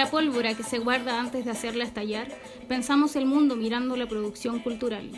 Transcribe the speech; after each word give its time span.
la 0.00 0.10
pólvora 0.10 0.54
que 0.54 0.62
se 0.62 0.78
guarda 0.78 1.20
antes 1.20 1.44
de 1.44 1.50
hacerla 1.50 1.84
estallar, 1.84 2.26
pensamos 2.66 3.16
el 3.16 3.26
mundo 3.26 3.54
mirando 3.54 3.96
la 3.96 4.06
producción 4.06 4.58
cultural. 4.60 5.10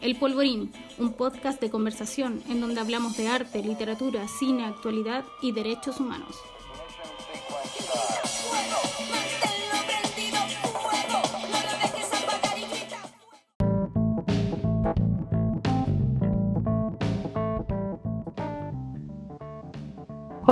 El 0.00 0.16
Polvorín, 0.16 0.72
un 0.96 1.12
podcast 1.12 1.60
de 1.60 1.68
conversación 1.68 2.42
en 2.48 2.62
donde 2.62 2.80
hablamos 2.80 3.18
de 3.18 3.28
arte, 3.28 3.62
literatura, 3.62 4.26
cine, 4.28 4.64
actualidad 4.64 5.26
y 5.42 5.52
derechos 5.52 6.00
humanos. 6.00 6.36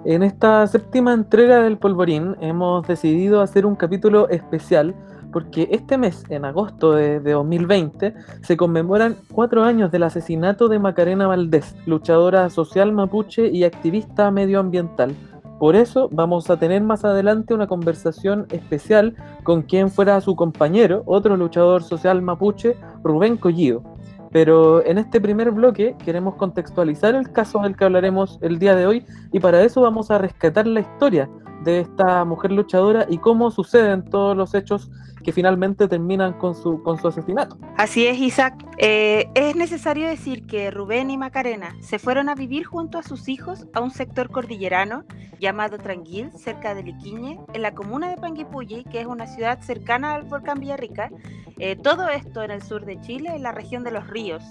En 0.06 0.24
esta 0.24 0.66
séptima 0.66 1.14
entrega 1.14 1.60
del 1.60 1.78
Polvorín 1.78 2.38
hemos 2.40 2.88
decidido 2.88 3.42
hacer 3.42 3.66
un 3.66 3.76
capítulo 3.76 4.30
especial 4.30 4.96
porque 5.32 5.68
este 5.72 5.98
mes, 5.98 6.24
en 6.30 6.46
agosto 6.46 6.94
de, 6.94 7.20
2020, 7.20 8.14
se 8.42 8.58
conmemoran 8.58 9.16
cuatro 9.32 9.64
años 9.64 9.92
del 9.92 10.04
asesinato 10.04 10.68
de 10.68 10.80
Macarena 10.80 11.28
Valdés, 11.28 11.76
luchadora 11.86 12.50
social 12.50 12.92
mapuche 12.92 13.48
y 13.50 13.64
activista 13.64 14.32
medioambiental. 14.32 15.16
Por 15.60 15.76
eso 15.76 16.08
vamos 16.12 16.50
a 16.50 16.58
tener 16.58 16.82
más 16.82 17.04
adelante 17.04 17.54
una 17.54 17.68
conversación 17.68 18.48
especial 18.50 19.16
con 19.44 19.62
quien 19.62 19.90
fuera 19.90 20.22
su 20.22 20.36
compañero, 20.36 21.04
otro 21.06 21.36
luchador 21.36 21.84
social 21.84 22.22
mapuche, 22.22 22.78
Rubén 23.04 23.36
Collido. 23.36 23.84
Pero 24.32 24.86
en 24.86 25.00
este 25.00 25.20
primer 25.20 25.52
bloque 25.52 25.96
queremos 26.06 26.36
contextualizar 26.36 27.16
el 27.16 27.32
caso 27.32 27.60
del 27.60 27.76
que 27.76 27.86
hablaremos 27.86 28.38
el 28.42 28.60
día 28.60 28.76
de 28.76 28.86
hoy 28.86 29.06
y 29.32 29.40
para 29.40 29.62
eso 29.64 29.82
vamos 29.82 30.12
a 30.12 30.20
rescatar 30.20 30.68
la 30.68 30.82
historia 30.82 31.30
de 31.64 31.82
esta 31.82 32.26
mujer 32.26 32.52
luchadora 32.52 33.06
y 33.10 33.18
cómo 33.18 33.52
suceden 33.52 34.10
todos 34.10 34.36
los 34.36 34.54
hechos 34.54 34.90
que 35.24 35.34
finalmente 35.34 35.88
terminan 35.88 36.34
con 36.34 36.56
su, 36.56 36.82
con 36.82 36.98
su 36.98 37.08
asesinato. 37.08 37.58
Así 37.78 38.08
es, 38.08 38.18
Isaac. 38.18 38.56
Eh, 38.78 39.30
es 39.36 39.56
necesario 39.56 40.08
decir 40.08 40.46
que 40.48 40.72
Rubén 40.72 41.10
y 41.10 41.18
Macarena 41.18 41.76
se 41.82 42.00
fueron 42.00 42.30
a 42.30 42.36
vivir 42.36 42.66
junto 42.66 42.98
a 42.98 43.04
sus 43.04 43.28
hijos 43.28 43.68
a 43.74 43.82
un 43.82 43.92
sector 43.92 44.30
cordillerano 44.30 45.04
llamado 45.40 45.78
Tranguil, 45.78 46.32
cerca 46.32 46.74
de 46.74 46.84
Liquiñe, 46.84 47.40
en 47.54 47.62
la 47.62 47.74
comuna 47.74 48.10
de 48.10 48.18
Panguipulli, 48.18 48.84
que 48.86 49.02
es 49.02 49.08
una 49.08 49.28
ciudad 49.28 49.60
cercana 49.62 50.16
al 50.16 50.24
volcán 50.24 50.60
Villarrica. 50.60 51.10
Eh, 51.58 51.76
todo 51.76 52.10
esto 52.10 52.44
en 52.44 52.52
el 52.52 52.62
sur 52.62 52.86
de 52.86 53.00
Chile, 53.02 53.32
en 53.36 53.44
la 53.44 53.52
región 53.52 53.84
de 53.84 53.92
los 53.92 54.08
ríos. 54.08 54.44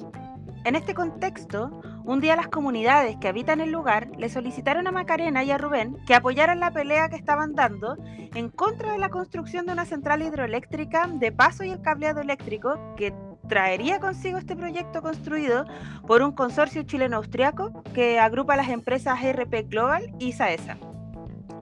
En 0.65 0.77
este 0.77 0.95
contexto, 0.95 1.81
un 2.05 2.21
día 2.21 2.37
las 2.37 2.49
comunidades 2.49 3.17
que 3.17 3.29
habitan 3.29 3.61
el 3.61 3.71
lugar 3.71 4.09
le 4.19 4.29
solicitaron 4.29 4.87
a 4.87 4.93
Macarena 4.93 5.45
y 5.45 5.51
a 5.51 5.59
Rubén 5.59 5.97
que 6.07 6.15
apoyaran 6.15 6.61
la 6.61 6.71
pelea 6.71 7.09
que 7.09 7.17
estaban 7.17 7.55
dando 7.55 7.97
en 8.35 8.51
contra 8.51 8.93
de 8.93 8.99
la 8.99 9.09
construcción 9.09 9.67
de 9.67 9.73
una 9.73 9.85
central 9.85 10.23
hidroeléctrica 10.23 11.07
de 11.07 11.33
paso 11.33 11.65
y 11.65 11.71
el 11.71 11.83
cableado 11.83 12.21
eléctrico 12.21 12.95
que 12.97 13.15
traería 13.49 13.99
consigo 13.99 14.39
este 14.39 14.57
proyecto 14.57 15.03
construido 15.03 15.65
por 16.07 16.23
un 16.23 16.33
consorcio 16.33 16.83
chileno-austriaco 16.83 17.83
que 17.95 18.21
agrupa 18.21 18.57
las 18.57 18.69
empresas 18.69 19.19
RP 19.23 19.69
Global 19.69 20.15
y 20.19 20.33
SAESA. 20.33 20.77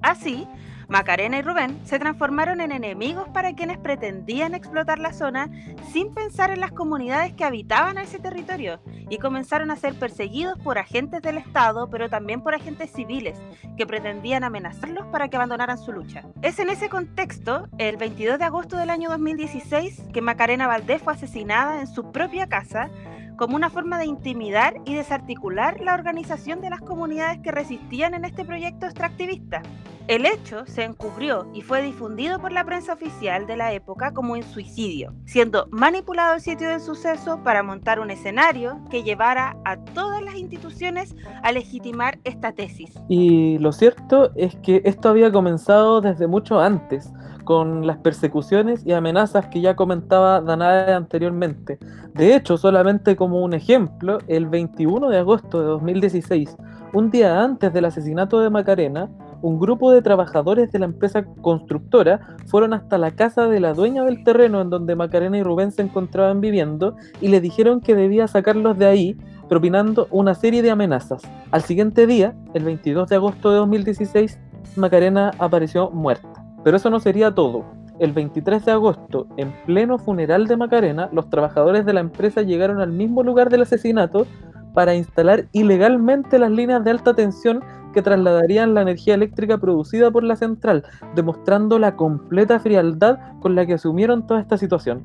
Así, 0.03 0.47
Macarena 0.89 1.39
y 1.39 1.43
Rubén 1.43 1.81
se 1.85 1.99
transformaron 1.99 2.61
en 2.61 2.71
enemigos 2.71 3.29
para 3.31 3.55
quienes 3.55 3.79
pretendían 3.79 4.55
explotar 4.55 4.99
la 4.99 5.13
zona 5.13 5.51
sin 5.93 6.15
pensar 6.15 6.51
en 6.51 6.61
las 6.61 6.71
comunidades 6.71 7.33
que 7.33 7.45
habitaban 7.45 7.99
ese 7.99 8.21
territorio 8.21 8.81
y 9.09 9.19
comenzaron 9.19 9.71
a 9.71 9.77
ser 9.77 9.95
perseguidos 9.95 10.59
por 10.61 10.79
agentes 10.79 11.23
del 11.23 11.39
Estado, 11.39 11.91
pero 11.91 12.09
también 12.09 12.41
por 12.41 12.55
agentes 12.55 12.93
civiles 12.93 13.39
que 13.77 13.87
pretendían 13.87 14.45
amenazarlos 14.45 15.07
para 15.07 15.29
que 15.29 15.37
abandonaran 15.37 15.79
su 15.79 15.93
lucha. 15.93 16.23
Es 16.43 16.59
en 16.61 16.71
ese 16.71 16.89
contexto, 16.89 17.69
el 17.79 17.97
22 17.97 18.39
de 18.39 18.45
agosto 18.45 18.77
del 18.77 18.91
año 18.91 19.11
2016, 19.11 20.05
que 20.13 20.23
Macarena 20.23 20.67
Valdés 20.67 21.03
fue 21.03 21.15
asesinada 21.15 21.81
en 21.81 21.87
su 21.89 22.13
propia 22.13 22.47
casa 22.47 22.91
como 23.37 23.57
una 23.57 23.71
forma 23.71 23.99
de 23.99 24.07
intimidar 24.07 24.75
y 24.85 24.95
desarticular 24.95 25.81
la 25.81 25.95
organización 25.95 26.61
de 26.61 26.71
las 26.71 26.81
comunidades 26.81 27.41
que 27.41 27.53
resistían 27.53 28.15
en 28.15 28.25
este 28.25 28.45
proyecto 28.45 28.87
extractivista. 28.87 29.63
El 30.09 30.25
hecho 30.25 30.65
se 30.67 30.85
encubrió 30.85 31.49
y 31.53 31.63
fue 31.63 31.83
difundido 31.83 32.39
por 32.39 32.53
la 32.53 32.65
prensa 32.65 32.93
oficial 32.93 33.49
de 33.49 33.57
la 33.57 33.73
época 33.73 34.13
como 34.13 34.35
un 34.35 34.43
suicidio, 34.45 35.13
siendo 35.25 35.67
manipulado 35.73 36.35
el 36.35 36.41
sitio 36.41 36.69
del 36.69 36.81
suceso 36.81 37.43
para 37.43 37.65
montar 37.65 37.99
un 37.99 38.11
escenario 38.11 38.79
que 38.89 39.03
llevara 39.03 39.57
a 39.65 39.77
todas 39.77 40.23
las 40.23 40.37
instituciones 40.37 41.17
a 41.43 41.51
legitimar 41.51 42.21
esta 42.23 42.53
tesis. 42.53 42.95
Y 43.09 43.59
lo 43.59 43.73
cierto 43.73 44.31
es 44.37 44.55
que 44.63 44.81
esto 44.85 45.09
había 45.09 45.33
comenzado 45.33 46.01
desde 46.01 46.29
mucho 46.29 46.61
antes, 46.61 47.13
con 47.47 47.87
las 47.87 47.99
persecuciones 47.99 48.85
y 48.85 48.93
amenazas 48.93 49.47
que 49.47 49.61
ya 49.61 49.77
comentaba 49.77 50.41
Danae 50.41 50.93
anteriormente. 50.93 51.79
De 52.13 52.35
hecho, 52.35 52.59
solamente 52.59 53.15
como 53.15 53.43
un 53.43 53.55
ejemplo, 53.55 54.19
el 54.27 54.47
21 54.47 55.09
de 55.09 55.19
agosto 55.19 55.61
de 55.61 55.67
2016, 55.67 56.57
un 56.93 57.11
día 57.13 57.43
antes 57.43 57.73
del 57.73 57.85
asesinato 57.85 58.41
de 58.41 58.51
Macarena, 58.51 59.09
un 59.43 59.61
grupo 59.61 59.93
de 59.93 60.03
trabajadores 60.03 60.73
de 60.73 60.81
la 60.81 60.87
empresa 60.87 61.25
constructora 61.41 62.37
fueron 62.47 62.75
hasta 62.75 62.99
la 62.99 63.13
casa 63.13 63.47
de 63.47 63.61
la 63.61 63.75
dueña 63.75 64.03
del 64.03 64.25
terreno 64.25 64.61
en 64.61 64.69
donde 64.69 64.97
Macarena 64.97 65.39
y 65.39 65.45
Rubén 65.45 65.71
se 65.71 65.83
encontraban 65.83 66.41
viviendo 66.41 66.97
y 67.21 67.29
le 67.29 67.41
dijeron 67.41 67.81
que 67.81 67.95
debía 67.95 68.27
sacarlos 68.27 68.77
de 68.77 68.87
ahí, 68.87 69.17
propinando 69.49 70.09
una 70.11 70.35
serie 70.35 70.63
de 70.63 70.73
amenazas. 70.73 71.23
Al 71.53 71.63
siguiente 71.63 72.09
día, 72.09 72.35
el 72.55 72.65
22 72.65 73.09
de 73.09 73.15
agosto 73.15 73.51
de 73.51 73.59
2016, 73.59 74.41
Macarena 74.75 75.31
apareció 75.39 75.91
muerta. 75.91 76.46
Pero 76.67 76.79
eso 76.79 76.91
no 76.91 76.99
sería 76.99 77.33
todo. 77.33 77.65
El 78.01 78.11
23 78.11 78.65
de 78.65 78.73
agosto, 78.73 79.29
en 79.37 79.53
pleno 79.67 79.99
funeral 79.99 80.49
de 80.49 80.57
Macarena, 80.57 81.09
los 81.13 81.31
trabajadores 81.31 81.87
de 81.87 81.93
la 81.93 82.01
empresa 82.01 82.43
llegaron 82.43 82.81
al 82.81 82.91
mismo 82.91 83.23
lugar 83.23 83.51
del 83.51 83.63
asesinato 83.63 84.27
para 84.75 84.97
instalar 84.97 85.47
ilegalmente 85.53 86.41
las 86.41 86.51
líneas 86.51 86.83
de 86.83 86.91
alta 86.91 87.15
tensión 87.15 87.63
que 87.95 88.03
trasladarían 88.03 88.75
la 88.75 88.83
energía 88.83 89.15
eléctrica 89.15 89.59
producida 89.59 90.11
por 90.11 90.25
la 90.25 90.35
central, 90.35 90.83
demostrando 91.15 91.79
la 91.79 91.95
completa 91.95 92.59
frialdad 92.59 93.21
con 93.39 93.55
la 93.55 93.65
que 93.65 93.75
asumieron 93.75 94.27
toda 94.27 94.41
esta 94.41 94.59
situación. 94.59 95.05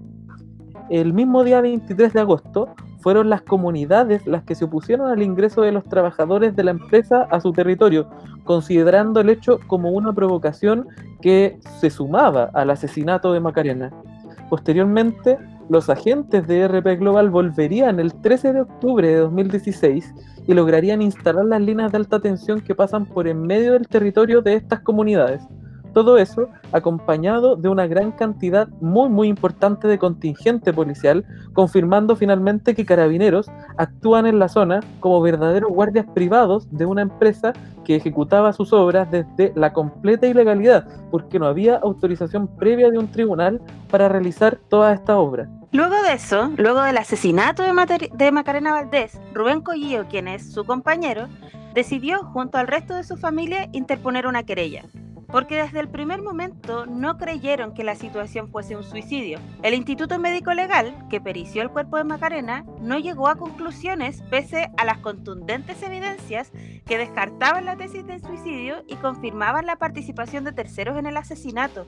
El 0.91 1.13
mismo 1.13 1.45
día 1.45 1.61
23 1.61 2.11
de 2.11 2.19
agosto 2.19 2.75
fueron 2.99 3.29
las 3.29 3.43
comunidades 3.43 4.27
las 4.27 4.43
que 4.43 4.55
se 4.55 4.65
opusieron 4.65 5.07
al 5.07 5.23
ingreso 5.23 5.61
de 5.61 5.71
los 5.71 5.85
trabajadores 5.85 6.53
de 6.53 6.65
la 6.65 6.71
empresa 6.71 7.29
a 7.31 7.39
su 7.39 7.53
territorio, 7.53 8.09
considerando 8.43 9.21
el 9.21 9.29
hecho 9.29 9.61
como 9.67 9.91
una 9.91 10.11
provocación 10.11 10.89
que 11.21 11.57
se 11.79 11.89
sumaba 11.89 12.51
al 12.53 12.71
asesinato 12.71 13.31
de 13.31 13.39
Macarena. 13.39 13.89
Posteriormente, 14.49 15.37
los 15.69 15.89
agentes 15.89 16.45
de 16.45 16.67
RP 16.67 16.99
Global 16.99 17.29
volverían 17.29 18.01
el 18.01 18.13
13 18.13 18.51
de 18.51 18.61
octubre 18.63 19.07
de 19.07 19.15
2016 19.15 20.13
y 20.45 20.53
lograrían 20.53 21.01
instalar 21.01 21.45
las 21.45 21.61
líneas 21.61 21.93
de 21.93 21.99
alta 21.99 22.19
tensión 22.19 22.59
que 22.59 22.75
pasan 22.75 23.05
por 23.05 23.29
en 23.29 23.41
medio 23.43 23.71
del 23.71 23.87
territorio 23.87 24.41
de 24.41 24.55
estas 24.55 24.81
comunidades. 24.81 25.41
Todo 25.93 26.17
eso 26.17 26.47
acompañado 26.71 27.55
de 27.55 27.69
una 27.69 27.85
gran 27.85 28.11
cantidad 28.11 28.67
muy 28.79 29.09
muy 29.09 29.27
importante 29.27 29.87
de 29.87 29.99
contingente 29.99 30.71
policial, 30.71 31.25
confirmando 31.53 32.15
finalmente 32.15 32.75
que 32.75 32.85
carabineros 32.85 33.51
actúan 33.77 34.25
en 34.25 34.39
la 34.39 34.47
zona 34.47 34.79
como 34.99 35.21
verdaderos 35.21 35.71
guardias 35.71 36.05
privados 36.13 36.67
de 36.71 36.85
una 36.85 37.01
empresa 37.01 37.53
que 37.83 37.95
ejecutaba 37.95 38.53
sus 38.53 38.71
obras 38.73 39.09
desde 39.11 39.51
la 39.55 39.73
completa 39.73 40.27
ilegalidad, 40.27 40.87
porque 41.09 41.39
no 41.39 41.45
había 41.45 41.77
autorización 41.77 42.47
previa 42.47 42.89
de 42.89 42.97
un 42.97 43.09
tribunal 43.09 43.61
para 43.89 44.07
realizar 44.07 44.59
toda 44.69 44.93
esta 44.93 45.17
obra. 45.17 45.49
Luego 45.73 45.95
de 46.03 46.13
eso, 46.13 46.51
luego 46.57 46.81
del 46.81 46.97
asesinato 46.97 47.63
de, 47.63 48.11
de 48.13 48.31
Macarena 48.31 48.73
Valdés, 48.73 49.19
Rubén 49.33 49.61
Collillo, 49.61 50.05
quien 50.09 50.27
es 50.27 50.53
su 50.53 50.65
compañero, 50.65 51.27
decidió, 51.73 52.23
junto 52.23 52.57
al 52.57 52.67
resto 52.67 52.95
de 52.95 53.03
su 53.03 53.17
familia, 53.17 53.69
interponer 53.71 54.27
una 54.27 54.43
querella 54.43 54.83
porque 55.31 55.55
desde 55.55 55.79
el 55.79 55.87
primer 55.87 56.21
momento 56.21 56.85
no 56.85 57.17
creyeron 57.17 57.73
que 57.73 57.83
la 57.83 57.95
situación 57.95 58.49
fuese 58.49 58.75
un 58.75 58.83
suicidio. 58.83 59.39
El 59.63 59.73
Instituto 59.73 60.19
Médico 60.19 60.53
Legal, 60.53 61.07
que 61.09 61.21
perició 61.21 61.61
el 61.61 61.69
cuerpo 61.69 61.97
de 61.97 62.03
Macarena, 62.03 62.65
no 62.79 62.99
llegó 62.99 63.27
a 63.27 63.35
conclusiones 63.35 64.21
pese 64.29 64.71
a 64.77 64.85
las 64.85 64.97
contundentes 64.99 65.81
evidencias 65.83 66.51
que 66.85 66.97
descartaban 66.97 67.65
la 67.65 67.77
tesis 67.77 68.05
del 68.05 68.21
suicidio 68.21 68.83
y 68.87 68.95
confirmaban 68.95 69.65
la 69.65 69.77
participación 69.77 70.43
de 70.43 70.51
terceros 70.51 70.97
en 70.97 71.05
el 71.05 71.17
asesinato. 71.17 71.85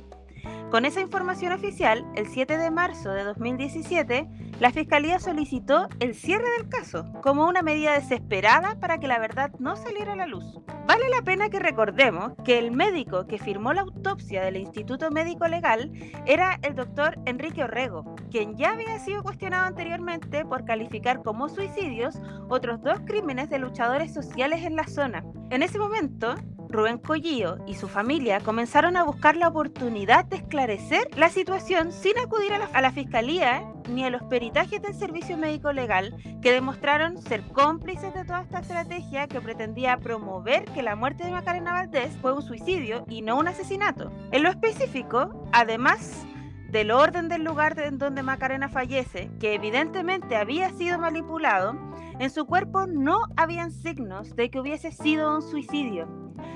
Con 0.72 0.86
esa 0.86 1.01
información 1.01 1.54
oficial, 1.54 2.04
el 2.16 2.28
7 2.28 2.57
de 2.57 2.72
marzo 2.72 3.12
de 3.12 3.24
2017, 3.24 4.28
la 4.60 4.72
Fiscalía 4.72 5.19
solicitó 5.19 5.88
el 6.00 6.16
cierre 6.16 6.50
del 6.57 6.68
caso 6.68 7.06
como 7.22 7.48
una 7.48 7.62
medida 7.62 7.94
desesperada 7.94 8.80
para 8.80 8.98
que 8.98 9.07
la 9.07 9.19
verdad 9.19 9.51
no 9.60 9.75
saliera 9.75 10.13
a 10.13 10.16
la 10.16 10.25
luz. 10.25 10.60
Vale 10.88 11.10
la 11.10 11.22
pena 11.22 11.50
que 11.50 11.60
recordemos 11.60 12.34
que 12.44 12.57
el 12.57 12.72
médico 12.72 13.28
que 13.28 13.38
firmó 13.38 13.72
la 13.74 13.81
autopsia 13.81 14.44
del 14.44 14.57
Instituto 14.57 15.12
Médico 15.12 15.48
Legal 15.48 15.92
era 16.25 16.60
el 16.63 16.75
doctor 16.75 17.19
Enrique 17.25 17.63
Orrego, 17.63 18.16
quien 18.31 18.57
ya 18.57 18.72
había 18.72 18.98
sido 19.00 19.22
cuestionado 19.22 19.66
anteriormente 19.66 20.44
por 20.44 20.66
calificar 20.66 21.22
como 21.22 21.50
suicidios 21.50 22.19
otros 22.50 22.81
dos 22.81 23.00
crímenes 23.06 23.50
de 23.50 23.60
luchadores 23.60 24.13
sociales 24.13 24.63
en 24.63 24.75
la 24.75 24.88
zona. 24.88 25.24
En 25.51 25.62
ese 25.62 25.78
momento, 25.78 26.36
Rubén 26.74 26.98
Collillo 26.98 27.58
y 27.68 27.75
su 27.75 27.88
familia 27.88 28.40
comenzaron 28.40 28.98
a 28.98 29.04
buscar 29.04 29.38
la 29.38 29.48
oportunidad 29.48 30.25
de 30.25 30.38
esclarecer 30.38 31.08
la 31.16 31.30
situación 31.30 31.92
sin 31.92 32.18
acudir 32.18 32.52
a 32.52 32.58
la, 32.58 32.66
a 32.66 32.81
la, 32.81 32.92
fiscalía 32.92 33.64
ni 33.88 34.04
a 34.04 34.10
los 34.10 34.24
peritajes 34.24 34.81
del 34.81 34.96
servicio 34.96 35.38
médico 35.38 35.72
legal 35.72 36.16
que 36.42 36.52
demostraron 36.52 37.22
ser 37.22 37.44
cómplices 37.44 38.14
de 38.16 38.25
toda 38.25 38.42
esta 38.42 38.60
estrategia 38.60 39.28
que 39.28 39.40
pretendía 39.40 39.98
promover 39.98 40.66
que 40.66 40.81
la 40.81 40.96
muerte 40.96 41.24
de 41.24 41.31
Macarena 41.31 41.74
Valdés 41.74 42.18
fue 42.22 42.34
un 42.34 42.42
suicidio 42.42 43.06
y 43.08 43.22
no 43.22 43.38
un 43.38 43.48
asesinato. 43.48 44.12
En 44.31 44.42
lo 44.42 44.50
específico, 44.50 45.48
además 45.54 46.26
del 46.74 46.90
orden 46.90 47.30
del 47.30 47.44
lugar 47.44 47.80
en 47.80 48.00
donde 48.00 48.24
Macarena 48.24 48.68
fallece, 48.68 49.30
que 49.40 49.54
evidentemente 49.54 50.36
había 50.36 50.72
sido 50.72 50.98
manipulado, 50.98 51.78
en 52.19 52.30
su 52.30 52.45
cuerpo 52.45 52.88
no 52.88 53.21
habían 53.36 53.71
signos 53.71 54.36
de 54.36 54.50
que 54.50 54.60
hubiese 54.60 54.92
sido 54.92 55.36
un 55.36 55.42
suicidio. 55.42 56.07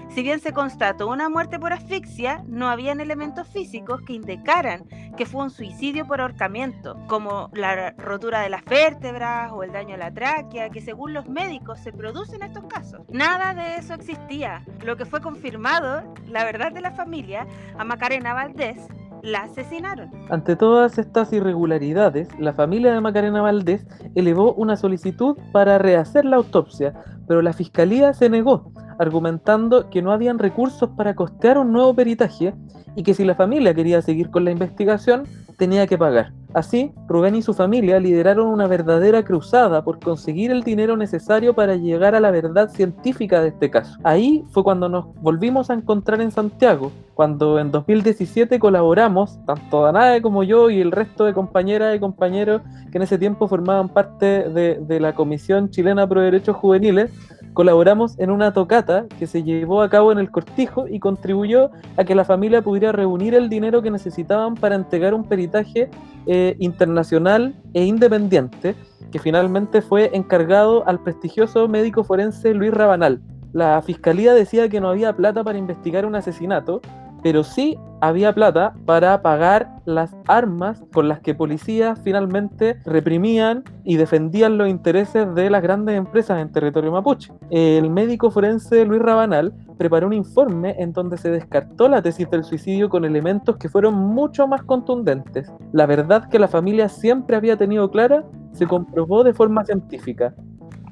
Si 0.10 0.24
bien 0.24 0.40
se 0.40 0.54
constató 0.54 1.08
una 1.08 1.30
muerte 1.30 1.60
por 1.60 1.74
asfixia, 1.74 2.44
no 2.48 2.70
habían 2.70 3.02
elementos 3.02 3.48
físicos 3.48 4.02
que 4.02 4.14
indicaran 4.14 4.86
que 5.18 5.26
fue 5.26 5.44
un 5.44 5.50
suicidio 5.50 6.06
por 6.08 6.22
ahorcamiento, 6.22 6.98
como 7.08 7.50
la 7.54 7.92
rotura 7.92 8.42
de 8.42 8.50
las 8.50 8.64
vértebras 8.66 9.52
o 9.52 9.64
el 9.64 9.72
daño 9.72 9.96
a 9.96 9.98
la 9.98 10.14
tráquea, 10.14 10.70
que 10.70 10.82
según 10.82 11.14
los 11.14 11.28
médicos 11.28 11.80
se 11.80 11.92
produce 11.92 12.36
en 12.36 12.44
estos 12.44 12.66
casos. 12.66 13.02
Nada 13.10 13.54
de 13.54 13.76
eso 13.76 13.94
existía. 13.94 14.64
Lo 14.84 14.96
que 14.96 15.06
fue 15.06 15.22
confirmado, 15.22 16.14
la 16.28 16.46
verdad 16.46 16.72
de 16.72 16.82
la 16.82 16.92
familia, 16.92 17.46
a 17.78 17.84
Macarena 17.84 18.34
Valdés, 18.34 18.88
la 19.24 19.40
asesinaron. 19.44 20.10
Ante 20.30 20.56
todas 20.56 20.98
estas 20.98 21.32
irregularidades, 21.34 22.30
la 22.40 22.54
familia 22.54 22.94
de 22.94 23.02
Macarena 23.02 23.42
Valdés 23.42 23.86
elevó 24.16 24.54
una 24.54 24.78
solicitud 24.78 25.38
para 25.52 25.78
rehacer 25.78 26.26
la 26.26 26.38
autopsia, 26.38 26.94
pero 27.28 27.42
la 27.42 27.54
fiscalía 27.54 28.14
se 28.14 28.30
negó 28.30 28.72
argumentando 29.00 29.90
que 29.90 30.02
no 30.02 30.12
habían 30.12 30.40
recursos 30.40 30.90
para 30.98 31.16
costear 31.16 31.58
un 31.58 31.72
nuevo 31.72 31.94
peritaje 31.94 32.54
y 32.96 33.04
que 33.04 33.14
si 33.14 33.26
la 33.26 33.36
familia 33.36 33.74
quería 33.74 34.02
seguir 34.02 34.30
con 34.32 34.44
la 34.44 34.52
investigación, 34.52 35.24
tenía 35.58 35.88
que 35.88 35.98
pagar. 35.98 36.32
Así, 36.54 36.92
Rubén 37.08 37.36
y 37.36 37.42
su 37.42 37.54
familia 37.54 38.00
lideraron 38.00 38.48
una 38.48 38.68
verdadera 38.68 39.24
cruzada 39.24 39.84
por 39.84 40.00
conseguir 40.00 40.50
el 40.50 40.64
dinero 40.64 40.96
necesario 40.96 41.54
para 41.54 41.76
llegar 41.76 42.16
a 42.16 42.20
la 42.20 42.32
verdad 42.32 42.70
científica 42.70 43.42
de 43.42 43.50
este 43.50 43.70
caso. 43.70 44.00
Ahí 44.04 44.44
fue 44.52 44.64
cuando 44.64 44.88
nos 44.88 45.14
volvimos 45.22 45.70
a 45.70 45.74
encontrar 45.74 46.22
en 46.22 46.32
Santiago, 46.32 46.92
cuando 47.14 47.60
en 47.60 47.72
2017 47.72 48.60
colaboramos, 48.60 49.38
tanto 49.46 49.84
Danae 49.84 50.22
como 50.22 50.44
yo 50.44 50.70
y 50.70 50.80
el 50.80 50.92
resto 50.92 51.26
de 51.26 51.34
compañeras 51.34 51.96
y 51.96 52.00
compañeros 52.00 52.62
que 52.92 52.98
en 52.98 53.04
ese 53.04 53.18
tiempo 53.18 53.48
formaban 53.48 53.90
parte 53.90 54.50
de, 54.50 54.80
de 54.82 55.00
la 55.00 55.14
Comisión 55.14 55.70
Chilena 55.70 56.08
Pro 56.08 56.22
Derechos 56.22 56.56
Juveniles, 56.56 57.12
colaboramos 57.58 58.20
en 58.20 58.30
una 58.30 58.54
tocata 58.54 59.08
que 59.18 59.26
se 59.26 59.42
llevó 59.42 59.82
a 59.82 59.90
cabo 59.90 60.12
en 60.12 60.20
el 60.20 60.30
cortijo 60.30 60.88
y 60.88 61.00
contribuyó 61.00 61.72
a 61.98 62.04
que 62.04 62.14
la 62.14 62.24
familia 62.24 62.62
pudiera 62.62 62.92
reunir 62.92 63.34
el 63.34 63.50
dinero 63.50 63.82
que 63.82 63.90
necesitaban 63.90 64.54
para 64.54 64.76
entregar 64.76 65.16
un 65.16 65.24
peritaje 65.24 65.90
eh, 66.28 66.56
internacional 66.60 67.56
e 67.74 67.84
independiente 67.84 68.76
que 69.12 69.18
finalmente 69.18 69.82
fue 69.82 70.12
encargado 70.14 70.88
al 70.88 71.02
prestigioso 71.02 71.68
médico 71.68 72.04
forense 72.04 72.54
Luis 72.54 72.72
Rabanal. 72.72 73.22
La 73.54 73.82
fiscalía 73.82 74.36
decía 74.36 74.70
que 74.70 74.80
no 74.80 74.90
había 74.90 75.16
plata 75.16 75.44
para 75.44 75.58
investigar 75.58 76.06
un 76.06 76.14
asesinato, 76.14 76.82
pero 77.28 77.44
sí 77.44 77.78
había 78.00 78.34
plata 78.34 78.74
para 78.86 79.22
pagar 79.22 79.82
las 79.84 80.16
armas 80.30 80.82
con 80.94 81.10
las 81.10 81.20
que 81.20 81.36
policías 81.36 82.00
finalmente 82.02 82.80
reprimían 82.86 83.66
y 83.84 83.98
defendían 83.98 84.58
los 84.58 84.70
intereses 84.70 85.36
de 85.36 85.50
las 85.50 85.62
grandes 85.62 85.98
empresas 85.98 86.40
en 86.40 86.50
territorio 86.50 86.94
mapuche. 86.94 87.34
El 87.50 87.90
médico 87.90 88.32
forense 88.32 88.86
Luis 88.86 89.02
Rabanal 89.02 89.54
preparó 89.78 90.08
un 90.08 90.14
informe 90.14 90.78
en 90.80 90.94
donde 90.94 91.18
se 91.18 91.30
descartó 91.30 91.90
la 91.90 92.02
tesis 92.02 92.30
del 92.30 92.46
suicidio 92.46 92.88
con 92.88 93.04
elementos 93.04 93.58
que 93.58 93.68
fueron 93.68 93.96
mucho 93.96 94.48
más 94.48 94.64
contundentes. 94.64 95.52
La 95.74 95.86
verdad 95.86 96.30
que 96.30 96.40
la 96.40 96.48
familia 96.48 96.88
siempre 96.88 97.36
había 97.36 97.58
tenido 97.58 97.92
clara 97.92 98.24
se 98.54 98.66
comprobó 98.68 99.26
de 99.26 99.34
forma 99.34 99.66
científica. 99.66 100.34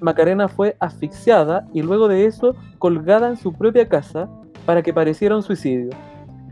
Macarena 0.02 0.50
fue 0.50 0.76
asfixiada 0.82 1.66
y 1.72 1.82
luego 1.82 2.10
de 2.10 2.26
eso 2.26 2.58
colgada 2.78 3.30
en 3.30 3.38
su 3.38 3.54
propia 3.54 3.88
casa 3.88 4.28
para 4.66 4.82
que 4.82 4.94
pareciera 4.94 5.38
un 5.38 5.44
suicidio. 5.44 5.92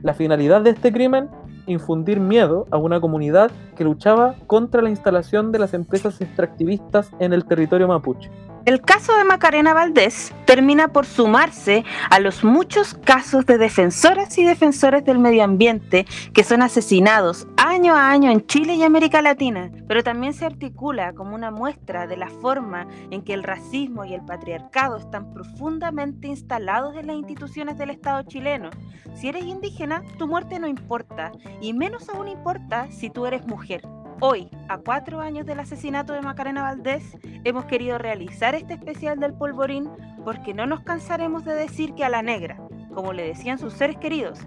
La 0.04 0.14
finalidad 0.14 0.60
de 0.62 0.72
este 0.72 0.92
crimen, 0.92 1.30
infundir 1.66 2.20
miedo 2.20 2.68
a 2.72 2.78
una 2.78 3.00
comunidad 3.00 3.50
que 3.78 3.86
luchaba 3.86 4.36
contra 4.48 4.82
la 4.82 4.90
instalación 4.90 5.54
de 5.54 5.60
las 5.60 5.74
empresas 5.74 6.20
extractivistas 6.20 7.10
en 7.20 7.32
el 7.32 7.46
territorio 7.46 7.88
mapuche. 7.88 8.30
El 8.66 8.80
caso 8.80 9.14
de 9.18 9.26
Macarena 9.26 9.74
Valdés 9.74 10.34
termina 10.46 10.88
por 10.88 11.06
sumarse 11.06 11.84
a 12.10 12.22
los 12.22 12.46
muchos 12.46 12.94
casos 12.94 13.46
de 13.46 13.58
defensoras 13.58 14.38
y 14.38 14.46
defensores 14.46 15.04
del 15.04 15.20
medio 15.20 15.44
ambiente 15.44 16.06
que 16.34 16.46
son 16.46 16.62
asesinados 16.62 17.46
año 17.58 17.94
a 17.94 18.10
año 18.10 18.32
en 18.32 18.48
Chile 18.48 18.76
y 18.76 18.84
América 18.84 19.22
Latina, 19.22 19.70
pero 19.86 20.02
también 20.02 20.34
se 20.34 20.46
articula 20.46 21.12
como 21.12 21.36
una 21.36 21.52
muestra 21.52 22.08
de 22.08 22.16
la 22.16 22.30
forma 22.30 22.88
en 23.12 23.22
que 23.22 23.34
el 23.34 23.44
racismo 23.44 24.06
y 24.06 24.14
el 24.14 24.24
patriarcado 24.24 24.96
están 24.96 25.34
profundamente 25.34 26.30
instalados 26.30 26.96
en 26.96 27.08
las 27.08 27.18
instituciones 27.18 27.78
del 27.78 27.90
Estado 27.90 28.24
chileno. 28.24 28.70
Si 29.14 29.28
eres 29.28 29.44
indígena, 29.44 30.04
tu 30.18 30.26
muerte 30.26 30.58
no 30.60 30.68
importa, 30.68 31.34
y 31.60 31.74
menos 31.74 32.08
aún 32.08 32.30
importa 32.30 32.88
si 32.92 33.10
tú 33.10 33.26
eres 33.26 33.46
mujer. 33.46 33.82
Hoy, 34.20 34.50
a 34.70 34.78
cuatro 34.78 35.20
años 35.20 35.46
del 35.46 35.60
asesinato 35.60 36.14
de 36.14 36.22
Macarena 36.22 36.62
Valdés, 36.62 37.18
hemos 37.44 37.66
querido 37.66 37.98
realizar 37.98 38.56
este 38.56 38.74
especial 38.74 39.20
del 39.20 39.34
polvorín 39.34 39.90
porque 40.24 40.54
no 40.54 40.66
nos 40.66 40.82
cansaremos 40.82 41.44
de 41.44 41.56
decir 41.56 41.94
que 41.94 42.06
a 42.06 42.10
la 42.10 42.22
negra, 42.22 42.62
como 42.94 43.14
le 43.14 43.28
decían 43.28 43.60
sus 43.60 43.74
seres 43.74 43.98
queridos, 43.98 44.40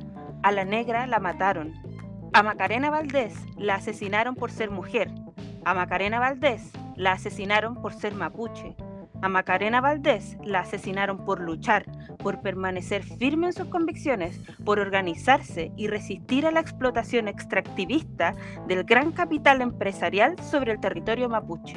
a 0.42 0.52
la 0.52 0.64
negra 0.64 1.06
la 1.06 1.18
mataron. 1.18 1.74
A 2.32 2.42
Macarena 2.42 2.90
Valdés 2.90 3.34
la 3.56 3.76
asesinaron 3.76 4.34
por 4.34 4.50
ser 4.50 4.70
mujer. 4.70 5.10
A 5.64 5.74
Macarena 5.74 6.20
Valdés 6.20 6.70
la 6.96 7.12
asesinaron 7.12 7.74
por 7.74 7.92
ser 7.92 8.14
mapuche. 8.14 8.76
A 9.22 9.28
Macarena 9.28 9.80
Valdés 9.80 10.36
la 10.44 10.60
asesinaron 10.60 11.24
por 11.24 11.40
luchar, 11.40 11.84
por 12.18 12.42
permanecer 12.42 13.02
firme 13.02 13.46
en 13.46 13.52
sus 13.52 13.68
convicciones, 13.68 14.40
por 14.64 14.78
organizarse 14.78 15.72
y 15.76 15.88
resistir 15.88 16.46
a 16.46 16.50
la 16.50 16.60
explotación 16.60 17.26
extractivista 17.28 18.34
del 18.68 18.84
gran 18.84 19.12
capital 19.12 19.62
empresarial 19.62 20.36
sobre 20.42 20.72
el 20.72 20.80
territorio 20.80 21.28
mapuche. 21.28 21.76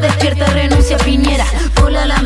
casi, 0.00 0.18
casi, 0.18 0.28
casi. 0.28 0.38
Quema, 0.38 0.40
despierta, 0.40 0.46
renuncia, 0.46 0.98
piñera. 0.98 1.44
Hola 1.82 2.06
la 2.06 2.18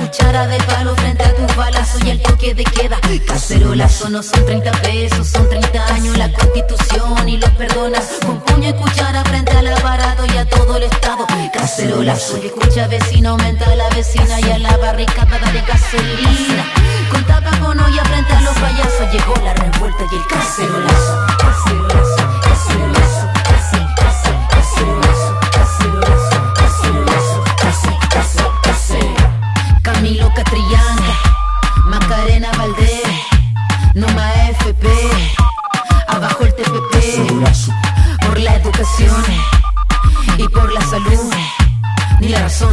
cuchara 0.00 0.46
de 0.46 0.58
palo 0.58 0.94
frente 0.96 1.22
a 1.22 1.34
tus 1.34 1.56
balazos 1.56 2.04
y 2.04 2.10
el 2.10 2.22
toque 2.22 2.54
de 2.54 2.64
queda. 2.64 2.98
Cacerolazo 3.26 4.08
no 4.10 4.22
son 4.22 4.44
30 4.44 4.72
pesos, 4.82 5.28
son 5.28 5.48
30 5.48 5.94
años 5.94 6.16
la 6.18 6.32
constitución 6.32 7.28
y 7.28 7.36
los 7.38 7.50
perdonas. 7.50 8.04
Con 8.24 8.40
puño 8.40 8.70
y 8.70 8.72
cuchara 8.74 9.24
frente 9.24 9.52
al 9.52 9.68
aparato 9.68 10.24
y 10.32 10.36
a 10.36 10.48
todo 10.48 10.76
el 10.76 10.84
estado. 10.84 11.26
Cacerolazo 11.52 12.38
y 12.42 12.46
escucha 12.46 12.86
vecino, 12.88 13.30
aumenta 13.30 13.74
la 13.74 13.88
vecina 13.90 14.40
y 14.40 14.50
a 14.50 14.58
la 14.58 14.76
barricada 14.76 15.38
de 15.52 15.60
gasolina. 15.62 16.64
Con 17.10 17.24
tapa 17.24 17.58
con 17.58 17.78
olla 17.78 18.04
frente 18.04 18.32
a 18.32 18.40
los 18.40 18.54
payasos 18.54 19.12
llegó 19.12 19.34
la 19.44 19.54
revuelta 19.54 20.04
y 20.10 20.16
el. 20.16 20.26
Cacerolazo, 20.26 21.26
cacerolazo, 21.38 22.23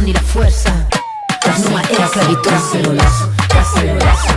ni 0.00 0.12
la 0.12 0.20
fuerza, 0.20 0.72
Numa 1.64 1.82
era 1.82 2.04
esclavitud. 2.04 2.50
Cacerolazo, 3.48 4.31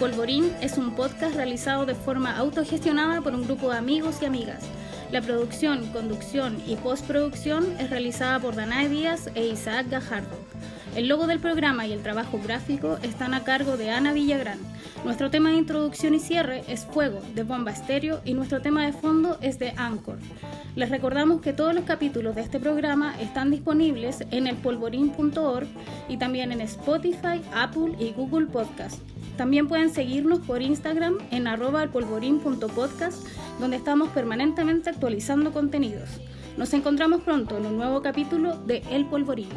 Polvorín 0.06 0.52
es 0.60 0.78
un 0.78 0.94
podcast 0.94 1.34
realizado 1.34 1.84
de 1.84 1.96
forma 1.96 2.36
autogestionada 2.36 3.22
por 3.22 3.34
un 3.34 3.42
grupo 3.42 3.72
de 3.72 3.78
amigos 3.78 4.18
y 4.22 4.26
amigas. 4.26 4.62
La 5.10 5.20
producción, 5.20 5.84
conducción 5.88 6.62
y 6.64 6.76
postproducción 6.76 7.75
es 7.80 7.90
realizada 7.90 8.38
por 8.38 8.54
Danae 8.54 8.88
Díaz 8.88 9.28
e 9.34 9.48
Isaac 9.48 9.88
Gajardo. 9.90 10.36
El 10.94 11.08
logo 11.08 11.26
del 11.26 11.40
programa 11.40 11.88
y 11.88 11.92
el 11.92 12.04
trabajo 12.04 12.38
gráfico 12.40 13.00
están 13.02 13.34
a 13.34 13.42
cargo 13.42 13.76
de 13.76 13.90
Ana 13.90 14.12
Villagrán. 14.12 14.60
Nuestro 15.04 15.28
tema 15.28 15.50
de 15.50 15.56
introducción 15.56 16.14
y 16.14 16.20
cierre 16.20 16.62
es 16.68 16.86
Fuego, 16.86 17.20
de 17.34 17.42
Bomba 17.42 17.72
Estéreo, 17.72 18.20
y 18.25 18.34
nuestro 18.34 18.62
tema 18.62 18.86
de 18.86 18.92
fondo 18.92 19.38
es 19.40 19.58
de 19.58 19.72
Anchor. 19.76 20.18
Les 20.76 20.88
recordamos 20.88 21.40
que 21.40 21.52
todos 21.52 21.75
los 21.75 21.84
capítulos 21.84 22.36
de 22.36 22.42
este 22.42 22.60
programa 22.60 23.20
están 23.20 23.50
disponibles 23.50 24.25
en 24.30 24.46
elpolvorín.org 24.46 25.66
y 26.08 26.16
también 26.16 26.52
en 26.52 26.60
Spotify, 26.60 27.42
Apple 27.52 27.96
y 27.98 28.12
Google 28.12 28.46
Podcast. 28.46 29.00
También 29.37 29.69
pueden 29.69 29.90
seguirnos 29.90 30.40
por 30.40 30.62
Instagram 30.62 31.19
en 31.31 31.47
arroba 31.47 31.83
elpolvorín.podcast, 31.83 33.26
donde 33.61 33.76
estamos 33.76 34.09
permanentemente 34.11 34.90
actualizando 34.90 35.52
contenidos. 35.52 36.21
Nos 36.57 36.73
encontramos 36.73 37.21
pronto 37.21 37.59
en 37.59 37.66
un 37.66 37.76
nuevo 37.76 38.00
capítulo 38.00 38.57
de 38.57 38.83
El 38.90 39.05
Polvorín. 39.07 39.50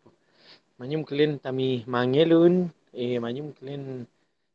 Mañum 0.78 1.04
Klen 1.04 1.40
Tami 1.40 1.84
Mangelun, 1.88 2.72
eh, 2.94 3.20
Mañum 3.20 3.54
Klen 3.54 4.08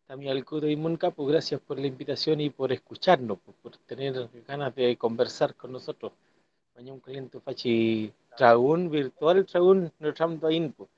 Tami 0.07 0.31
Alcudo 0.31 0.69
y 0.69 0.77
Munca, 0.77 1.11
pues 1.11 1.29
gracias 1.29 1.61
por 1.61 1.81
la 1.81 1.89
invitación 1.89 2.41
y 2.41 2.51
por 2.51 2.71
escucharnos, 2.71 3.39
pues, 3.45 3.57
por 3.61 3.77
tener 3.79 4.29
ganas 4.47 4.73
de 4.77 4.97
conversar 4.97 5.57
con 5.57 5.73
nosotros. 5.73 6.13
Mañum 6.77 7.01
Klen 7.01 7.31
Tufachi 7.31 8.13
Traún 8.37 8.91
virtual, 8.91 9.45
Traún, 9.45 9.91
no 9.99 10.15
Tram 10.15 10.39
pues. 10.39 10.89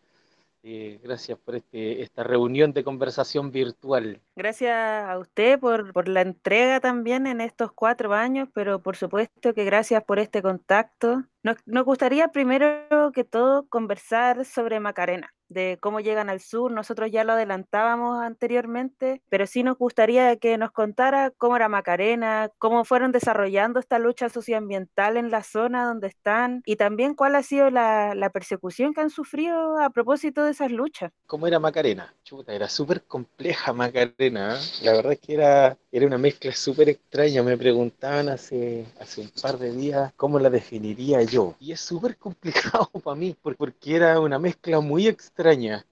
Eh, 0.63 1.01
gracias 1.03 1.39
por 1.39 1.57
este, 1.57 2.03
esta 2.03 2.23
reunión 2.23 2.73
de 2.73 2.85
conversación 2.85 3.51
virtual. 3.51 4.21
Gracias 4.37 4.75
a 5.09 5.19
usted 5.19 5.59
por, 5.59 5.93
por, 5.93 6.07
la 6.09 6.21
entrega 6.21 6.81
también 6.81 7.27
en 7.27 7.41
estos 7.41 7.73
cuatro 7.73 8.13
años, 8.13 8.49
pero 8.53 8.83
por 8.83 8.97
supuesto 8.97 9.55
que 9.55 9.65
gracias 9.65 10.05
por 10.05 10.19
este 10.19 10.43
contacto. 10.43 11.25
Nos, 11.43 11.57
nos 11.65 11.85
gustaría 11.85 12.29
primero 12.29 13.11
que 13.15 13.25
todo 13.25 13.67
conversar 13.69 14.45
sobre 14.45 14.81
Macarena 14.81 15.33
de 15.51 15.79
cómo 15.81 16.01
llegan 16.01 16.31
al 16.31 16.41
sur. 16.41 16.73
Nosotros 16.73 17.11
ya 17.11 17.25
lo 17.25 17.35
adelantábamos 17.35 18.23
anteriormente, 18.23 19.21
pero 19.29 19.47
sí 19.47 19.63
nos 19.63 19.77
gustaría 19.77 20.37
que 20.37 20.57
nos 20.57 20.71
contara 20.71 21.31
cómo 21.37 21.57
era 21.57 21.69
Macarena, 21.69 22.51
cómo 22.57 22.85
fueron 22.85 23.13
desarrollando 23.13 23.79
esta 23.81 23.99
lucha 23.99 24.31
socioambiental 24.31 25.19
en 25.19 25.31
la 25.31 25.43
zona 25.43 25.85
donde 25.85 26.07
están 26.07 26.63
y 26.65 26.77
también 26.77 27.15
cuál 27.15 27.35
ha 27.35 27.43
sido 27.43 27.69
la, 27.71 28.31
persecución 28.33 28.95
que 28.95 29.01
han 29.01 29.11
sufrido 29.11 29.79
a 29.79 29.91
propósito 29.91 30.45
de 30.45 30.53
esas 30.53 30.71
luchas. 30.71 31.11
¿Cómo 31.27 31.49
era 31.49 31.59
Macarena? 31.59 32.15
Chuta, 32.31 32.55
era 32.55 32.69
súper 32.69 33.03
compleja 33.03 33.73
Macarena. 33.73 34.55
¿eh? 34.55 34.61
La 34.85 34.93
verdad 34.93 35.15
es 35.15 35.19
que 35.19 35.35
era, 35.35 35.77
era 35.91 36.07
una 36.07 36.17
mezcla 36.17 36.53
súper 36.53 36.89
extraña. 36.89 37.43
Me 37.43 37.59
preguntaban 37.59 38.29
hace, 38.29 38.87
hace 39.01 39.23
un 39.23 39.31
par 39.43 39.59
de 39.59 39.73
días 39.73 40.13
cómo 40.15 40.39
la 40.39 40.49
definiría 40.49 41.25
yo. 41.25 41.57
Y 41.59 41.73
es 41.73 41.81
súper 41.81 42.17
complicado 42.17 42.89
para 43.03 43.17
mí 43.17 43.37
porque 43.43 43.97
era 43.97 44.21
una 44.21 44.39
mezcla 44.39 44.79
muy 44.79 45.09
extraña 45.09 45.21
extraña. 45.41 45.85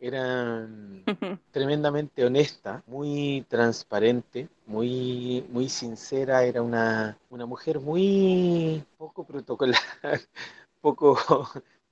Era 0.00 0.68
tremendamente 1.52 2.24
honesta, 2.24 2.82
muy 2.88 3.46
transparente, 3.48 4.48
muy, 4.66 5.46
muy 5.48 5.68
sincera. 5.68 6.42
Era 6.42 6.60
una, 6.60 7.16
una 7.30 7.46
mujer 7.46 7.78
muy 7.78 8.84
poco 8.98 9.24
protocolar, 9.24 9.78
poco, 10.80 11.16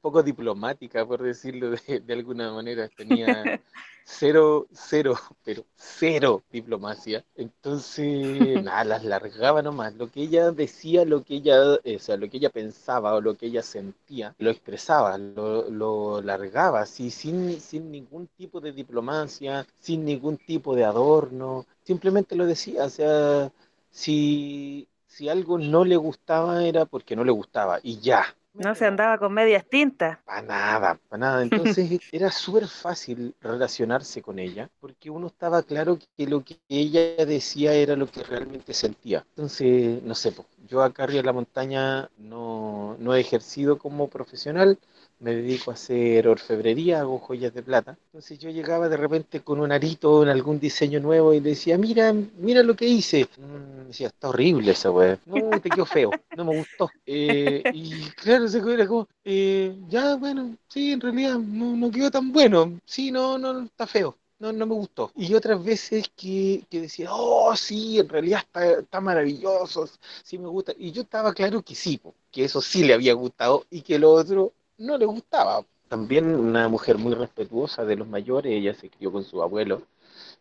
poco 0.03 0.23
diplomática, 0.23 1.07
por 1.07 1.23
decirlo 1.23 1.71
de, 1.71 2.01
de 2.01 2.13
alguna 2.13 2.53
manera. 2.53 2.89
Tenía 2.97 3.61
cero, 4.05 4.67
cero, 4.73 5.15
pero 5.45 5.65
cero 5.77 6.43
diplomacia. 6.51 7.25
Entonces, 7.37 8.05
nada, 8.63 8.85
las 8.85 9.05
largaba 9.05 9.63
nomás. 9.63 9.95
Lo 9.95 10.11
que 10.11 10.23
ella 10.23 10.51
decía, 10.53 11.05
lo 11.05 11.25
que 11.25 11.37
ella, 11.37 11.57
o 11.85 11.99
sea, 11.99 12.17
lo 12.17 12.29
que 12.29 12.37
ella 12.39 12.51
pensaba 12.51 13.15
o 13.15 13.21
lo 13.21 13.37
que 13.37 13.47
ella 13.47 13.63
sentía, 13.63 14.35
lo 14.39 14.51
expresaba, 14.51 15.17
lo, 15.19 15.71
lo 15.71 16.21
largaba, 16.23 16.81
así, 16.83 17.11
sin, 17.11 17.61
sin 17.61 17.91
ningún 17.91 18.27
tipo 18.37 18.61
de 18.61 18.73
diplomacia, 18.73 19.67
sin 19.79 20.05
ningún 20.05 20.39
tipo 20.39 20.75
de 20.75 20.85
adorno, 20.85 21.67
simplemente 21.85 22.37
lo 22.37 22.47
decía, 22.47 22.85
o 22.85 22.91
sea, 22.91 23.53
si, 23.91 24.89
si 25.07 25.29
algo 25.29 25.59
no 25.59 25.85
le 25.85 25.97
gustaba 25.97 26.65
era 26.65 26.85
porque 26.87 27.17
no 27.17 27.25
le 27.25 27.33
gustaba 27.33 27.79
y 27.83 28.01
ya, 28.01 28.25
no 28.55 28.75
se 28.75 28.87
andaba 28.87 29.19
con 29.19 29.33
medias 29.33 29.65
tintas. 29.69 30.19
Para 30.25 30.43
nada, 30.43 30.99
para 31.09 31.21
nada. 31.21 31.43
Entonces 31.77 32.01
era 32.13 32.31
súper 32.31 32.69
fácil 32.69 33.35
relacionarse 33.41 34.23
con 34.23 34.39
ella 34.39 34.71
porque 34.81 35.11
uno 35.11 35.29
estaba 35.29 35.63
claro 35.63 35.99
que 36.17 36.27
lo 36.27 36.45
que 36.45 36.61
ella 36.69 37.25
decía 37.25 37.73
era 37.75 37.97
lo 37.97 38.07
que 38.07 38.23
realmente 38.23 38.75
sentía. 38.75 39.25
Entonces, 39.31 40.03
no 40.03 40.15
sé, 40.15 40.35
yo 40.67 40.83
acá 40.83 41.05
arriba 41.05 41.21
en 41.21 41.27
la 41.27 41.33
montaña 41.33 42.11
no, 42.19 42.97
no 42.99 43.15
he 43.15 43.21
ejercido 43.21 43.79
como 43.79 44.09
profesional, 44.09 44.79
me 45.23 45.37
dedico 45.37 45.71
a 45.71 45.75
hacer 45.75 46.27
orfebrería, 46.27 47.01
hago 47.01 47.19
joyas 47.19 47.55
de 47.55 47.63
plata. 47.63 47.97
Entonces 48.07 48.39
yo 48.41 48.51
llegaba 48.51 48.89
de 48.89 48.97
repente 48.97 49.41
con 49.41 49.61
un 49.61 49.71
arito 49.71 50.23
en 50.25 50.29
algún 50.29 50.59
diseño 50.59 50.99
nuevo 50.99 51.33
y 51.33 51.41
le 51.41 51.51
decía, 51.51 51.79
mira, 51.79 52.13
mira 52.13 52.63
lo 52.65 52.75
que 52.75 52.87
hice. 52.87 53.29
Mm, 53.39 53.87
decía, 53.87 54.09
está 54.09 54.29
horrible 54.29 54.73
esa 54.73 54.91
weá. 54.91 55.19
No, 55.27 55.61
te 55.61 55.71
quedó 55.71 55.87
feo, 55.87 56.11
no 56.37 56.45
me 56.45 56.57
gustó. 56.59 56.91
Eh, 57.07 57.63
y 57.73 58.03
claro, 58.17 58.49
se 58.49 58.59
era 58.59 58.87
como, 58.87 59.07
eh, 59.25 59.77
ya, 59.89 60.17
bueno, 60.17 60.57
sí, 60.69 60.93
en 60.93 61.01
realidad 61.01 61.39
no, 61.39 61.77
no 61.77 61.91
quedó 61.91 62.11
tan 62.11 62.33
bueno. 62.33 62.81
Sí, 62.85 63.13
no, 63.13 63.39
no, 63.39 63.61
está 63.61 63.87
feo. 63.87 64.19
No, 64.41 64.53
no 64.53 64.67
me 64.67 64.75
gustó. 64.75 65.13
Y 65.15 65.35
otras 65.35 65.63
veces 65.63 66.11
que, 66.17 66.65
que 66.69 66.81
decía, 66.81 67.11
oh, 67.13 67.55
sí, 67.55 68.01
en 68.01 68.09
realidad 68.09 68.41
está, 68.41 68.73
está 68.81 69.01
maravilloso, 69.01 69.89
sí 70.25 70.37
me 70.37 70.49
gusta. 70.49 70.73
Y 70.77 70.91
yo 70.91 71.03
estaba 71.03 71.33
claro 71.33 71.63
que 71.63 71.77
sí, 71.77 72.01
que 72.29 72.45
eso 72.45 72.61
sí 72.61 72.83
le 72.83 72.95
había 72.95 73.15
gustado 73.15 73.65
y 73.71 73.83
que 73.83 74.01
lo 74.01 74.11
otro 74.11 74.53
no 74.83 74.99
le 74.99 75.07
gustaba. 75.07 75.65
También 75.89 76.35
una 76.35 76.69
mujer 76.69 76.99
muy 76.99 77.15
respetuosa 77.15 77.85
de 77.85 77.97
los 77.97 78.09
mayores, 78.09 78.53
ella 78.53 78.75
se 78.75 78.91
crió 78.91 79.13
con 79.13 79.25
su 79.25 79.43
abuelo, 79.43 79.83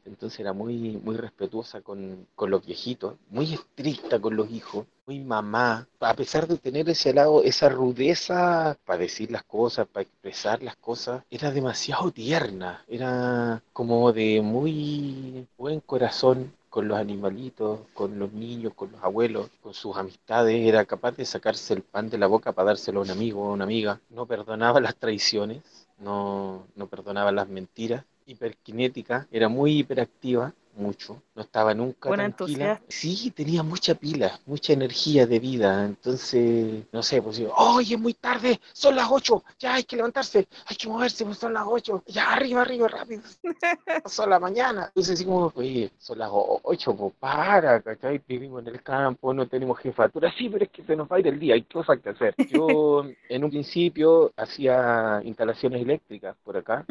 entonces 0.06 0.40
era 0.40 0.54
muy, 0.54 0.98
muy 1.04 1.18
respetuosa 1.18 1.82
con, 1.82 2.26
con, 2.36 2.50
los 2.50 2.66
viejitos, 2.66 3.16
muy 3.30 3.54
estricta 3.54 4.20
con 4.20 4.36
los 4.36 4.50
hijos, 4.50 4.86
muy 5.06 5.20
mamá, 5.20 5.88
a 6.00 6.14
pesar 6.16 6.48
de 6.48 6.58
tener 6.58 6.90
ese 6.90 7.14
lado, 7.14 7.44
esa 7.44 7.70
rudeza 7.70 8.78
para 8.86 9.00
decir 9.00 9.30
las 9.30 9.44
cosas, 9.44 9.88
para 9.88 10.04
expresar 10.04 10.64
las 10.64 10.78
cosas, 10.78 11.24
era 11.30 11.52
demasiado 11.52 12.12
tierna, 12.12 12.84
era 12.88 13.62
como 13.74 14.12
de 14.14 14.42
muy 14.42 15.48
buen 15.58 15.82
corazón, 15.82 16.54
con 16.72 16.88
los 16.88 16.98
animalitos, 16.98 17.82
con 17.94 18.18
los 18.18 18.32
niños, 18.32 18.74
con 18.74 18.94
los 18.94 19.04
abuelos, 19.04 19.50
con 19.62 19.74
sus 19.74 19.98
amistades, 19.98 20.56
era 20.66 20.86
capaz 20.86 21.12
de 21.18 21.26
sacarse 21.26 21.74
el 21.74 21.82
pan 21.82 22.10
de 22.10 22.18
la 22.18 22.28
boca 22.28 22.54
para 22.54 22.68
dárselo 22.68 23.02
a 23.02 23.04
un 23.04 23.12
amigo 23.12 23.42
o 23.42 23.50
a 23.50 23.54
una 23.54 23.66
amiga, 23.66 24.00
no 24.10 24.26
perdonaba 24.26 24.80
las 24.80 24.96
traiciones, 24.96 25.62
no, 26.00 26.66
no 26.78 26.88
perdonaba 26.88 27.34
las 27.34 27.50
mentiras, 27.50 28.06
hiperkinética, 28.26 29.28
era 29.32 29.50
muy 29.50 29.80
hiperactiva, 29.80 30.54
mucho, 30.76 31.22
no 31.36 31.42
estaba 31.42 31.74
nunca 31.74 32.10
Buena 32.10 32.30
tranquila. 32.32 32.72
entusiasta. 32.74 32.86
Sí, 32.90 33.32
tenía 33.32 33.64
mucha 33.64 33.96
pila, 33.96 34.40
mucha 34.46 34.74
energía 34.74 35.26
de 35.28 35.40
vida, 35.40 35.86
entonces, 35.86 36.86
no 36.92 37.04
sé, 37.04 37.22
pues 37.22 37.38
digo, 37.38 37.54
¡oye, 37.58 37.96
es 37.96 38.02
muy 38.02 38.14
tarde! 38.14 38.60
¡Son 38.74 38.96
las 38.96 39.08
8! 39.10 39.44
¡Ya 39.60 39.76
hay 39.76 39.84
que 39.84 39.96
levantarse! 39.96 40.48
¡Hay 40.68 40.76
que 40.76 40.88
moverse! 40.88 41.26
Pues 41.26 41.38
son 41.38 41.54
las 41.54 41.64
8! 41.66 42.04
¡Ya 42.08 42.34
arriba, 42.34 42.62
arriba, 42.62 42.88
rápido! 42.88 43.22
son 44.06 44.30
la 44.30 44.40
mañana. 44.40 44.86
Entonces, 44.88 45.16
así 45.16 45.26
como, 45.26 45.52
oye, 45.56 45.92
son 45.98 46.20
las 46.20 46.30
8, 46.32 46.96
pues 46.96 47.14
para, 47.20 47.82
¿cachai? 47.82 48.22
Vivimos 48.28 48.62
en 48.62 48.68
el 48.70 48.82
campo, 48.82 49.34
no 49.34 49.48
tenemos 49.48 49.80
jefatura. 49.80 50.32
Sí, 50.38 50.50
pero 50.50 50.66
es 50.66 50.72
que 50.72 50.84
se 50.84 50.96
nos 50.96 51.08
va 51.08 51.18
a 51.18 51.20
ir 51.20 51.28
el 51.28 51.40
día, 51.40 51.54
hay 51.56 51.64
cosas 51.64 52.00
que 52.00 52.10
hacer. 52.10 52.36
Yo, 52.50 53.06
en 53.30 53.44
un 53.44 53.50
principio, 53.50 54.32
hacía 54.38 55.22
instalaciones 55.24 55.82
eléctricas 55.82 56.36
por 56.44 56.58
acá. 56.58 56.86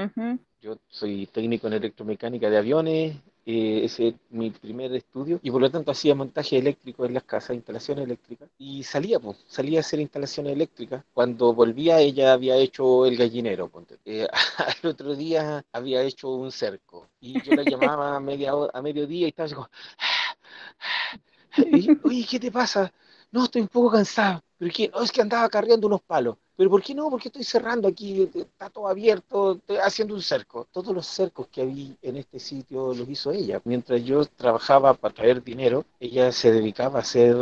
Yo 0.61 0.77
soy 0.89 1.27
técnico 1.27 1.69
en 1.69 1.75
electromecánica 1.75 2.51
de 2.51 2.59
aviones, 2.59 3.17
eh, 3.47 3.83
ese 3.85 4.09
es 4.09 4.15
mi 4.31 4.51
primer 4.51 4.95
estudio, 4.95 5.41
y 5.43 5.51
por 5.51 5.61
lo 5.61 5.71
tanto 5.71 5.91
hacía 5.91 6.15
montaje 6.15 6.59
eléctrico 6.59 7.05
en 7.05 7.15
las 7.15 7.25
casas, 7.25 7.57
instalaciones 7.57 8.05
eléctricas, 8.05 8.49
y 8.59 8.83
salía, 8.85 9.19
pues, 9.21 9.39
salía 9.49 9.79
a 9.79 9.81
hacer 9.81 10.01
instalaciones 10.01 10.53
eléctricas. 10.53 11.05
Cuando 11.13 11.55
volvía 11.55 12.01
ella 12.01 12.33
había 12.33 12.57
hecho 12.57 13.07
el 13.07 13.17
gallinero. 13.17 13.71
Eh, 14.05 14.27
otro 14.85 15.15
día 15.17 15.65
había 15.73 16.03
hecho 16.03 16.31
un 16.31 16.53
cerco, 16.53 17.09
y 17.21 17.41
yo 17.43 17.55
la 17.55 17.63
llamaba 17.63 18.17
a, 18.17 18.21
media 18.21 18.53
a 18.73 18.83
mediodía 18.83 19.27
y 19.27 19.31
estaba 19.31 19.47
así 19.47 19.55
como, 19.55 19.69
y, 21.57 21.99
oye, 22.05 22.27
¿qué 22.29 22.39
te 22.41 22.51
pasa? 22.51 22.93
No, 23.31 23.45
estoy 23.45 23.63
un 23.63 23.69
poco 23.69 23.93
cansado. 23.93 24.43
¿Pero 24.59 24.73
qué? 24.75 24.91
Es 25.03 25.13
que 25.13 25.23
andaba 25.23 25.49
cargando 25.49 25.87
unos 25.87 26.03
palos. 26.03 26.37
¿Pero 26.61 26.69
por 26.69 26.83
qué 26.83 26.95
no? 26.95 27.09
Porque 27.09 27.29
estoy 27.29 27.43
cerrando 27.43 27.89
aquí, 27.89 28.29
está 28.35 28.69
todo 28.69 28.87
abierto, 28.87 29.53
estoy 29.53 29.79
haciendo 29.79 30.13
un 30.13 30.21
cerco. 30.21 30.67
Todos 30.71 30.95
los 30.95 31.07
cercos 31.07 31.47
que 31.47 31.63
había 31.63 31.95
en 32.03 32.19
este 32.19 32.39
sitio 32.39 32.93
los 32.93 33.09
hizo 33.09 33.33
ella. 33.33 33.63
Mientras 33.65 34.05
yo 34.05 34.27
trabajaba 34.27 34.93
para 34.93 35.15
traer 35.15 35.43
dinero, 35.43 35.87
ella 35.99 36.31
se 36.33 36.53
dedicaba 36.53 36.99
a 36.99 37.01
hacer, 37.01 37.35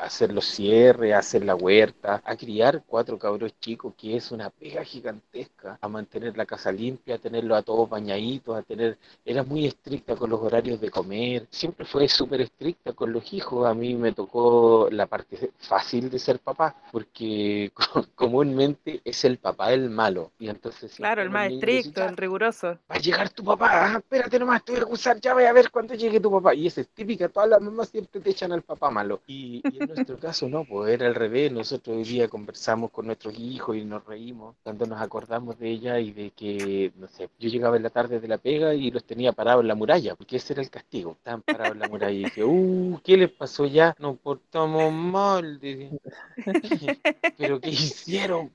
a 0.00 0.06
hacer 0.06 0.32
los 0.32 0.46
cierres, 0.46 1.14
a 1.14 1.18
hacer 1.18 1.44
la 1.44 1.54
huerta, 1.54 2.20
a 2.24 2.34
criar 2.34 2.82
cuatro 2.88 3.16
cabros 3.20 3.52
chicos, 3.60 3.94
que 3.96 4.16
es 4.16 4.32
una 4.32 4.50
pega 4.50 4.82
gigantesca, 4.82 5.78
a 5.80 5.86
mantener 5.86 6.36
la 6.36 6.44
casa 6.44 6.72
limpia, 6.72 7.14
a 7.14 7.18
tenerlos 7.18 7.56
a 7.56 7.62
todos 7.62 7.88
bañaditos, 7.88 8.56
a 8.56 8.62
tener... 8.62 8.98
Era 9.24 9.44
muy 9.44 9.66
estricta 9.66 10.16
con 10.16 10.28
los 10.28 10.40
horarios 10.40 10.80
de 10.80 10.90
comer, 10.90 11.46
siempre 11.50 11.86
fue 11.86 12.08
súper 12.08 12.40
estricta 12.40 12.94
con 12.94 13.12
los 13.12 13.32
hijos. 13.32 13.64
A 13.64 13.74
mí 13.74 13.94
me 13.94 14.10
tocó 14.10 14.88
la 14.90 15.06
parte 15.06 15.52
fácil 15.56 16.10
de 16.10 16.18
ser 16.18 16.40
papá, 16.40 16.74
porque 16.90 17.70
comúnmente 18.16 18.55
es 19.04 19.24
el 19.24 19.38
papá 19.38 19.72
el 19.72 19.90
malo. 19.90 20.32
Y 20.38 20.48
entonces 20.48 20.94
Claro, 20.94 21.22
el 21.22 21.30
más 21.30 21.50
estricto, 21.52 22.00
"Ya, 22.00 22.08
el 22.08 22.16
riguroso. 22.16 22.68
va 22.90 22.96
a 22.96 22.98
llegar 22.98 23.30
tu 23.30 23.44
papá, 23.44 23.68
ah, 23.94 23.98
espérate 23.98 24.38
nomás, 24.38 24.64
te 24.64 24.72
voy 24.72 24.80
a 24.80 24.84
acusar, 24.84 25.20
ya 25.20 25.34
voy 25.34 25.44
a 25.44 25.52
ver 25.52 25.70
cuando 25.70 25.94
llegue 25.94 26.20
tu 26.20 26.30
papá. 26.30 26.54
Y 26.54 26.66
esa 26.66 26.80
es 26.80 26.88
típica, 26.88 27.28
todas 27.28 27.48
las 27.48 27.60
mamás 27.60 27.88
siempre 27.88 28.20
te 28.20 28.30
echan 28.30 28.52
al 28.52 28.62
papá 28.62 28.90
malo. 28.90 29.22
Y, 29.26 29.62
y 29.70 29.78
en 29.82 29.88
nuestro 29.88 30.18
caso 30.18 30.48
no, 30.48 30.64
pues 30.64 30.92
era 30.92 31.06
al 31.06 31.14
revés. 31.14 31.52
Nosotros 31.52 31.96
hoy 31.96 32.04
día 32.04 32.28
conversamos 32.28 32.90
con 32.90 33.06
nuestros 33.06 33.38
hijos 33.38 33.76
y 33.76 33.84
nos 33.84 34.04
reímos 34.04 34.56
cuando 34.62 34.86
nos 34.86 35.00
acordamos 35.00 35.58
de 35.58 35.70
ella 35.70 35.98
y 36.00 36.12
de 36.12 36.30
que, 36.30 36.92
no 36.96 37.08
sé, 37.08 37.28
yo 37.38 37.48
llegaba 37.48 37.76
en 37.76 37.82
la 37.82 37.90
tarde 37.90 38.20
de 38.20 38.28
la 38.28 38.38
pega 38.38 38.74
y 38.74 38.90
los 38.90 39.04
tenía 39.04 39.32
parados 39.32 39.62
en 39.62 39.68
la 39.68 39.74
muralla, 39.74 40.14
porque 40.14 40.36
ese 40.36 40.52
era 40.54 40.62
el 40.62 40.70
castigo. 40.70 41.12
Estaban 41.12 41.42
parados 41.42 41.72
en 41.74 41.80
la 41.80 41.88
muralla 41.88 42.12
y 42.18 42.24
dije, 42.24 42.44
uh, 42.44 43.00
¿qué 43.04 43.16
les 43.16 43.30
pasó 43.30 43.66
ya? 43.66 43.94
Nos 43.98 44.18
portamos 44.18 44.92
mal. 44.92 45.60
¿Pero 47.38 47.60
qué 47.60 47.70
hicieron? 47.70 48.45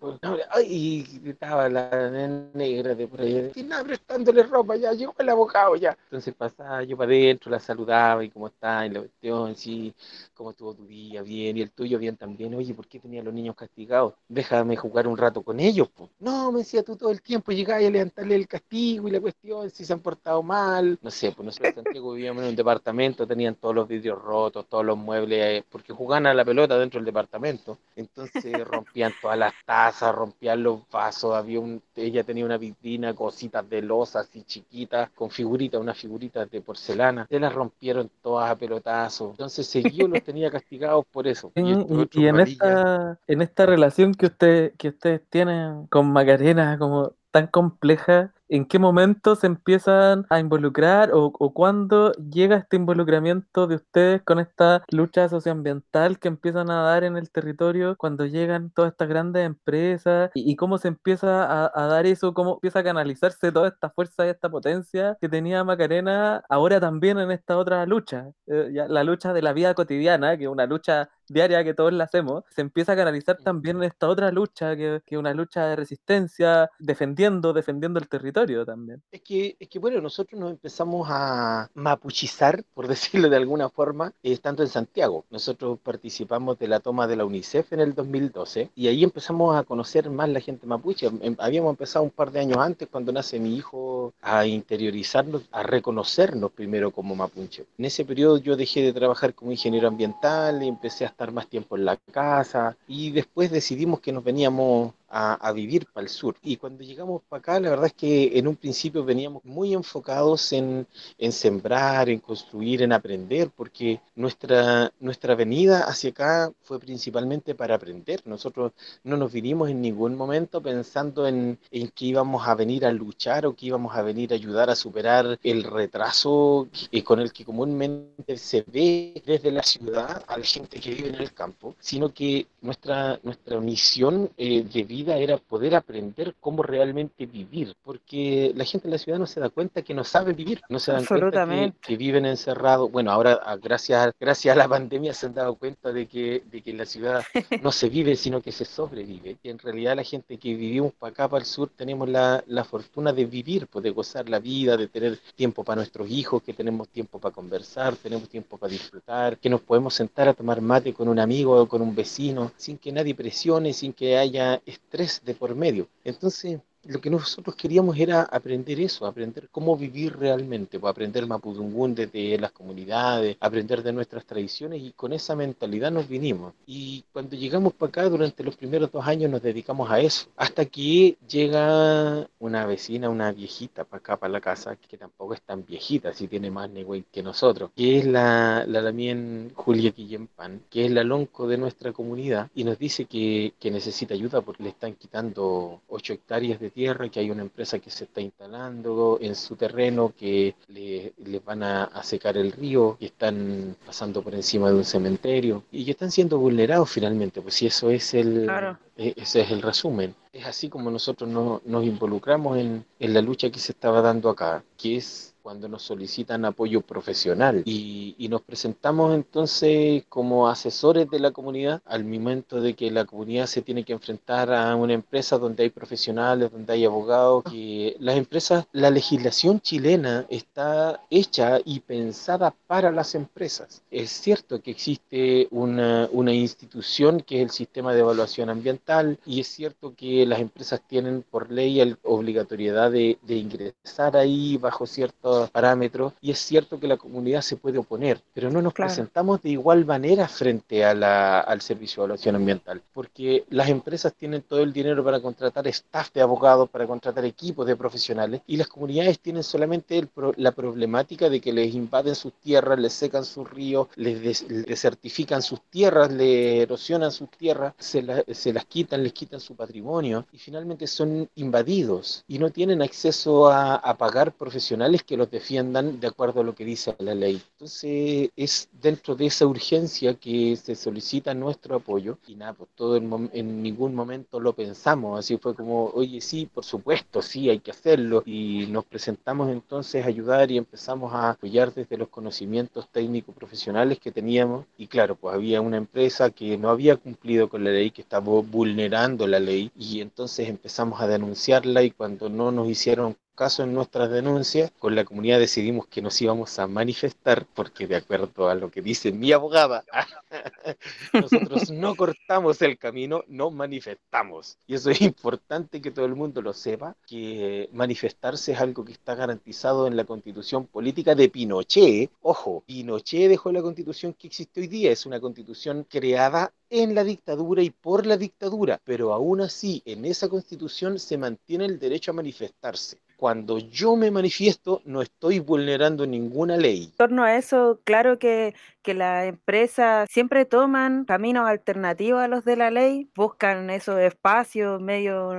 Ay, 0.50 0.66
y 0.70 1.20
gritaba 1.20 1.70
la 1.70 2.10
negra 2.54 2.96
de 2.96 3.08
por 3.08 3.22
ahí, 3.22 3.52
nada 3.64 3.84
prestándole 3.84 4.44
ropa, 4.44 4.76
ya 4.76 4.94
llegó 4.94 5.14
el 5.18 5.30
abogado, 5.30 5.76
ya. 5.76 5.98
Entonces 6.06 6.34
pasaba 6.34 6.84
yo 6.84 6.98
para 6.98 7.12
adentro, 7.12 7.52
la 7.52 7.60
saludaba 7.60 8.24
y 8.24 8.30
cómo 8.30 8.48
está, 8.48 8.86
y 8.86 8.90
la 8.90 9.00
cuestión, 9.00 9.56
sí, 9.56 9.94
cómo 10.34 10.52
estuvo 10.52 10.74
tu 10.74 10.86
día, 10.86 11.22
bien, 11.22 11.58
y 11.58 11.62
el 11.62 11.72
tuyo 11.72 11.98
bien 12.00 12.18
también. 12.18 12.54
Oye, 12.56 12.74
¿por 12.74 12.88
qué 12.88 13.00
tenía 13.00 13.22
a 13.22 13.24
los 13.24 13.34
niños 13.34 13.56
castigados? 13.56 14.14
Déjame 14.28 14.76
jugar 14.76 15.08
un 15.08 15.18
rato 15.18 15.42
con 15.42 15.60
ellos. 15.60 15.90
No, 16.20 16.52
me 16.52 16.60
decía 16.60 16.84
tú 16.84 16.96
todo 16.96 17.12
el 17.12 17.22
tiempo, 17.22 17.52
llegabas 17.52 17.84
a 17.84 17.90
levantarle 17.90 18.36
el 18.36 18.48
castigo 18.48 19.08
y 19.08 19.12
la 19.12 19.20
cuestión, 19.20 19.70
si 19.70 19.86
se 19.86 19.94
han 19.94 20.00
portado 20.00 20.44
mal. 20.44 20.98
No 21.02 21.12
sé, 21.12 21.32
pues 21.32 21.46
nosotros 21.46 21.70
en 21.78 21.84
Santiago 21.84 22.14
vivíamos 22.14 22.44
en 22.44 22.50
un 22.50 22.56
departamento, 22.56 23.28
tenían 23.28 23.56
todos 23.56 23.76
los 23.76 23.88
vidrios 23.88 24.22
rotos, 24.22 24.66
todos 24.68 24.86
los 24.86 24.98
muebles, 24.98 25.40
eh, 25.42 25.66
porque 25.70 25.94
jugaban 25.94 26.28
a 26.28 26.34
la 26.34 26.46
pelota 26.46 26.78
dentro 26.78 27.00
del 27.00 27.06
departamento. 27.06 27.78
Entonces 27.96 28.68
rompían 28.68 29.14
todas 29.22 29.38
las 29.38 29.54
tazas, 29.86 30.14
rompían 30.16 30.64
los 30.64 30.82
vasos, 30.92 31.36
había 31.36 31.60
un, 31.60 31.82
ella 31.96 32.24
tenía 32.24 32.46
una 32.46 32.58
vitrina, 32.58 33.14
cositas 33.14 33.68
de 33.70 33.82
losa 33.82 34.20
así 34.22 34.44
chiquitas, 34.44 35.10
con 35.12 35.30
figuritas, 35.30 35.80
unas 35.82 35.98
figuritas 35.98 36.50
de 36.50 36.62
porcelana, 36.62 37.26
se 37.30 37.40
las 37.40 37.54
rompieron 37.54 38.10
todas 38.22 38.50
a 38.52 38.56
pelotazos. 38.56 39.32
Entonces 39.32 39.68
seguido 39.68 40.08
los 40.08 40.24
tenía 40.24 40.50
castigados 40.52 41.06
por 41.12 41.28
eso. 41.28 41.52
Y, 41.56 41.74
y- 41.74 42.10
y 42.14 42.28
en 42.28 42.40
esta, 42.40 43.20
en 43.28 43.42
esta 43.42 43.66
relación 43.66 44.14
que 44.14 44.28
usted, 44.28 44.74
que 44.78 44.90
ustedes 44.90 45.22
tienen 45.30 45.88
con 45.88 46.12
Macarena 46.12 46.78
como 46.78 47.14
tan 47.32 47.48
compleja, 47.48 48.34
¿en 48.52 48.66
qué 48.66 48.80
momento 48.80 49.36
se 49.38 49.48
empiezan 49.48 50.26
a 50.30 50.40
involucrar 50.40 51.12
o, 51.14 51.32
o 51.40 51.54
cuándo 51.54 52.12
llega 52.14 52.58
este 52.58 52.76
involucramiento 52.76 53.66
de 53.66 53.76
ustedes 53.76 54.22
con 54.24 54.40
esta 54.40 54.84
lucha 54.92 55.30
socioambiental 55.30 56.20
que 56.20 56.28
empiezan 56.28 56.70
a 56.70 56.82
dar 56.84 57.06
en 57.06 57.16
el 57.16 57.32
territorio 57.32 57.96
cuando 57.98 58.26
llegan 58.26 58.70
todas 58.72 58.92
estas 58.92 59.08
grandes 59.08 59.46
empresas 59.46 60.32
y, 60.34 60.52
y 60.52 60.56
cómo 60.58 60.78
se 60.78 60.90
empieza 60.90 61.46
a, 61.46 61.72
a 61.74 61.88
dar 61.88 62.06
eso, 62.06 62.34
cómo 62.34 62.56
empieza 62.56 62.80
a 62.80 62.84
canalizarse 62.84 63.54
toda 63.54 63.70
esta 63.70 63.90
fuerza 63.90 64.26
y 64.26 64.30
esta 64.30 64.50
potencia 64.50 65.18
que 65.22 65.30
tenía 65.30 65.64
Macarena 65.64 66.44
ahora 66.50 66.82
también 66.82 67.20
en 67.20 67.32
esta 67.32 67.58
otra 67.58 67.86
lucha, 67.86 68.32
eh, 68.48 68.70
ya, 68.74 68.88
la 68.90 69.04
lucha 69.06 69.32
de 69.32 69.42
la 69.42 69.54
vida 69.54 69.74
cotidiana, 69.74 70.38
que 70.38 70.44
es 70.44 70.50
una 70.50 70.66
lucha 70.66 71.10
diaria 71.30 71.64
que 71.64 71.74
todos 71.74 71.94
la 71.94 72.04
hacemos, 72.04 72.44
se 72.50 72.60
empieza 72.62 72.92
a 72.94 72.96
canalizar 72.98 73.38
también 73.44 73.78
en 73.78 73.84
esta 73.84 74.10
otra 74.10 74.30
lucha, 74.32 74.76
que 74.76 75.02
que 75.06 75.16
es 75.16 75.20
una 75.20 75.34
lucha 75.34 75.66
de 75.68 75.76
resistencia, 75.78 76.70
defendiendo, 76.80 77.54
defendiendo 77.54 78.00
el 78.00 78.10
territorio 78.10 78.41
también. 78.66 79.02
Es 79.12 79.22
que, 79.22 79.56
es 79.60 79.70
que 79.70 79.80
bueno, 79.80 80.02
nosotros 80.02 80.40
nos 80.40 80.52
empezamos 80.52 81.08
a 81.10 81.70
mapuchizar, 81.76 82.64
por 82.74 82.88
decirlo 82.88 83.30
de 83.30 83.38
alguna 83.38 83.70
forma, 83.70 84.14
eh, 84.24 84.32
estando 84.34 84.64
en 84.64 84.70
Santiago. 84.70 85.26
Nosotros 85.30 85.80
participamos 85.80 86.58
de 86.58 86.68
la 86.68 86.80
toma 86.80 87.08
de 87.08 87.16
la 87.16 87.26
UNICEF 87.26 87.72
en 87.74 87.80
el 87.82 87.94
2012 87.94 88.72
y 88.76 88.88
ahí 88.88 89.04
empezamos 89.04 89.56
a 89.56 89.64
conocer 89.64 90.10
más 90.10 90.30
la 90.30 90.40
gente 90.40 90.66
mapuche. 90.68 91.08
Em- 91.08 91.36
Habíamos 91.40 91.72
empezado 91.72 92.04
un 92.04 92.12
par 92.12 92.32
de 92.32 92.40
años 92.40 92.58
antes, 92.58 92.88
cuando 92.90 93.12
nace 93.12 93.40
mi 93.40 93.56
hijo, 93.56 94.14
a 94.22 94.46
interiorizarnos, 94.46 95.44
a 95.52 95.64
reconocernos 95.64 96.52
primero 96.52 96.92
como 96.92 97.16
mapuche. 97.16 97.66
En 97.78 97.86
ese 97.86 98.06
periodo 98.06 98.38
yo 98.38 98.56
dejé 98.56 98.82
de 98.82 98.94
trabajar 98.94 99.34
como 99.36 99.52
ingeniero 99.52 99.88
ambiental 99.88 100.64
y 100.64 100.68
empecé 100.68 101.06
a 101.06 101.10
estar 101.10 101.32
más 101.32 101.48
tiempo 101.48 101.76
en 101.78 101.86
la 101.86 101.98
casa 101.98 102.76
y 102.88 103.12
después 103.12 103.52
decidimos 103.52 104.00
que 104.00 104.12
nos 104.12 104.24
veníamos 104.24 104.94
a, 105.12 105.34
a 105.34 105.52
vivir 105.52 105.86
para 105.94 106.06
el 106.06 106.10
sur. 106.10 106.36
Y 106.42 106.58
cuando 106.58 106.84
llegamos 106.84 107.22
para 107.28 107.40
acá, 107.40 107.60
la 107.60 107.70
verdad 107.70 107.88
es 107.88 107.94
que 107.94 108.38
en 108.38 108.48
un 108.48 108.56
principio 108.56 109.04
veníamos 109.04 109.44
muy 109.46 109.74
enfocados 109.74 110.54
en, 110.54 110.88
en 111.18 111.32
sembrar, 111.32 112.10
en 112.10 112.20
construir, 112.20 112.82
en 112.82 112.94
aprender, 112.94 113.50
porque 113.56 114.00
nuestra, 114.16 114.92
nuestra 115.00 115.36
venida 115.36 115.82
hacia 115.82 116.12
acá 116.12 116.52
fue 116.64 116.80
principalmente 116.80 117.56
para 117.56 117.76
aprender. 117.76 118.22
Nosotros 118.26 118.72
no 119.04 119.18
nos 119.18 119.32
vinimos 119.32 119.70
en 119.70 119.82
ningún 119.82 120.16
momento 120.16 120.62
pensando 120.62 121.28
en, 121.28 121.60
en 121.72 121.88
que 121.90 122.06
íbamos 122.06 122.48
a 122.48 122.56
venir 122.56 122.86
a 122.86 122.92
luchar 122.92 123.46
o 123.46 123.56
que 123.56 123.68
íbamos 123.68 123.96
a 123.96 124.02
venir 124.02 124.32
a 124.32 124.36
ayudar 124.36 124.70
a 124.70 124.76
superar 124.76 125.40
el 125.44 125.64
retraso 125.64 126.68
eh, 126.92 127.04
con 127.04 127.20
el 127.20 127.32
que 127.34 127.46
comúnmente 127.46 128.38
se 128.38 128.64
ve 128.68 129.22
desde 129.26 129.52
la 129.52 129.64
ciudad 129.64 130.24
a 130.28 130.38
la 130.38 130.46
gente 130.46 130.80
que 130.80 130.94
vive 130.94 131.10
en 131.10 131.16
el 131.16 131.34
campo, 131.34 131.76
sino 131.80 132.14
que 132.14 132.48
nuestra, 132.62 133.20
nuestra 133.24 133.60
misión 133.60 134.30
eh, 134.38 134.64
de 134.64 134.84
vida 134.84 135.01
era 135.10 135.38
poder 135.38 135.76
aprender 135.76 136.36
cómo 136.40 136.64
realmente 136.64 137.26
vivir, 137.26 137.76
porque 137.84 138.52
la 138.56 138.66
gente 138.66 138.88
en 138.88 138.92
la 138.92 138.98
ciudad 138.98 139.20
no 139.20 139.26
se 139.28 139.40
da 139.40 139.50
cuenta 139.50 139.82
que 139.82 139.94
no 139.94 140.04
sabe 140.04 140.34
vivir, 140.34 140.62
no 140.70 140.80
se 140.80 140.92
dan 140.92 141.06
cuenta 141.20 141.38
que, 141.82 141.88
que 141.88 141.98
viven 141.98 142.26
encerrados. 142.26 142.92
Bueno, 142.92 143.12
ahora 143.12 143.34
a- 143.34 143.58
gracias, 143.58 144.14
gracias 144.20 144.54
a 144.54 144.58
la 144.58 144.68
pandemia 144.68 145.14
se 145.14 145.26
han 145.28 145.34
dado 145.34 145.56
cuenta 145.56 145.92
de 145.92 146.08
que, 146.08 146.44
de 146.52 146.62
que 146.62 146.72
en 146.72 146.78
la 146.78 146.86
ciudad 146.86 147.24
no 147.62 147.72
se 147.72 147.90
vive, 147.90 148.16
sino 148.16 148.42
que 148.42 148.52
se 148.52 148.66
sobrevive. 148.66 149.38
Y 149.44 149.50
en 149.50 149.60
realidad 149.60 149.96
la 149.96 150.04
gente 150.04 150.38
que 150.38 150.54
vivimos 150.54 150.94
para 150.94 151.12
acá, 151.12 151.28
para 151.28 151.42
el 151.42 151.46
sur, 151.46 151.70
tenemos 151.76 152.08
la, 152.10 152.44
la 152.48 152.64
fortuna 152.64 153.14
de 153.14 153.26
vivir, 153.26 153.68
pues, 153.68 153.84
de 153.84 153.90
gozar 153.92 154.30
la 154.30 154.40
vida, 154.40 154.78
de 154.78 154.88
tener 154.88 155.20
tiempo 155.36 155.64
para 155.64 155.78
nuestros 155.78 156.10
hijos, 156.10 156.44
que 156.44 156.54
tenemos 156.54 156.90
tiempo 156.90 157.20
para 157.20 157.34
conversar, 157.34 157.96
tenemos 157.96 158.30
tiempo 158.30 158.58
para 158.58 158.72
disfrutar, 158.72 159.38
que 159.38 159.50
nos 159.50 159.62
podemos 159.62 159.94
sentar 159.94 160.28
a 160.28 160.34
tomar 160.34 160.62
mate 160.62 160.94
con 160.94 161.08
un 161.08 161.20
amigo 161.20 161.62
o 161.62 161.68
con 161.68 161.82
un 161.82 161.96
vecino, 161.96 162.52
sin 162.58 162.78
que 162.78 162.92
nadie 162.92 163.16
presione, 163.16 163.74
sin 163.74 163.94
que 163.94 164.18
haya 164.18 164.62
estrés 164.66 164.91
de 164.92 165.34
por 165.34 165.56
medio. 165.56 165.90
Entonces, 166.04 166.60
lo 166.84 167.00
que 167.00 167.10
nosotros 167.10 167.56
queríamos 167.56 167.98
era 167.98 168.24
aprender 168.24 168.80
eso, 168.80 169.06
aprender 169.06 169.50
cómo 169.52 169.78
vivir 169.78 170.18
realmente, 170.18 170.80
pues 170.80 170.92
aprender 170.92 171.28
mapudungún 171.28 171.94
desde 171.96 172.38
las 172.38 172.52
comunidades, 172.52 173.38
aprender 173.40 173.84
de 173.84 173.94
nuestras 173.94 174.26
tradiciones 174.26 174.82
y 174.82 174.92
con 174.92 175.14
esa 175.14 175.36
mentalidad 175.36 175.92
nos 175.92 176.08
vinimos. 176.08 176.54
Y 176.66 177.04
cuando 177.12 177.36
llegamos 177.36 177.74
para 177.74 177.90
acá, 177.90 178.10
durante 178.10 178.44
los 178.44 178.56
primeros 178.56 178.92
dos 178.92 179.06
años 179.06 179.30
nos 179.30 179.42
dedicamos 179.42 179.90
a 179.92 180.00
eso, 180.00 180.28
hasta 180.36 180.66
que 180.66 181.18
llega 181.28 182.28
una 182.40 182.66
vecina, 182.66 183.10
una 183.10 183.32
viejita 183.32 183.84
para 183.84 184.00
acá, 184.00 184.18
para 184.18 184.34
la 184.34 184.42
casa, 184.42 184.76
que 184.76 184.98
tampoco 184.98 185.34
es 185.34 185.42
tan 185.42 185.66
viejita, 185.66 186.14
si 186.14 186.28
tiene 186.28 186.50
más 186.50 186.70
negüey 186.70 187.06
que 187.12 187.22
nosotros, 187.22 187.72
que 187.76 188.00
es 188.00 188.06
la, 188.06 188.66
la 188.68 188.82
Lamien 188.82 189.52
Julia 189.56 189.92
Quillempan, 189.92 190.64
que 190.70 190.86
es 190.86 190.92
la 190.92 191.04
lonco 191.04 191.48
de 191.48 191.58
nuestra 191.58 191.94
comunidad, 191.94 192.50
y 192.56 192.64
nos 192.64 192.80
dice 192.80 193.06
que, 193.06 193.54
que 193.60 193.72
necesita 193.72 194.14
ayuda 194.14 194.42
porque 194.42 194.64
le 194.64 194.70
están 194.70 194.96
quitando 194.96 195.82
8 195.88 196.14
hectáreas 196.14 196.60
de 196.60 196.71
tierra, 196.72 197.10
que 197.10 197.20
hay 197.20 197.30
una 197.32 197.44
empresa 197.44 197.80
que 197.80 197.90
se 197.92 198.06
está 198.06 198.22
instalando 198.22 199.18
en 199.22 199.36
su 199.36 199.56
terreno, 199.56 200.14
que 200.18 200.56
le, 200.70 201.14
les 201.24 201.44
van 201.46 201.64
a, 201.64 201.84
a 201.86 202.04
secar 202.04 202.38
el 202.38 202.52
río, 202.52 202.98
que 203.00 203.06
están 203.08 203.76
pasando 203.86 204.22
por 204.24 204.34
encima 204.36 204.70
de 204.70 204.76
un 204.76 204.84
cementerio, 204.86 205.64
y 205.72 205.86
que 205.86 205.92
están 205.92 206.12
siendo 206.12 206.38
vulnerados 206.40 206.90
finalmente, 206.90 207.42
pues 207.42 207.56
si 207.56 207.68
eso 207.68 207.90
es 207.90 208.14
el, 208.14 208.44
Claro. 208.46 208.78
e- 208.98 209.14
ese 209.18 209.42
es 209.42 209.52
el 209.52 209.62
resumen. 209.62 210.16
Es 210.34 210.46
así 210.46 210.70
como 210.70 210.90
nosotros 210.92 211.30
no- 211.30 211.62
nos 211.66 211.84
involucramos 211.86 212.58
en, 212.58 212.86
en 213.00 213.14
la 213.14 213.22
lucha 213.22 213.50
que 213.50 213.60
se 213.60 213.74
estaba 213.74 214.02
dando 214.02 214.30
acá, 214.30 214.64
que 214.78 214.98
es 214.98 215.31
cuando 215.42 215.68
nos 215.68 215.84
solicitan 215.84 216.46
apoyo 216.46 216.82
profesional 216.82 217.62
y, 217.66 218.16
y 218.18 218.28
nos 218.30 218.42
presentamos 218.42 219.14
entonces 219.16 220.04
como 220.10 220.48
asesores 220.50 221.10
de 221.10 221.20
la 221.20 221.32
comunidad 221.32 221.82
al 221.86 222.06
momento 222.06 222.62
de 222.62 222.74
que 222.74 222.92
la 222.92 223.06
comunidad 223.06 223.46
se 223.48 223.62
tiene 223.62 223.84
que 223.84 223.94
enfrentar 223.94 224.52
a 224.54 224.76
una 224.76 224.94
empresa 224.94 225.38
donde 225.38 225.64
hay 225.64 225.70
profesionales, 225.70 226.52
donde 226.52 226.74
hay 226.74 226.86
abogados, 226.86 227.44
que 227.44 227.96
las 228.00 228.16
empresas, 228.18 228.66
la 228.72 228.90
legislación 228.90 229.60
chilena 229.62 230.26
está 230.30 231.02
hecha 231.10 231.60
y 231.66 231.80
pensada 231.82 232.54
para 232.68 232.92
las 232.92 233.16
empresas. 233.16 233.82
Es 233.92 234.12
cierto 234.12 234.62
que 234.62 234.72
existe 234.72 235.48
una, 235.52 236.08
una 236.12 236.34
institución 236.34 237.22
que 237.22 237.38
es 237.38 237.44
el 237.44 237.50
sistema 237.52 237.94
de 237.94 238.00
evaluación 238.02 238.50
ambiental 238.50 239.20
y 239.26 239.40
es 239.42 239.48
cierto 239.48 239.94
que 239.96 240.26
las 240.26 240.40
empresas 240.40 240.82
tienen 240.88 241.24
por 241.24 241.52
ley 241.52 241.80
el- 241.80 241.98
obligatoriedad 242.04 242.92
de, 242.92 243.18
de 243.22 243.36
ingresar 243.36 244.16
ahí 244.18 244.58
bajo 244.58 244.86
ciertos 244.88 245.31
ciertos 245.32 245.50
parámetros 245.52 246.14
y 246.22 246.32
es 246.32 246.40
cierto 246.40 246.80
que 246.80 246.88
la 246.88 246.98
comunidad 246.98 247.42
se 247.42 247.56
puede 247.58 247.78
oponer, 247.78 248.22
pero 248.34 248.50
no 248.50 248.62
nos 248.62 248.74
Claro. 248.74 248.90
presentamos 248.90 249.42
de 249.42 249.50
igual 249.50 249.86
manera 249.86 250.28
frente 250.28 250.84
a 250.86 250.94
la, 250.94 251.40
al 251.40 251.62
servicio 251.62 252.02
de 252.02 252.06
evaluación 252.06 252.36
ambiental, 252.36 252.82
porque 252.94 253.44
las 253.50 253.70
empresas 253.70 254.14
tienen 254.14 254.42
todo 254.42 254.62
el 254.62 254.74
dinero 254.74 255.04
para 255.04 255.20
contratar 255.20 255.68
staff 255.68 256.12
de 256.14 256.22
abogados, 256.22 256.70
para 256.70 256.88
contratar 256.88 257.26
equipos 257.26 257.66
de 257.68 257.76
profesionales 257.76 258.42
y 258.48 258.58
las 258.58 258.68
comunidades 258.68 259.20
tienen 259.20 259.44
solamente 259.44 259.98
el 259.98 260.08
pro- 260.08 260.34
la 260.38 260.52
problemática 260.52 261.30
de 261.30 261.40
que 261.42 261.54
les 261.54 261.74
invaden 261.74 262.16
sus 262.16 262.34
tierras, 262.34 262.80
les 262.80 262.94
secan 262.94 263.26
sus 263.26 263.50
ríos, 263.50 263.88
les 263.96 264.22
des- 264.22 264.50
les 264.50 264.66
desertifican 264.66 265.42
sus 265.42 265.62
tierras, 265.70 266.12
les 266.12 266.64
erosionan 266.64 267.12
sus 267.12 267.30
tierras, 267.30 267.74
se, 267.78 268.02
la- 268.02 268.24
se 268.32 268.54
las 268.54 268.66
quitan, 268.66 269.04
les 269.04 269.14
quitan 269.14 269.40
su 269.40 269.56
patrimonio 269.56 270.26
y 270.32 270.38
finalmente 270.38 270.88
son 270.88 271.30
invadidos 271.36 272.24
y 272.28 272.40
no 272.40 272.50
tienen 272.50 272.82
acceso 272.82 273.50
a, 273.50 273.76
a 273.76 273.98
pagar 273.98 274.32
profesionales 274.34 275.04
que 275.04 275.18
los 275.22 275.32
defiendan 275.32 276.00
de 276.00 276.08
acuerdo 276.08 276.42
a 276.42 276.44
lo 276.44 276.56
que 276.56 276.66
dice 276.66 276.96
la 277.00 277.16
ley. 277.16 277.42
Entonces 277.54 278.30
es 278.36 278.70
dentro 278.82 279.16
de 279.16 279.26
esa 279.28 279.46
urgencia 279.48 280.14
que 280.16 280.56
se 280.56 280.76
solicita 280.76 281.34
nuestro 281.34 281.76
apoyo 281.76 282.18
y 282.28 282.36
nada, 282.36 282.54
pues 282.54 282.70
todo 282.76 283.00
mom- 283.02 283.30
en 283.34 283.62
ningún 283.64 283.94
momento 283.96 284.40
lo 284.40 284.54
pensamos, 284.54 285.20
así 285.20 285.38
fue 285.38 285.56
como, 285.56 285.86
oye, 285.94 286.22
sí, 286.22 286.46
por 286.54 286.64
supuesto, 286.66 287.22
sí, 287.22 287.50
hay 287.50 287.60
que 287.60 287.72
hacerlo 287.72 288.24
y 288.26 288.66
nos 288.70 288.86
presentamos 288.86 289.50
entonces 289.50 290.04
a 290.06 290.08
ayudar 290.08 290.52
y 290.52 290.58
empezamos 290.58 291.14
a 291.14 291.32
apoyar 291.32 291.74
desde 291.74 291.98
los 291.98 292.10
conocimientos 292.10 292.88
técnicos 292.92 293.36
profesionales 293.36 294.00
que 294.00 294.12
teníamos. 294.12 294.66
Y 294.78 294.88
claro, 294.88 295.16
pues 295.16 295.36
había 295.36 295.62
una 295.62 295.78
empresa 295.78 296.30
que 296.32 296.58
no 296.58 296.70
había 296.70 296.96
cumplido 296.98 297.50
con 297.50 297.64
la 297.64 297.72
ley, 297.72 297.92
que 297.92 298.02
estaba 298.02 298.26
vulnerando 298.42 299.28
la 299.28 299.40
ley. 299.40 299.72
Y 299.78 300.02
entonces 300.02 300.48
empezamos 300.50 301.02
a 301.02 301.08
denunciarla 301.08 301.84
y 301.84 301.92
cuando 301.92 302.30
no 302.30 302.52
nos 302.52 302.68
hicieron 302.70 303.16
caso 303.36 303.64
en 303.64 303.74
nuestras 303.74 304.10
denuncias, 304.10 304.72
con 304.80 304.96
la 304.96 305.04
comunidad 305.04 305.40
decidimos 305.40 305.88
que 305.88 306.02
nos 306.02 306.22
íbamos 306.22 306.60
a 306.60 306.68
manifestar 306.68 307.46
porque 307.54 307.88
de 307.88 307.96
acuerdo 307.96 308.50
a 308.50 308.56
lo 308.56 308.70
que 308.70 308.82
dice 308.82 309.12
mi 309.12 309.32
abogada, 309.32 309.84
nosotros 311.14 311.72
no 311.72 311.96
cortamos 311.96 312.62
el 312.62 312.78
camino, 312.78 313.24
no 313.28 313.52
manifestamos. 313.52 314.58
Y 314.68 314.76
eso 314.76 314.90
es 314.90 315.02
importante 315.02 315.82
que 315.82 315.92
todo 315.92 316.06
el 316.06 316.16
mundo 316.16 316.42
lo 316.42 316.54
sepa, 316.54 316.96
que 317.08 317.70
manifestarse 317.74 318.54
es 318.54 318.60
algo 318.60 318.86
que 318.86 318.94
está 318.94 319.16
garantizado 319.16 319.88
en 319.88 319.96
la 319.96 320.06
constitución 320.06 320.68
política 320.68 321.16
de 321.16 321.30
Pinochet. 321.30 322.12
Ojo, 322.22 322.64
Pinochet 322.66 323.30
dejó 323.30 323.52
la 323.52 323.62
constitución 323.62 324.14
que 324.14 324.28
existe 324.28 324.62
hoy 324.62 324.68
día, 324.68 324.92
es 324.92 325.06
una 325.06 325.20
constitución 325.20 325.86
creada 325.90 326.54
en 326.70 326.96
la 326.96 327.04
dictadura 327.04 327.62
y 327.62 327.70
por 327.70 328.06
la 328.06 328.16
dictadura, 328.16 328.80
pero 328.86 329.14
aún 329.14 329.42
así 329.42 329.82
en 329.86 330.06
esa 330.06 330.30
constitución 330.30 331.00
se 331.00 331.18
mantiene 331.18 331.66
el 331.66 331.80
derecho 331.80 332.12
a 332.12 332.14
manifestarse. 332.14 332.98
Cuando 333.22 333.60
yo 333.60 333.96
me 333.96 334.10
manifiesto 334.10 334.82
no 334.84 335.04
estoy 335.04 335.38
vulnerando 335.38 336.08
ninguna 336.08 336.58
ley. 336.58 336.86
En 336.86 336.92
torno 336.98 337.24
a 337.24 337.38
eso, 337.38 337.80
claro 337.84 338.18
que, 338.18 338.56
que 338.82 338.94
las 338.94 339.26
empresas 339.28 340.08
siempre 340.12 340.46
toman 340.46 341.06
caminos 341.06 341.48
alternativos 341.48 342.22
a 342.22 342.28
los 342.28 342.46
de 342.46 342.56
la 342.56 342.72
ley, 342.72 343.10
buscan 343.16 343.70
esos 343.70 344.00
espacios 344.00 344.82
medio 344.82 345.32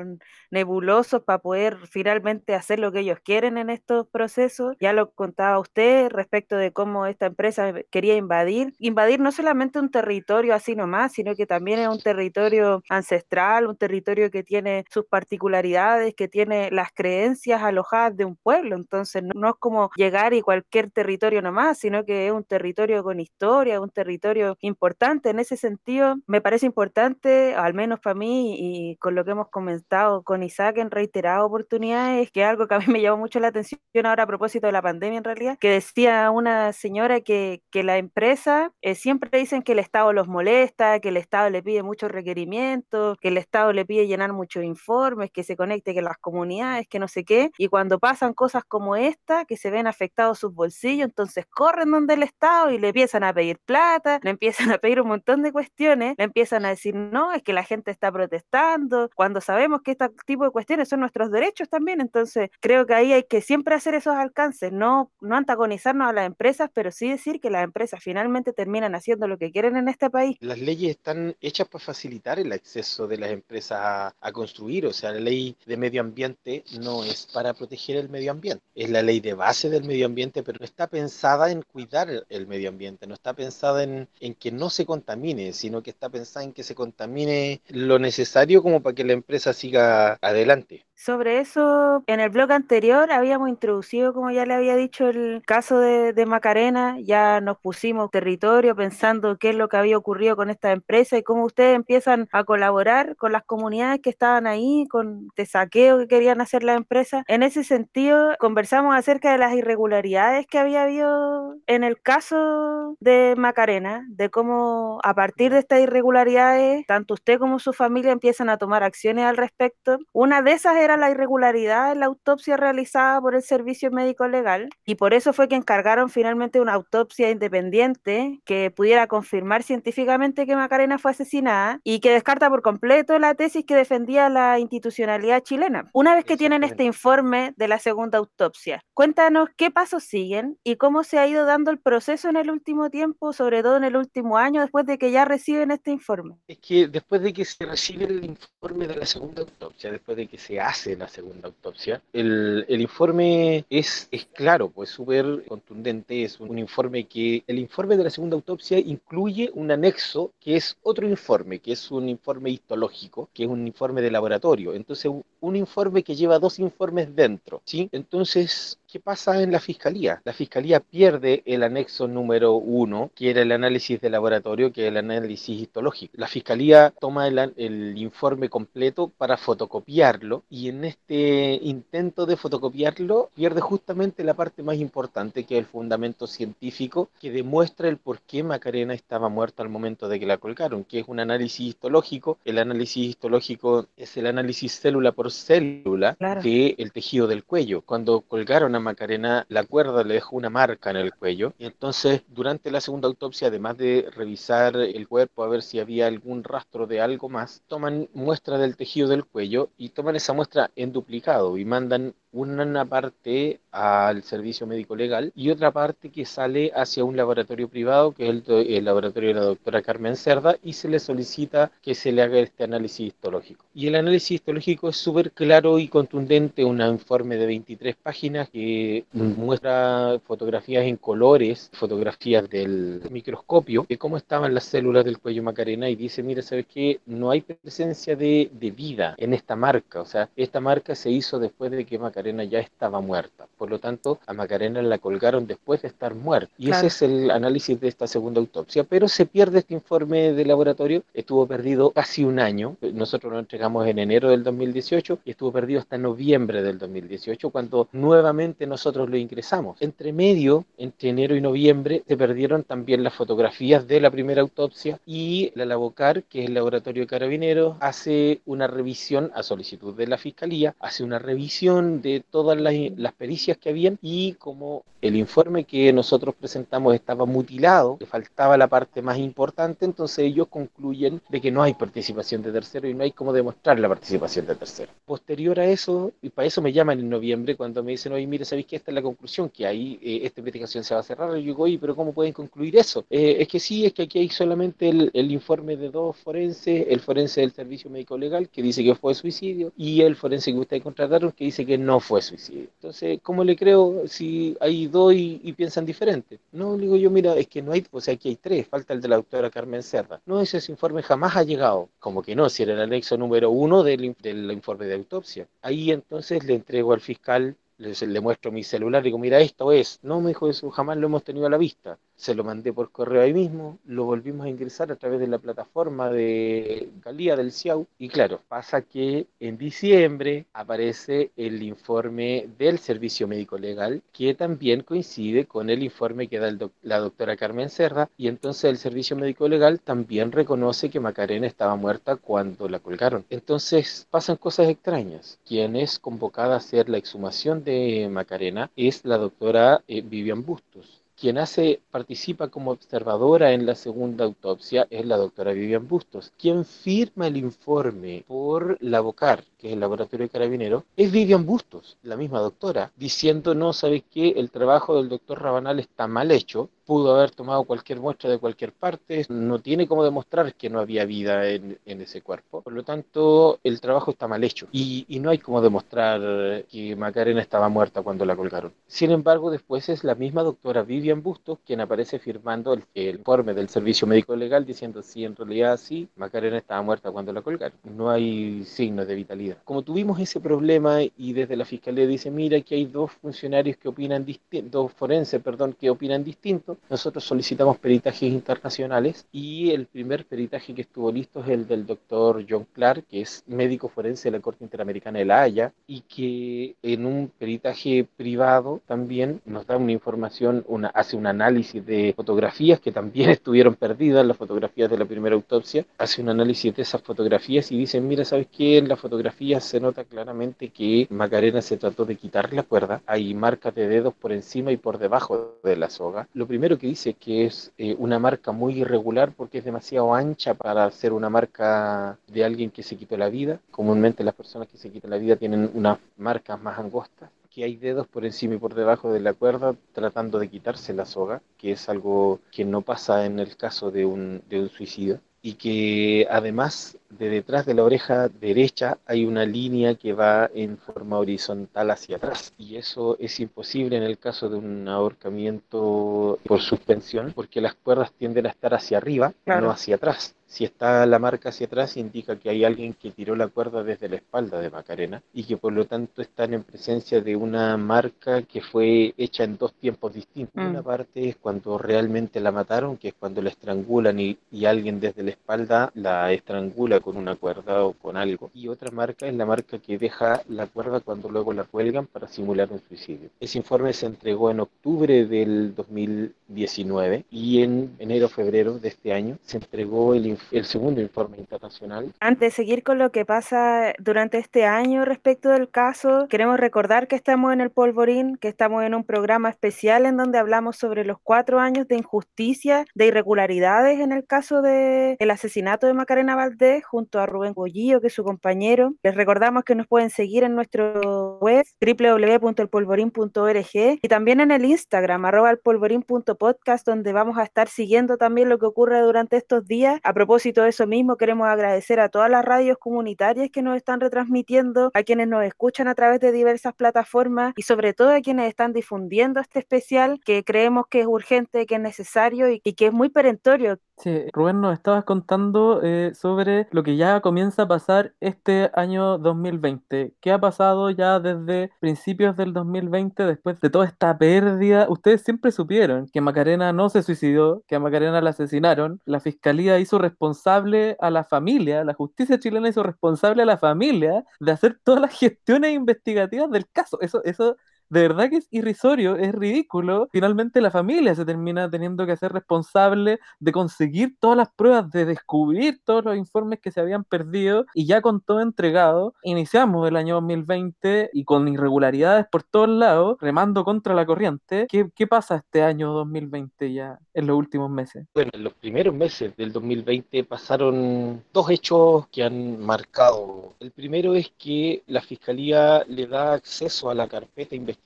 nebulosos 0.50 1.22
para 1.22 1.38
poder 1.38 1.76
finalmente 1.88 2.54
hacer 2.54 2.78
lo 2.78 2.92
que 2.92 3.00
ellos 3.00 3.18
quieren 3.24 3.58
en 3.58 3.70
estos 3.70 4.06
procesos. 4.08 4.76
Ya 4.80 4.92
lo 4.92 5.12
contaba 5.12 5.58
usted 5.58 6.08
respecto 6.10 6.56
de 6.56 6.72
cómo 6.72 7.06
esta 7.06 7.26
empresa 7.26 7.72
quería 7.90 8.16
invadir, 8.16 8.74
invadir 8.78 9.20
no 9.20 9.32
solamente 9.32 9.78
un 9.78 9.90
territorio 9.90 10.54
así 10.54 10.74
nomás, 10.76 11.12
sino 11.12 11.34
que 11.34 11.46
también 11.46 11.78
es 11.80 11.88
un 11.88 12.00
territorio 12.00 12.82
ancestral, 12.88 13.66
un 13.66 13.76
territorio 13.76 14.30
que 14.30 14.42
tiene 14.42 14.84
sus 14.90 15.04
particularidades, 15.06 16.14
que 16.14 16.28
tiene 16.28 16.70
las 16.70 16.90
creencias 16.92 17.62
alojadas 17.62 18.16
de 18.16 18.24
un 18.24 18.36
pueblo. 18.36 18.76
Entonces 18.76 19.22
no, 19.22 19.30
no 19.34 19.48
es 19.50 19.54
como 19.58 19.90
llegar 19.96 20.34
y 20.34 20.42
cualquier 20.42 20.90
territorio 20.90 21.42
nomás, 21.42 21.78
sino 21.78 22.04
que 22.04 22.26
es 22.26 22.32
un 22.32 22.44
territorio 22.44 23.02
con 23.02 23.20
historia, 23.20 23.31
un 23.80 23.90
territorio 23.90 24.56
importante. 24.60 25.30
En 25.30 25.38
ese 25.38 25.56
sentido, 25.56 26.16
me 26.26 26.40
parece 26.40 26.66
importante, 26.66 27.54
al 27.54 27.74
menos 27.74 28.00
para 28.00 28.14
mí 28.14 28.56
y 28.58 28.96
con 28.96 29.14
lo 29.14 29.24
que 29.24 29.32
hemos 29.32 29.48
comentado 29.48 30.22
con 30.22 30.42
Isaac 30.42 30.78
en 30.78 30.90
reiteradas 30.90 31.42
oportunidades, 31.44 32.30
que 32.30 32.44
algo 32.44 32.68
que 32.68 32.74
a 32.74 32.78
mí 32.78 32.86
me 32.88 33.00
llamó 33.00 33.18
mucho 33.18 33.40
la 33.40 33.48
atención 33.48 33.80
ahora 34.04 34.24
a 34.24 34.26
propósito 34.26 34.66
de 34.66 34.72
la 34.72 34.82
pandemia 34.82 35.18
en 35.18 35.24
realidad, 35.24 35.58
que 35.58 35.70
decía 35.70 36.30
una 36.30 36.72
señora 36.72 37.20
que, 37.20 37.62
que 37.70 37.82
la 37.82 37.98
empresa 37.98 38.72
eh, 38.80 38.94
siempre 38.94 39.38
dicen 39.38 39.62
que 39.62 39.72
el 39.72 39.78
Estado 39.80 40.12
los 40.12 40.28
molesta, 40.28 41.00
que 41.00 41.08
el 41.08 41.16
Estado 41.16 41.50
le 41.50 41.62
pide 41.62 41.82
muchos 41.82 42.10
requerimientos, 42.10 43.16
que 43.20 43.28
el 43.28 43.38
Estado 43.38 43.72
le 43.72 43.84
pide 43.84 44.06
llenar 44.06 44.32
muchos 44.32 44.64
informes, 44.64 45.30
que 45.32 45.42
se 45.42 45.56
conecte 45.56 45.94
con 45.94 46.04
las 46.04 46.18
comunidades, 46.18 46.86
que 46.88 46.98
no 46.98 47.08
sé 47.08 47.24
qué, 47.24 47.50
y 47.58 47.68
cuando 47.68 47.98
pasan 47.98 48.34
cosas 48.34 48.64
como 48.64 48.96
esta, 48.96 49.44
que 49.44 49.56
se 49.56 49.70
ven 49.70 49.86
afectados 49.86 50.38
sus 50.38 50.54
bolsillos, 50.54 51.06
entonces 51.06 51.46
corren 51.46 51.90
donde 51.90 52.14
el 52.14 52.22
Estado 52.22 52.70
y 52.70 52.78
le 52.78 52.88
empiezan 52.88 53.21
a 53.24 53.32
pedir 53.32 53.58
plata, 53.64 54.20
le 54.22 54.30
empiezan 54.30 54.70
a 54.72 54.78
pedir 54.78 55.00
un 55.00 55.08
montón 55.08 55.42
de 55.42 55.52
cuestiones, 55.52 56.14
le 56.18 56.24
empiezan 56.24 56.64
a 56.64 56.70
decir, 56.70 56.94
no, 56.94 57.32
es 57.32 57.42
que 57.42 57.52
la 57.52 57.64
gente 57.64 57.90
está 57.90 58.10
protestando, 58.10 59.10
cuando 59.14 59.40
sabemos 59.40 59.82
que 59.82 59.92
este 59.92 60.08
tipo 60.26 60.44
de 60.44 60.50
cuestiones 60.50 60.88
son 60.88 61.00
nuestros 61.00 61.30
derechos 61.30 61.68
también, 61.68 62.00
entonces 62.00 62.50
creo 62.60 62.86
que 62.86 62.94
ahí 62.94 63.12
hay 63.12 63.24
que 63.24 63.40
siempre 63.40 63.74
hacer 63.74 63.94
esos 63.94 64.14
alcances, 64.14 64.72
no, 64.72 65.10
no 65.20 65.36
antagonizarnos 65.36 66.08
a 66.08 66.12
las 66.12 66.26
empresas, 66.26 66.70
pero 66.72 66.90
sí 66.90 67.08
decir 67.08 67.40
que 67.40 67.50
las 67.50 67.64
empresas 67.64 68.00
finalmente 68.02 68.52
terminan 68.52 68.94
haciendo 68.94 69.28
lo 69.28 69.38
que 69.38 69.50
quieren 69.50 69.76
en 69.76 69.88
este 69.88 70.10
país. 70.10 70.36
Las 70.40 70.58
leyes 70.58 70.90
están 70.90 71.36
hechas 71.40 71.68
para 71.68 71.84
facilitar 71.84 72.38
el 72.38 72.52
acceso 72.52 73.06
de 73.06 73.18
las 73.18 73.30
empresas 73.30 73.78
a, 73.80 74.14
a 74.20 74.32
construir, 74.32 74.86
o 74.86 74.92
sea, 74.92 75.12
la 75.12 75.20
ley 75.20 75.56
de 75.66 75.76
medio 75.76 76.00
ambiente 76.00 76.64
no 76.80 77.04
es 77.04 77.26
para 77.32 77.54
proteger 77.54 77.96
el 77.96 78.08
medio 78.08 78.30
ambiente, 78.30 78.64
es 78.74 78.90
la 78.90 79.02
ley 79.02 79.20
de 79.20 79.34
base 79.34 79.68
del 79.70 79.84
medio 79.84 80.06
ambiente, 80.06 80.42
pero 80.42 80.58
no 80.58 80.64
está 80.64 80.86
pensada 80.86 81.50
en 81.50 81.62
cuidar 81.62 82.08
el 82.28 82.46
medio 82.46 82.68
ambiente, 82.68 83.06
no 83.06 83.11
está 83.14 83.34
pensada 83.34 83.82
en, 83.82 84.08
en 84.20 84.34
que 84.34 84.52
no 84.52 84.70
se 84.70 84.86
contamine, 84.86 85.52
sino 85.52 85.82
que 85.82 85.90
está 85.90 86.08
pensada 86.08 86.44
en 86.44 86.52
que 86.52 86.62
se 86.62 86.74
contamine 86.74 87.60
lo 87.68 87.98
necesario 87.98 88.62
como 88.62 88.82
para 88.82 88.94
que 88.94 89.04
la 89.04 89.12
empresa 89.12 89.52
siga 89.52 90.18
adelante. 90.20 90.86
Sobre 91.04 91.40
eso, 91.40 92.04
en 92.06 92.20
el 92.20 92.30
blog 92.30 92.52
anterior 92.52 93.10
habíamos 93.10 93.48
introducido, 93.48 94.14
como 94.14 94.30
ya 94.30 94.46
le 94.46 94.54
había 94.54 94.76
dicho, 94.76 95.08
el 95.08 95.42
caso 95.44 95.80
de, 95.80 96.14
Macarena, 96.26 96.96
ya 97.00 97.40
nos 97.40 97.58
pusimos 97.58 98.08
territorio 98.12 98.76
pensando 98.76 99.36
qué 99.36 99.50
es 99.50 99.56
lo 99.56 99.68
que 99.68 99.78
había 99.78 99.98
ocurrido 99.98 100.36
con 100.36 100.48
esta 100.48 100.70
empresa 100.70 101.18
y 101.18 101.24
cómo 101.24 101.44
ustedes 101.44 101.74
empiezan 101.74 102.28
a 102.30 102.44
colaborar 102.44 103.16
con 103.16 103.32
las 103.32 103.42
comunidades 103.42 104.00
que 104.00 104.10
estaban 104.10 104.46
ahí, 104.46 104.86
con 104.88 105.26
este 105.30 105.46
saqueo 105.46 105.98
que 105.98 106.06
querían 106.06 106.40
hacer 106.40 106.62
las 106.62 106.76
empresas. 106.76 107.24
En 107.26 107.42
ese 107.42 107.64
sentido, 107.64 108.36
conversamos 108.38 108.94
acerca 108.94 109.32
de 109.32 109.38
las 109.38 109.54
irregularidades 109.54 110.46
que 110.46 110.60
había 110.60 110.84
habido 110.84 111.56
en 111.66 111.82
el 111.82 112.00
caso 112.00 112.96
de 113.00 113.34
Macarena, 113.36 114.06
de 114.08 114.30
cómo 114.30 115.00
a 115.02 115.14
partir 115.14 115.50
de 115.50 115.58
estas 115.58 115.80
irregularidades, 115.80 116.86
tanto 116.86 117.14
usted 117.14 117.40
como 117.40 117.58
su 117.58 117.72
familia 117.72 118.12
empiezan 118.12 118.48
a 118.48 118.56
tomar 118.56 118.84
acciones 118.84 119.24
al 119.24 119.36
respecto. 119.36 119.98
Una 120.12 120.42
de 120.42 120.52
esas 120.52 120.76
era 120.76 120.91
la 120.96 121.10
irregularidad 121.10 121.92
en 121.92 122.00
la 122.00 122.06
autopsia 122.06 122.56
realizada 122.56 123.20
por 123.20 123.34
el 123.34 123.42
Servicio 123.42 123.90
Médico 123.90 124.26
Legal 124.28 124.68
y 124.84 124.96
por 124.96 125.14
eso 125.14 125.32
fue 125.32 125.48
que 125.48 125.54
encargaron 125.54 126.10
finalmente 126.10 126.60
una 126.60 126.74
autopsia 126.74 127.30
independiente 127.30 128.40
que 128.44 128.70
pudiera 128.70 129.06
confirmar 129.06 129.62
científicamente 129.62 130.46
que 130.46 130.56
Macarena 130.56 130.98
fue 130.98 131.12
asesinada 131.12 131.80
y 131.84 132.00
que 132.00 132.10
descarta 132.12 132.48
por 132.48 132.62
completo 132.62 133.18
la 133.18 133.34
tesis 133.34 133.64
que 133.64 133.76
defendía 133.76 134.28
la 134.28 134.58
institucionalidad 134.58 135.42
chilena. 135.42 135.88
Una 135.92 136.14
vez 136.14 136.24
que 136.24 136.36
tienen 136.36 136.64
este 136.64 136.84
informe 136.84 137.54
de 137.56 137.68
la 137.68 137.78
segunda 137.78 138.18
autopsia, 138.18 138.82
cuéntanos 138.94 139.48
qué 139.56 139.70
pasos 139.70 140.04
siguen 140.04 140.58
y 140.64 140.76
cómo 140.76 141.04
se 141.04 141.18
ha 141.18 141.26
ido 141.26 141.44
dando 141.44 141.70
el 141.70 141.78
proceso 141.78 142.28
en 142.28 142.36
el 142.36 142.50
último 142.50 142.90
tiempo, 142.90 143.32
sobre 143.32 143.62
todo 143.62 143.76
en 143.76 143.84
el 143.84 143.96
último 143.96 144.36
año, 144.38 144.60
después 144.60 144.86
de 144.86 144.98
que 144.98 145.10
ya 145.10 145.24
reciben 145.24 145.70
este 145.70 145.90
informe. 145.90 146.36
Es 146.46 146.58
que 146.58 146.88
después 146.88 147.22
de 147.22 147.32
que 147.32 147.44
se 147.44 147.64
recibe 147.64 148.04
el 148.04 148.24
informe 148.24 148.86
de 148.86 148.96
la 148.96 149.06
segunda 149.06 149.42
autopsia, 149.42 149.90
después 149.90 150.16
de 150.16 150.26
que 150.26 150.38
se 150.38 150.60
hace 150.60 150.81
la 150.86 151.08
segunda 151.08 151.48
autopsia, 151.48 152.02
el, 152.12 152.64
el 152.68 152.80
informe 152.80 153.64
es, 153.70 154.08
es 154.10 154.26
claro, 154.26 154.70
pues 154.70 154.90
súper 154.90 155.44
contundente, 155.46 156.24
es 156.24 156.40
un, 156.40 156.50
un, 156.50 156.58
informe 156.58 157.04
que, 157.04 157.44
el 157.46 157.58
informe 157.58 157.96
de 157.96 158.04
la 158.04 158.10
segunda 158.10 158.36
autopsia 158.36 158.78
incluye 158.78 159.50
un 159.54 159.70
anexo 159.70 160.32
que 160.40 160.56
es 160.56 160.76
otro 160.82 161.08
informe, 161.08 161.60
que 161.60 161.72
es 161.72 161.90
un 161.90 162.08
informe 162.08 162.50
histológico, 162.50 163.28
que 163.32 163.44
es 163.44 163.48
un 163.48 163.66
informe 163.66 164.02
de 164.02 164.10
laboratorio, 164.10 164.74
entonces 164.74 165.10
un, 165.42 165.56
informe 165.56 166.02
que 166.02 166.14
lleva 166.14 166.38
dos 166.38 166.58
informes 166.58 167.14
dentro, 167.14 167.62
¿sí? 167.64 167.88
Entonces, 167.92 168.78
¿qué 168.90 169.00
pasa 169.00 169.42
en 169.42 169.52
la 169.52 169.60
fiscalía? 169.60 170.20
La 170.24 170.32
fiscalía 170.32 170.80
pierde 170.80 171.42
el 171.44 171.62
anexo 171.62 172.08
número 172.08 172.54
uno, 172.54 173.10
que 173.14 173.30
era 173.30 173.42
el 173.42 173.52
análisis 173.52 174.00
de 174.00 174.10
laboratorio, 174.10 174.72
que 174.72 174.82
es 174.82 174.88
el 174.88 174.96
análisis 174.96 175.60
histológico. 175.60 176.14
La 176.16 176.28
fiscalía 176.28 176.92
toma 176.98 177.28
el, 177.28 177.38
el 177.56 177.98
informe 177.98 178.48
completo 178.48 179.10
para 179.16 179.36
fotocopiarlo 179.36 180.44
y 180.48 180.68
en 180.68 180.84
este 180.84 181.58
intento 181.62 182.26
de 182.26 182.36
fotocopiarlo 182.36 183.30
pierde 183.34 183.60
justamente 183.60 184.24
la 184.24 184.34
parte 184.34 184.62
más 184.62 184.76
importante, 184.76 185.44
que 185.44 185.56
es 185.56 185.64
el 185.64 185.66
fundamento 185.66 186.26
científico, 186.26 187.08
que 187.20 187.30
demuestra 187.30 187.88
el 187.88 187.98
por 187.98 188.20
qué 188.20 188.42
Macarena 188.42 188.94
estaba 188.94 189.28
muerta 189.28 189.62
al 189.62 189.68
momento 189.68 190.08
de 190.08 190.20
que 190.20 190.26
la 190.26 190.38
colgaron, 190.38 190.84
que 190.84 191.00
es 191.00 191.08
un 191.08 191.20
análisis 191.20 191.68
histológico. 191.68 192.38
El 192.44 192.58
análisis 192.58 193.08
histológico 193.08 193.86
es 193.96 194.16
el 194.16 194.26
análisis 194.26 194.78
célula 194.78 195.12
por 195.12 195.31
célula 195.32 196.14
Claro. 196.16 196.42
del 196.42 196.92
tejido 196.92 197.26
del 197.26 197.44
cuello. 197.44 197.82
Cuando 197.82 198.20
colgaron 198.22 198.74
a 198.74 198.80
Macarena, 198.80 199.44
la 199.48 199.64
cuerda 199.64 200.04
le 200.04 200.14
dejó 200.14 200.36
una 200.36 200.50
marca 200.50 200.90
en 200.90 200.96
el 200.96 201.12
cuello. 201.14 201.54
Y 201.58 201.66
entonces, 201.66 202.22
durante 202.28 202.70
la 202.70 202.80
segunda 202.80 203.08
autopsia, 203.08 203.48
además 203.48 203.76
de 203.78 204.08
revisar 204.14 204.76
el 204.76 205.08
cuerpo 205.08 205.44
a 205.44 205.48
ver 205.48 205.62
si 205.62 205.80
había 205.80 206.06
algún 206.06 206.44
rastro 206.44 206.86
de 206.86 207.00
algo 207.00 207.28
más, 207.28 207.62
toman 207.66 208.08
muestra 208.14 208.58
del 208.58 208.76
tejido 208.76 209.08
del 209.08 209.24
cuello 209.24 209.70
y 209.76 209.90
toman 209.90 210.16
esa 210.16 210.32
muestra 210.32 210.70
en 210.76 210.92
duplicado 210.92 211.56
y 211.58 211.64
mandan 211.64 212.14
una 212.32 212.84
parte 212.84 213.60
al 213.70 214.22
servicio 214.22 214.66
médico 214.66 214.96
legal 214.96 215.32
y 215.34 215.50
otra 215.50 215.70
parte 215.70 216.10
que 216.10 216.24
sale 216.24 216.72
hacia 216.74 217.04
un 217.04 217.16
laboratorio 217.16 217.68
privado, 217.68 218.12
que 218.12 218.28
es 218.28 218.42
el, 218.48 218.66
el 218.68 218.84
laboratorio 218.84 219.30
de 219.30 219.34
la 219.34 219.42
doctora 219.42 219.82
Carmen 219.82 220.16
Cerda, 220.16 220.56
y 220.62 220.72
se 220.72 220.88
le 220.88 220.98
solicita 220.98 221.70
que 221.82 221.94
se 221.94 222.12
le 222.12 222.22
haga 222.22 222.38
este 222.38 222.64
análisis 222.64 223.08
histológico. 223.08 223.64
Y 223.74 223.86
el 223.86 223.94
análisis 223.96 224.32
histológico 224.32 224.88
es 224.88 224.96
súper 224.96 225.32
claro 225.32 225.78
y 225.78 225.88
contundente, 225.88 226.64
un 226.64 226.80
informe 226.80 227.36
de 227.36 227.46
23 227.46 227.96
páginas 227.96 228.48
que 228.50 229.04
muestra 229.12 230.18
fotografías 230.26 230.84
en 230.84 230.96
colores, 230.96 231.70
fotografías 231.72 232.48
del 232.48 233.02
microscopio, 233.10 233.86
de 233.88 233.98
cómo 233.98 234.16
estaban 234.16 234.54
las 234.54 234.64
células 234.64 235.04
del 235.04 235.18
cuello 235.18 235.42
Macarena 235.42 235.88
y 235.88 235.96
dice, 235.96 236.22
mira, 236.22 236.42
¿sabes 236.42 236.66
qué? 236.66 237.00
No 237.06 237.30
hay 237.30 237.42
presencia 237.42 238.16
de, 238.16 238.50
de 238.52 238.70
vida 238.70 239.14
en 239.18 239.34
esta 239.34 239.56
marca, 239.56 240.00
o 240.00 240.06
sea, 240.06 240.28
esta 240.36 240.60
marca 240.60 240.94
se 240.94 241.10
hizo 241.10 241.38
después 241.38 241.70
de 241.70 241.84
que 241.84 241.98
Macarena 241.98 242.21
ya 242.22 242.60
estaba 242.60 243.00
muerta. 243.00 243.46
Por 243.58 243.70
lo 243.70 243.78
tanto, 243.78 244.18
a 244.26 244.32
Macarena 244.32 244.82
la 244.82 244.98
colgaron 244.98 245.46
después 245.46 245.82
de 245.82 245.88
estar 245.88 246.14
muerta. 246.14 246.52
Y 246.58 246.66
Claro. 246.66 246.86
ese 246.86 247.06
es 247.06 247.10
el 247.10 247.30
análisis 247.30 247.80
de 247.80 247.88
esta 247.88 248.06
segunda 248.06 248.40
autopsia. 248.40 248.84
Pero 248.84 249.08
se 249.08 249.26
pierde 249.26 249.60
este 249.60 249.74
informe 249.74 250.32
de 250.32 250.44
laboratorio, 250.44 251.02
estuvo 251.14 251.46
perdido 251.46 251.90
casi 251.90 252.24
un 252.24 252.38
año. 252.38 252.76
Nosotros 252.92 253.32
lo 253.32 253.38
entregamos 253.38 253.86
en 253.86 253.98
enero 253.98 254.30
del 254.30 254.42
2018 254.42 255.18
y 255.24 255.30
estuvo 255.32 255.52
perdido 255.52 255.80
hasta 255.80 255.98
noviembre 255.98 256.62
del 256.62 256.78
2018, 256.78 257.50
cuando 257.50 257.88
nuevamente 257.92 258.66
nosotros 258.66 259.08
lo 259.08 259.16
ingresamos. 259.16 259.76
Entre 259.80 260.12
medio, 260.12 260.64
entre 260.78 261.10
enero 261.10 261.36
y 261.36 261.40
noviembre, 261.40 262.02
se 262.06 262.16
perdieron 262.16 262.64
también 262.64 263.02
las 263.02 263.14
fotografías 263.14 263.86
de 263.86 264.00
la 264.00 264.10
primera 264.10 264.42
autopsia 264.42 264.98
y 265.06 265.52
la 265.54 265.64
Labocar, 265.64 266.24
que 266.24 266.42
es 266.42 266.48
el 266.48 266.54
laboratorio 266.54 267.02
de 267.04 267.06
carabineros, 267.06 267.76
hace 267.80 268.40
una 268.46 268.66
revisión 268.66 269.30
a 269.34 269.42
solicitud 269.42 269.94
de 269.94 270.06
la 270.06 270.18
fiscalía, 270.18 270.74
hace 270.80 271.02
una 271.04 271.18
revisión 271.18 272.02
de 272.02 272.11
todas 272.20 272.60
las, 272.60 273.12
pericias 273.14 273.58
que 273.58 273.68
habían 273.68 273.98
y 274.02 274.34
como 274.34 274.84
el 275.00 275.16
informe 275.16 275.64
que 275.64 275.92
nosotros 275.92 276.34
presentamos 276.34 276.94
estaba 276.94 277.26
mutilado, 277.26 277.96
le 278.00 278.06
faltaba 278.06 278.56
la 278.56 278.68
parte 278.68 279.02
más 279.02 279.18
importante, 279.18 279.84
entonces 279.84 280.18
ellos 280.20 280.46
concluyen 280.48 281.20
de 281.28 281.40
que 281.40 281.50
no 281.50 281.62
hay 281.62 281.74
participación 281.74 282.42
de 282.42 282.52
tercero 282.52 282.88
y 282.88 282.94
no 282.94 283.02
hay 283.02 283.12
cómo 283.12 283.32
demostrar 283.32 283.78
la 283.78 283.88
participación 283.88 284.46
de 284.46 284.54
tercero. 284.54 284.92
Posterior 285.04 285.58
a 285.58 285.66
eso, 285.66 286.12
y 286.22 286.30
para 286.30 286.46
eso 286.46 286.62
me 286.62 286.72
llaman 286.72 287.00
en 287.00 287.10
noviembre 287.10 287.56
cuando 287.56 287.82
me 287.82 287.92
dicen, 287.92 288.12
oye, 288.12 288.26
mire, 288.26 288.44
¿sabéis 288.44 288.66
que 288.66 288.76
esta 288.76 288.90
es 288.90 288.94
la 288.94 289.02
conclusión? 289.02 289.48
Que 289.48 289.66
ahí 289.66 289.98
eh, 290.02 290.20
esta 290.22 290.40
investigación 290.40 290.84
se 290.84 290.94
va 290.94 291.00
a 291.00 291.04
cerrar. 291.04 291.30
Y 291.36 291.42
yo 291.42 291.46
digo, 291.46 291.62
oye, 291.64 291.78
pero 291.80 291.96
¿cómo 291.96 292.12
pueden 292.12 292.32
concluir 292.32 292.76
eso? 292.76 293.04
Eh, 293.10 293.36
es 293.40 293.48
que 293.48 293.58
sí, 293.58 293.84
es 293.84 293.92
que 293.92 294.02
aquí 294.02 294.20
hay 294.20 294.28
solamente 294.28 294.88
el, 294.88 295.10
el 295.12 295.30
informe 295.32 295.76
de 295.76 295.90
dos 295.90 296.16
forenses, 296.16 296.86
el 296.88 297.00
forense 297.00 297.40
del 297.40 297.52
Servicio 297.52 297.90
Médico 297.90 298.16
Legal 298.16 298.48
que 298.48 298.62
dice 298.62 298.84
que 298.84 298.94
fue 298.94 299.14
suicidio 299.14 299.72
y 299.76 300.02
el 300.02 300.16
forense 300.16 300.52
que 300.52 300.58
ustedes 300.58 300.82
contrataron 300.82 301.32
que 301.32 301.44
dice 301.44 301.66
que 301.66 301.78
no 301.78 302.00
fue 302.02 302.20
suicidio. 302.22 302.68
Entonces, 302.74 303.20
¿cómo 303.22 303.44
le 303.44 303.56
creo 303.56 304.02
si 304.06 304.56
hay 304.60 304.86
dos 304.88 305.14
y, 305.14 305.52
piensan 305.56 305.86
diferente? 305.86 306.38
No, 306.52 306.76
digo 306.76 306.96
yo, 306.96 307.10
mira, 307.10 307.34
es 307.36 307.46
que 307.48 307.62
no 307.62 307.72
hay, 307.72 307.86
o 307.90 308.00
sea, 308.00 308.14
aquí 308.14 308.28
hay 308.30 308.36
tres, 308.36 308.66
falta 308.68 308.92
el 308.94 309.00
de 309.00 309.08
la 309.08 309.16
doctora 309.16 309.50
Carmen 309.50 309.82
Cerda. 309.82 310.20
No, 310.26 310.40
ese 310.40 310.60
informe 310.70 311.02
jamás 311.02 311.36
ha 311.36 311.42
llegado. 311.44 311.88
Como 311.98 312.22
que 312.22 312.34
no, 312.34 312.48
si 312.48 312.62
era 312.62 312.74
el 312.74 312.80
anexo 312.80 313.16
número 313.16 313.50
uno 313.50 313.82
del, 313.82 314.14
del 314.20 314.50
informe 314.52 314.86
de 314.86 314.94
autopsia. 314.94 315.48
Ahí 315.62 315.90
entonces 315.90 316.44
le 316.44 316.54
entrego 316.54 316.92
al 316.92 317.00
fiscal, 317.00 317.56
le, 317.78 317.92
le 318.06 318.20
muestro 318.20 318.52
mi 318.52 318.62
celular 318.62 319.02
digo, 319.02 319.18
mira, 319.18 319.40
esto 319.40 319.72
es. 319.72 319.98
No, 320.02 320.20
me 320.20 320.28
dijo 320.28 320.48
eso, 320.48 320.70
jamás 320.70 320.96
lo 320.98 321.06
hemos 321.06 321.24
tenido 321.24 321.46
a 321.46 321.50
la 321.50 321.58
vista. 321.58 321.98
Se 322.22 322.36
lo 322.36 322.44
mandé 322.44 322.72
por 322.72 322.92
correo 322.92 323.20
ahí 323.22 323.32
mismo, 323.34 323.78
lo 323.84 324.04
volvimos 324.04 324.46
a 324.46 324.48
ingresar 324.48 324.92
a 324.92 324.96
través 324.96 325.18
de 325.18 325.26
la 325.26 325.38
plataforma 325.40 326.08
de 326.08 326.88
Galía 327.04 327.34
del 327.34 327.50
CIAU. 327.50 327.88
Y 327.98 328.08
claro, 328.10 328.40
pasa 328.48 328.82
que 328.82 329.26
en 329.40 329.58
diciembre 329.58 330.46
aparece 330.52 331.32
el 331.36 331.60
informe 331.64 332.48
del 332.58 332.78
Servicio 332.78 333.26
Médico 333.26 333.58
Legal, 333.58 334.02
que 334.12 334.34
también 334.34 334.82
coincide 334.84 335.46
con 335.46 335.68
el 335.68 335.82
informe 335.82 336.28
que 336.28 336.38
da 336.38 336.46
el 336.46 336.58
doc- 336.58 336.72
la 336.82 337.00
doctora 337.00 337.36
Carmen 337.36 337.68
Cerda. 337.70 338.08
Y 338.16 338.28
entonces 338.28 338.70
el 338.70 338.78
Servicio 338.78 339.16
Médico 339.16 339.48
Legal 339.48 339.80
también 339.80 340.30
reconoce 340.30 340.90
que 340.90 341.00
Macarena 341.00 341.48
estaba 341.48 341.74
muerta 341.74 342.14
cuando 342.14 342.68
la 342.68 342.78
colgaron. 342.78 343.24
Entonces 343.30 344.06
pasan 344.10 344.36
cosas 344.36 344.68
extrañas. 344.68 345.40
Quien 345.44 345.74
es 345.74 345.98
convocada 345.98 346.54
a 346.54 346.58
hacer 346.58 346.88
la 346.88 346.98
exhumación 346.98 347.64
de 347.64 348.08
Macarena 348.08 348.70
es 348.76 349.04
la 349.04 349.18
doctora 349.18 349.82
eh, 349.88 350.02
Vivian 350.02 350.44
Bustos. 350.44 351.01
Quien 351.22 351.38
hace, 351.38 351.80
participa 351.92 352.48
como 352.48 352.72
observadora 352.72 353.52
en 353.52 353.64
la 353.64 353.76
segunda 353.76 354.24
autopsia 354.24 354.88
es 354.90 355.06
la 355.06 355.16
doctora 355.16 355.52
Vivian 355.52 355.86
Bustos. 355.86 356.32
Quien 356.36 356.64
firma 356.64 357.28
el 357.28 357.36
informe 357.36 358.24
por 358.26 358.76
la 358.80 358.98
BOCAR, 358.98 359.44
que 359.56 359.68
es 359.68 359.74
el 359.74 359.78
laboratorio 359.78 360.26
de 360.26 360.30
carabineros, 360.30 360.82
es 360.96 361.12
Vivian 361.12 361.46
Bustos, 361.46 361.96
la 362.02 362.16
misma 362.16 362.40
doctora, 362.40 362.90
diciendo, 362.96 363.54
no, 363.54 363.72
¿sabes 363.72 364.02
qué? 364.10 364.30
El 364.30 364.50
trabajo 364.50 364.96
del 364.96 365.10
doctor 365.10 365.40
Rabanal 365.40 365.78
está 365.78 366.08
mal 366.08 366.32
hecho, 366.32 366.70
pudo 366.84 367.14
haber 367.16 367.30
tomado 367.30 367.64
cualquier 367.64 368.00
muestra 368.00 368.30
de 368.30 368.38
cualquier 368.38 368.72
parte, 368.72 369.24
no 369.28 369.60
tiene 369.60 369.86
cómo 369.86 370.04
demostrar 370.04 370.54
que 370.54 370.70
no 370.70 370.80
había 370.80 371.04
vida 371.04 371.48
en, 371.48 371.78
en 371.84 372.00
ese 372.00 372.22
cuerpo. 372.22 372.62
Por 372.62 372.72
lo 372.72 372.82
tanto, 372.84 373.58
el 373.62 373.80
trabajo 373.80 374.10
está 374.10 374.28
mal 374.28 374.42
hecho 374.44 374.68
y, 374.72 375.04
y 375.08 375.20
no 375.20 375.30
hay 375.30 375.38
cómo 375.38 375.60
demostrar 375.60 376.64
que 376.66 376.96
Macarena 376.96 377.40
estaba 377.40 377.68
muerta 377.68 378.02
cuando 378.02 378.24
la 378.24 378.36
colgaron. 378.36 378.72
Sin 378.86 379.10
embargo, 379.10 379.50
después 379.50 379.88
es 379.88 380.04
la 380.04 380.14
misma 380.14 380.42
doctora 380.42 380.82
Vivian 380.82 381.22
Bustos 381.22 381.58
quien 381.64 381.80
aparece 381.80 382.18
firmando 382.18 382.74
el, 382.74 382.84
el 382.94 383.16
informe 383.16 383.54
del 383.54 383.68
Servicio 383.68 384.06
Médico 384.06 384.36
Legal 384.36 384.64
diciendo 384.64 385.02
sí, 385.02 385.24
en 385.24 385.36
realidad 385.36 385.76
sí, 385.76 386.08
Macarena 386.16 386.58
estaba 386.58 386.82
muerta 386.82 387.10
cuando 387.10 387.32
la 387.32 387.42
colgaron. 387.42 387.78
No 387.84 388.10
hay 388.10 388.64
signos 388.64 389.06
de 389.06 389.14
vitalidad. 389.14 389.58
Como 389.64 389.82
tuvimos 389.82 390.18
ese 390.20 390.40
problema 390.40 390.98
y 391.02 391.32
desde 391.32 391.56
la 391.56 391.64
Fiscalía 391.64 392.06
dice, 392.06 392.30
mira, 392.30 392.60
que 392.60 392.74
hay 392.74 392.86
dos 392.86 393.12
funcionarios 393.12 393.76
que 393.76 393.88
opinan 393.88 394.24
distinto, 394.24 394.82
dos 394.82 394.92
forenses, 394.92 395.40
perdón, 395.42 395.74
que 395.78 395.90
opinan 395.90 396.24
distinto, 396.24 396.71
nosotros 396.88 397.24
solicitamos 397.24 397.78
peritajes 397.78 398.22
internacionales 398.22 399.26
y 399.32 399.70
el 399.70 399.86
primer 399.86 400.26
peritaje 400.26 400.74
que 400.74 400.82
estuvo 400.82 401.10
listo 401.10 401.40
es 401.40 401.48
el 401.48 401.66
del 401.66 401.86
doctor 401.86 402.44
John 402.48 402.66
Clark, 402.72 403.04
que 403.08 403.22
es 403.22 403.44
médico 403.46 403.88
forense 403.88 404.30
de 404.30 404.38
la 404.38 404.42
Corte 404.42 404.64
Interamericana 404.64 405.18
de 405.18 405.24
La 405.24 405.42
Haya 405.42 405.72
y 405.86 406.00
que 406.02 406.76
en 406.82 407.06
un 407.06 407.30
peritaje 407.38 408.06
privado 408.16 408.80
también 408.86 409.40
nos 409.44 409.66
da 409.66 409.76
una 409.76 409.92
información, 409.92 410.64
una, 410.68 410.88
hace 410.88 411.16
un 411.16 411.26
análisis 411.26 411.84
de 411.84 412.12
fotografías 412.14 412.80
que 412.80 412.92
también 412.92 413.30
estuvieron 413.30 413.74
perdidas, 413.74 414.26
las 414.26 414.36
fotografías 414.36 414.90
de 414.90 414.98
la 414.98 415.04
primera 415.04 415.34
autopsia, 415.34 415.84
hace 415.98 416.22
un 416.22 416.28
análisis 416.28 416.74
de 416.74 416.82
esas 416.82 417.02
fotografías 417.02 417.70
y 417.72 417.78
dice, 417.78 418.00
mira, 418.00 418.24
¿sabes 418.24 418.46
qué? 418.46 418.78
En 418.78 418.88
las 418.88 419.00
fotografías 419.00 419.64
se 419.64 419.80
nota 419.80 420.04
claramente 420.04 420.68
que 420.68 421.06
Macarena 421.10 421.62
se 421.62 421.76
trató 421.76 422.04
de 422.04 422.16
quitar 422.16 422.52
la 422.52 422.62
cuerda, 422.62 423.02
hay 423.06 423.34
marcas 423.34 423.74
de 423.74 423.88
dedos 423.88 424.14
por 424.14 424.32
encima 424.32 424.72
y 424.72 424.76
por 424.76 424.98
debajo 424.98 425.56
de 425.62 425.76
la 425.76 425.90
soga. 425.90 426.28
Lo 426.34 426.46
primero 426.46 426.61
que 426.62 426.86
dice 426.86 427.14
que 427.14 427.44
es 427.46 427.72
eh, 427.76 427.96
una 427.98 428.18
marca 428.18 428.52
muy 428.52 428.80
irregular 428.80 429.32
porque 429.36 429.58
es 429.58 429.64
demasiado 429.64 430.14
ancha 430.14 430.54
para 430.54 430.88
ser 430.92 431.12
una 431.12 431.28
marca 431.28 432.18
de 432.28 432.44
alguien 432.44 432.70
que 432.70 432.82
se 432.82 432.96
quitó 432.96 433.16
la 433.16 433.28
vida. 433.28 433.60
Comúnmente 433.70 434.22
las 434.22 434.34
personas 434.34 434.68
que 434.68 434.78
se 434.78 434.90
quitan 434.90 435.10
la 435.10 435.18
vida 435.18 435.36
tienen 435.36 435.70
unas 435.74 435.98
marcas 436.16 436.60
más 436.62 436.78
angostas 436.78 437.30
que 437.52 437.64
hay 437.64 437.76
dedos 437.76 438.06
por 438.06 438.24
encima 438.24 438.54
y 438.54 438.58
por 438.58 438.74
debajo 438.74 439.12
de 439.12 439.20
la 439.20 439.34
cuerda 439.34 439.74
tratando 439.92 440.38
de 440.38 440.48
quitarse 440.48 440.94
la 440.94 441.04
soga, 441.04 441.42
que 441.58 441.72
es 441.72 441.88
algo 441.90 442.40
que 442.50 442.64
no 442.64 442.80
pasa 442.80 443.26
en 443.26 443.38
el 443.38 443.56
caso 443.58 443.90
de 443.90 444.06
un, 444.06 444.42
de 444.48 444.60
un 444.60 444.70
suicidio, 444.70 445.20
y 445.44 445.54
que 445.54 446.26
además 446.30 446.96
de 447.10 447.28
detrás 447.28 447.66
de 447.66 447.74
la 447.74 447.82
oreja 447.82 448.28
derecha 448.28 448.98
hay 449.06 449.24
una 449.24 449.44
línea 449.44 449.96
que 449.96 450.12
va 450.12 450.48
en 450.54 450.78
forma 450.78 451.18
horizontal 451.18 451.90
hacia 451.90 452.16
atrás, 452.16 452.52
y 452.58 452.76
eso 452.76 453.16
es 453.18 453.40
imposible 453.40 453.96
en 453.96 454.04
el 454.04 454.18
caso 454.18 454.48
de 454.48 454.56
un 454.56 454.86
ahorcamiento 454.88 456.38
por 456.46 456.60
suspensión, 456.60 457.32
porque 457.34 457.60
las 457.60 457.74
cuerdas 457.74 458.12
tienden 458.12 458.46
a 458.46 458.50
estar 458.50 458.72
hacia 458.74 458.98
arriba, 458.98 459.32
Claro. 459.44 459.62
no 459.66 459.70
hacia 459.70 459.96
atrás. 459.96 460.34
Si 460.52 460.64
está 460.64 461.06
la 461.06 461.18
marca 461.18 461.48
hacia 461.48 461.66
atrás, 461.66 461.96
indica 461.96 462.38
que 462.38 462.50
hay 462.50 462.62
alguien 462.62 462.92
que 462.92 463.10
tiró 463.10 463.34
la 463.34 463.48
cuerda 463.48 463.82
desde 463.82 464.10
la 464.10 464.16
espalda 464.16 464.60
de 464.60 464.68
Macarena 464.68 465.22
y 465.32 465.44
que 465.44 465.56
por 465.56 465.72
lo 465.72 465.86
tanto 465.86 466.20
están 466.20 466.52
en 466.52 466.62
presencia 466.62 467.22
de 467.22 467.34
una 467.34 467.78
marca 467.78 468.42
que 468.42 468.60
fue 468.60 469.14
hecha 469.16 469.44
en 469.44 469.56
dos 469.56 469.72
tiempos 469.72 470.12
distintos. 470.12 470.62
Mm. 470.62 470.68
Una 470.68 470.82
parte 470.82 471.26
es 471.26 471.36
cuando 471.36 471.78
realmente 471.78 472.38
la 472.38 472.52
mataron, 472.52 472.98
que 472.98 473.08
es 473.08 473.14
cuando 473.14 473.40
la 473.40 473.48
estrangulan 473.48 474.20
y, 474.20 474.36
y 474.50 474.66
alguien 474.66 475.00
desde 475.00 475.22
la 475.22 475.30
espalda 475.30 475.90
la 475.94 476.30
estrangula 476.30 477.00
con 477.00 477.16
una 477.16 477.34
cuerda 477.36 477.82
o 477.84 477.94
con 477.94 478.18
algo. 478.18 478.50
Y 478.52 478.68
otra 478.68 478.90
marca 478.90 479.26
es 479.26 479.34
la 479.34 479.46
marca 479.46 479.78
que 479.78 479.96
deja 479.96 480.42
la 480.50 480.66
cuerda 480.66 481.00
cuando 481.00 481.30
luego 481.30 481.54
la 481.54 481.64
cuelgan 481.64 482.06
para 482.06 482.28
simular 482.28 482.70
un 482.70 482.82
suicidio. 482.86 483.30
Ese 483.40 483.56
informe 483.56 483.94
se 483.94 484.04
entregó 484.04 484.50
en 484.50 484.60
octubre 484.60 485.24
del 485.24 485.74
2019 485.74 487.24
y 487.30 487.62
en 487.62 487.96
enero-febrero 487.98 488.78
de 488.78 488.88
este 488.88 489.14
año 489.14 489.38
se 489.46 489.56
entregó 489.56 490.12
el, 490.12 490.36
el 490.50 490.64
segundo 490.64 491.00
informe 491.00 491.38
internacional. 491.38 492.12
Antes 492.20 492.40
de 492.40 492.50
seguir 492.50 492.82
con 492.82 492.98
lo 492.98 493.12
que 493.12 493.24
pasa 493.24 493.94
durante 493.98 494.38
este 494.38 494.64
año 494.64 495.04
respecto 495.04 495.48
del 495.50 495.70
caso, 495.70 496.26
queremos 496.28 496.58
recordar 496.58 497.08
que 497.08 497.16
estamos 497.16 497.52
en 497.52 497.60
el 497.60 497.70
Polvorín, 497.70 498.36
que 498.36 498.48
estamos 498.48 498.82
en 498.84 498.94
un 498.94 499.04
programa 499.04 499.48
especial 499.48 500.06
en 500.06 500.16
donde 500.16 500.38
hablamos 500.38 500.76
sobre 500.76 501.04
los 501.04 501.18
cuatro 501.22 501.60
años 501.60 501.86
de 501.88 501.96
injusticia, 501.96 502.84
de 502.94 503.06
irregularidades 503.06 504.00
en 504.00 504.12
el 504.12 504.26
caso 504.26 504.62
del 504.62 505.16
el 505.18 505.30
asesinato 505.30 505.86
de 505.86 505.94
Macarena 505.94 506.34
Valdés 506.34 506.84
junto 506.84 507.20
a 507.20 507.26
Rubén 507.26 507.52
Goyillo, 507.52 508.00
que 508.00 508.08
es 508.08 508.12
su 508.12 508.24
compañero. 508.24 508.94
Les 509.02 509.14
recordamos 509.14 509.64
que 509.64 509.74
nos 509.74 509.86
pueden 509.86 510.10
seguir 510.10 510.44
en 510.44 510.54
nuestro 510.54 511.38
web 511.38 511.64
www.elpolvorín.org 511.80 513.70
y 513.72 514.08
también 514.08 514.40
en 514.40 514.50
el 514.50 514.64
Instagram 514.64 515.24
arroba 515.24 515.50
elpolvorín.podcast 515.50 516.86
donde 516.86 517.12
vamos 517.12 517.38
a 517.38 517.44
estar 517.44 517.68
siguiendo 517.68 518.16
también 518.16 518.48
lo 518.48 518.58
que 518.58 518.66
ocurre 518.66 519.00
durante 519.00 519.36
estos 519.36 519.66
días. 519.66 520.00
A 520.02 520.12
propósito 520.12 520.31
de 520.38 520.68
eso 520.68 520.86
mismo, 520.86 521.16
queremos 521.16 521.46
agradecer 521.46 522.00
a 522.00 522.08
todas 522.08 522.30
las 522.30 522.42
radios 522.42 522.78
comunitarias 522.78 523.50
que 523.50 523.60
nos 523.60 523.76
están 523.76 524.00
retransmitiendo, 524.00 524.90
a 524.94 525.02
quienes 525.02 525.28
nos 525.28 525.44
escuchan 525.44 525.88
a 525.88 525.94
través 525.94 526.20
de 526.20 526.32
diversas 526.32 526.72
plataformas 526.72 527.52
y 527.54 527.62
sobre 527.62 527.92
todo 527.92 528.10
a 528.10 528.20
quienes 528.22 528.48
están 528.48 528.72
difundiendo 528.72 529.40
este 529.40 529.58
especial 529.58 530.20
que 530.24 530.42
creemos 530.42 530.86
que 530.88 531.00
es 531.00 531.06
urgente, 531.06 531.66
que 531.66 531.74
es 531.74 531.80
necesario 531.80 532.50
y, 532.50 532.62
y 532.64 532.72
que 532.72 532.86
es 532.86 532.92
muy 532.94 533.10
perentorio. 533.10 533.78
Sí, 533.98 534.24
Rubén, 534.32 534.60
nos 534.60 534.72
estabas 534.72 535.04
contando 535.04 535.80
eh, 535.84 536.12
sobre 536.14 536.66
lo 536.72 536.82
que 536.82 536.96
ya 536.96 537.20
comienza 537.20 537.62
a 537.62 537.68
pasar 537.68 538.14
este 538.18 538.68
año 538.74 539.16
2020. 539.18 540.14
¿Qué 540.20 540.32
ha 540.32 540.40
pasado 540.40 540.90
ya 540.90 541.20
desde 541.20 541.70
principios 541.78 542.36
del 542.36 542.52
2020, 542.52 543.24
después 543.24 543.60
de 543.60 543.70
toda 543.70 543.84
esta 543.86 544.18
pérdida? 544.18 544.86
Ustedes 544.88 545.22
siempre 545.22 545.52
supieron 545.52 546.08
que 546.12 546.20
Macarena 546.20 546.72
no 546.72 546.88
se 546.88 547.04
suicidó, 547.04 547.62
que 547.68 547.76
a 547.76 547.80
Macarena 547.80 548.20
la 548.20 548.30
asesinaron. 548.30 549.00
La 549.04 549.20
fiscalía 549.20 549.78
hizo 549.78 549.98
responsable 550.12 550.96
a 551.00 551.10
la 551.10 551.24
familia, 551.24 551.84
la 551.84 551.94
justicia 551.94 552.38
chilena 552.38 552.68
hizo 552.68 552.82
responsable 552.82 553.42
a 553.42 553.46
la 553.46 553.58
familia 553.58 554.24
de 554.40 554.52
hacer 554.52 554.78
todas 554.84 555.00
las 555.00 555.12
gestiones 555.18 555.72
investigativas 555.72 556.50
del 556.50 556.68
caso. 556.70 557.00
Eso, 557.00 557.22
eso 557.24 557.56
de 557.92 558.00
verdad 558.00 558.30
que 558.30 558.36
es 558.36 558.48
irrisorio, 558.50 559.16
es 559.16 559.34
ridículo. 559.34 560.08
Finalmente 560.10 560.62
la 560.62 560.70
familia 560.70 561.14
se 561.14 561.26
termina 561.26 561.68
teniendo 561.68 562.06
que 562.06 562.12
hacer 562.12 562.32
responsable 562.32 563.20
de 563.38 563.52
conseguir 563.52 564.16
todas 564.18 564.38
las 564.38 564.48
pruebas, 564.48 564.90
de 564.90 565.04
descubrir 565.04 565.78
todos 565.84 566.02
los 566.02 566.16
informes 566.16 566.60
que 566.60 566.70
se 566.70 566.80
habían 566.80 567.04
perdido 567.04 567.66
y 567.74 567.84
ya 567.84 568.00
con 568.00 568.22
todo 568.22 568.40
entregado, 568.40 569.14
iniciamos 569.22 569.86
el 569.86 569.96
año 569.96 570.14
2020 570.14 571.10
y 571.12 571.24
con 571.24 571.46
irregularidades 571.48 572.24
por 572.32 572.44
todos 572.44 572.70
lados, 572.70 573.18
remando 573.20 573.62
contra 573.62 573.94
la 573.94 574.06
corriente. 574.06 574.66
¿Qué, 574.70 574.88
qué 574.96 575.06
pasa 575.06 575.36
este 575.36 575.62
año 575.62 575.92
2020 575.92 576.72
ya 576.72 576.98
en 577.12 577.26
los 577.26 577.36
últimos 577.36 577.68
meses? 577.68 578.06
Bueno, 578.14 578.30
en 578.32 578.44
los 578.44 578.54
primeros 578.54 578.94
meses 578.94 579.36
del 579.36 579.52
2020 579.52 580.24
pasaron 580.24 581.22
dos 581.30 581.50
hechos 581.50 582.06
que 582.08 582.24
han 582.24 582.58
marcado. 582.58 583.54
El 583.60 583.70
primero 583.70 584.14
es 584.14 584.32
que 584.38 584.82
la 584.86 585.02
Fiscalía 585.02 585.84
le 585.86 586.06
da 586.06 586.32
acceso 586.32 586.88
a 586.88 586.94
la 586.94 587.06
carpeta 587.06 587.54
investigativa 587.54 587.81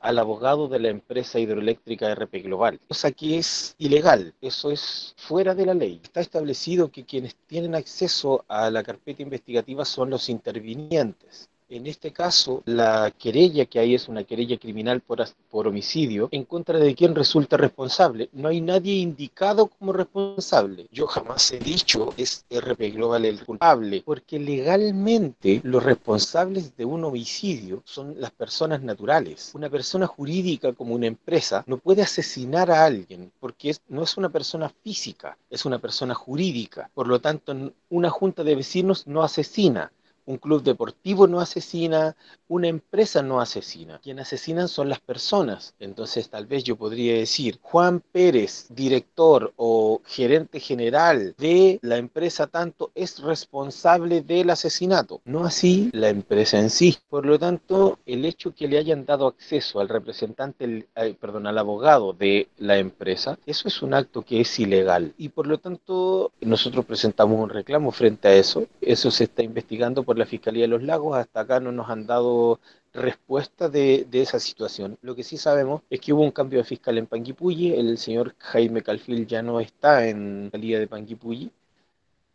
al 0.00 0.18
abogado 0.18 0.68
de 0.68 0.80
la 0.80 0.88
empresa 0.88 1.38
hidroeléctrica 1.38 2.14
RP 2.14 2.42
Global, 2.42 2.80
cosa 2.88 3.12
que 3.12 3.38
es 3.38 3.74
ilegal, 3.78 4.34
eso 4.40 4.70
es 4.70 5.14
fuera 5.16 5.54
de 5.54 5.66
la 5.66 5.74
ley. 5.74 6.00
Está 6.02 6.20
establecido 6.20 6.90
que 6.90 7.04
quienes 7.04 7.36
tienen 7.46 7.74
acceso 7.74 8.44
a 8.48 8.70
la 8.70 8.82
carpeta 8.82 9.22
investigativa 9.22 9.84
son 9.84 10.10
los 10.10 10.28
intervinientes. 10.28 11.50
En 11.70 11.86
este 11.86 12.14
caso, 12.14 12.62
la 12.64 13.10
querella 13.10 13.66
que 13.66 13.78
hay 13.78 13.94
es 13.94 14.08
una 14.08 14.24
querella 14.24 14.56
criminal 14.56 15.02
por, 15.02 15.66
homicidio 15.66 16.30
en 16.30 16.46
contra 16.46 16.78
de 16.78 16.94
quien 16.94 17.14
resulta 17.14 17.58
responsable. 17.58 18.30
No 18.32 18.48
hay 18.48 18.62
nadie 18.62 18.94
indicado 18.94 19.66
como 19.66 19.92
responsable. 19.92 20.86
Yo 20.90 21.06
jamás 21.06 21.52
he 21.52 21.58
dicho 21.58 22.14
es 22.16 22.46
RP 22.48 22.94
Global 22.94 23.26
el 23.26 23.44
culpable, 23.44 24.02
porque 24.02 24.38
legalmente 24.38 25.60
los 25.62 25.82
responsables 25.82 26.74
de 26.74 26.86
un 26.86 27.04
homicidio 27.04 27.82
son 27.84 28.18
las 28.18 28.30
personas 28.30 28.82
naturales. 28.82 29.52
Una 29.54 29.68
persona 29.68 30.06
jurídica 30.06 30.72
como 30.72 30.94
una 30.94 31.06
empresa 31.06 31.64
no 31.66 31.76
puede 31.76 32.00
asesinar 32.00 32.70
a 32.70 32.86
alguien 32.86 33.30
porque 33.40 33.76
no 33.88 34.04
es 34.04 34.16
una 34.16 34.30
persona 34.30 34.72
física, 34.82 35.36
es 35.50 35.66
una 35.66 35.78
persona 35.78 36.14
jurídica. 36.14 36.90
Por 36.94 37.08
lo 37.08 37.20
tanto, 37.20 37.54
una 37.90 38.08
junta 38.08 38.42
de 38.42 38.54
vecinos 38.54 39.06
no 39.06 39.22
asesina 39.22 39.92
un 40.28 40.36
club 40.36 40.62
deportivo 40.62 41.26
no 41.26 41.40
asesina, 41.40 42.14
una 42.48 42.68
empresa 42.68 43.22
no 43.22 43.40
asesina. 43.40 43.98
Quien 44.02 44.20
asesinan 44.20 44.68
son 44.68 44.90
las 44.90 45.00
personas. 45.00 45.74
Entonces 45.80 46.28
tal 46.28 46.46
vez 46.46 46.64
yo 46.64 46.76
podría 46.76 47.14
decir, 47.14 47.58
Juan 47.62 48.00
Pérez, 48.12 48.66
director 48.68 49.54
o 49.56 50.02
gerente 50.04 50.60
general 50.60 51.34
de 51.38 51.78
la 51.80 51.96
empresa 51.96 52.46
tanto, 52.46 52.92
es 52.94 53.20
responsable 53.20 54.20
del 54.20 54.50
asesinato. 54.50 55.22
No 55.24 55.46
así 55.46 55.88
la 55.94 56.10
empresa 56.10 56.58
en 56.58 56.68
sí. 56.68 56.98
Por 57.08 57.24
lo 57.24 57.38
tanto, 57.38 57.98
el 58.04 58.26
hecho 58.26 58.54
que 58.54 58.68
le 58.68 58.76
hayan 58.76 59.06
dado 59.06 59.28
acceso 59.28 59.80
al 59.80 59.88
representante, 59.88 60.86
perdón, 61.18 61.46
al 61.46 61.56
abogado 61.56 62.12
de 62.12 62.48
la 62.58 62.76
empresa, 62.76 63.38
eso 63.46 63.66
es 63.66 63.80
un 63.80 63.94
acto 63.94 64.20
que 64.20 64.42
es 64.42 64.58
ilegal. 64.58 65.14
Y 65.16 65.30
por 65.30 65.46
lo 65.46 65.56
tanto, 65.56 66.32
nosotros 66.42 66.84
presentamos 66.84 67.40
un 67.40 67.48
reclamo 67.48 67.92
frente 67.92 68.28
a 68.28 68.34
eso. 68.34 68.66
Eso 68.82 69.10
se 69.10 69.24
está 69.24 69.42
investigando 69.42 70.02
por 70.02 70.17
la 70.18 70.26
Fiscalía 70.26 70.64
de 70.64 70.68
los 70.68 70.82
Lagos, 70.82 71.16
hasta 71.16 71.40
acá 71.40 71.60
no 71.60 71.72
nos 71.72 71.88
han 71.90 72.06
dado 72.06 72.60
respuesta 72.92 73.68
de, 73.68 74.06
de, 74.10 74.22
esa 74.22 74.40
situación. 74.40 74.98
Lo 75.02 75.14
que 75.14 75.24
sí 75.24 75.36
sabemos 75.36 75.82
es 75.90 76.00
que 76.00 76.12
hubo 76.12 76.22
un 76.22 76.30
cambio 76.32 76.58
de 76.58 76.64
fiscal 76.64 76.98
en 76.98 77.06
Panguipulli, 77.06 77.74
el 77.74 77.98
señor 77.98 78.34
Jaime 78.38 78.82
Calfil 78.82 79.26
ya 79.26 79.42
no 79.42 79.60
está 79.60 80.06
en 80.08 80.50
la 80.52 80.58
Liga 80.58 80.78
de 80.78 80.86
Panguipulli, 80.86 81.50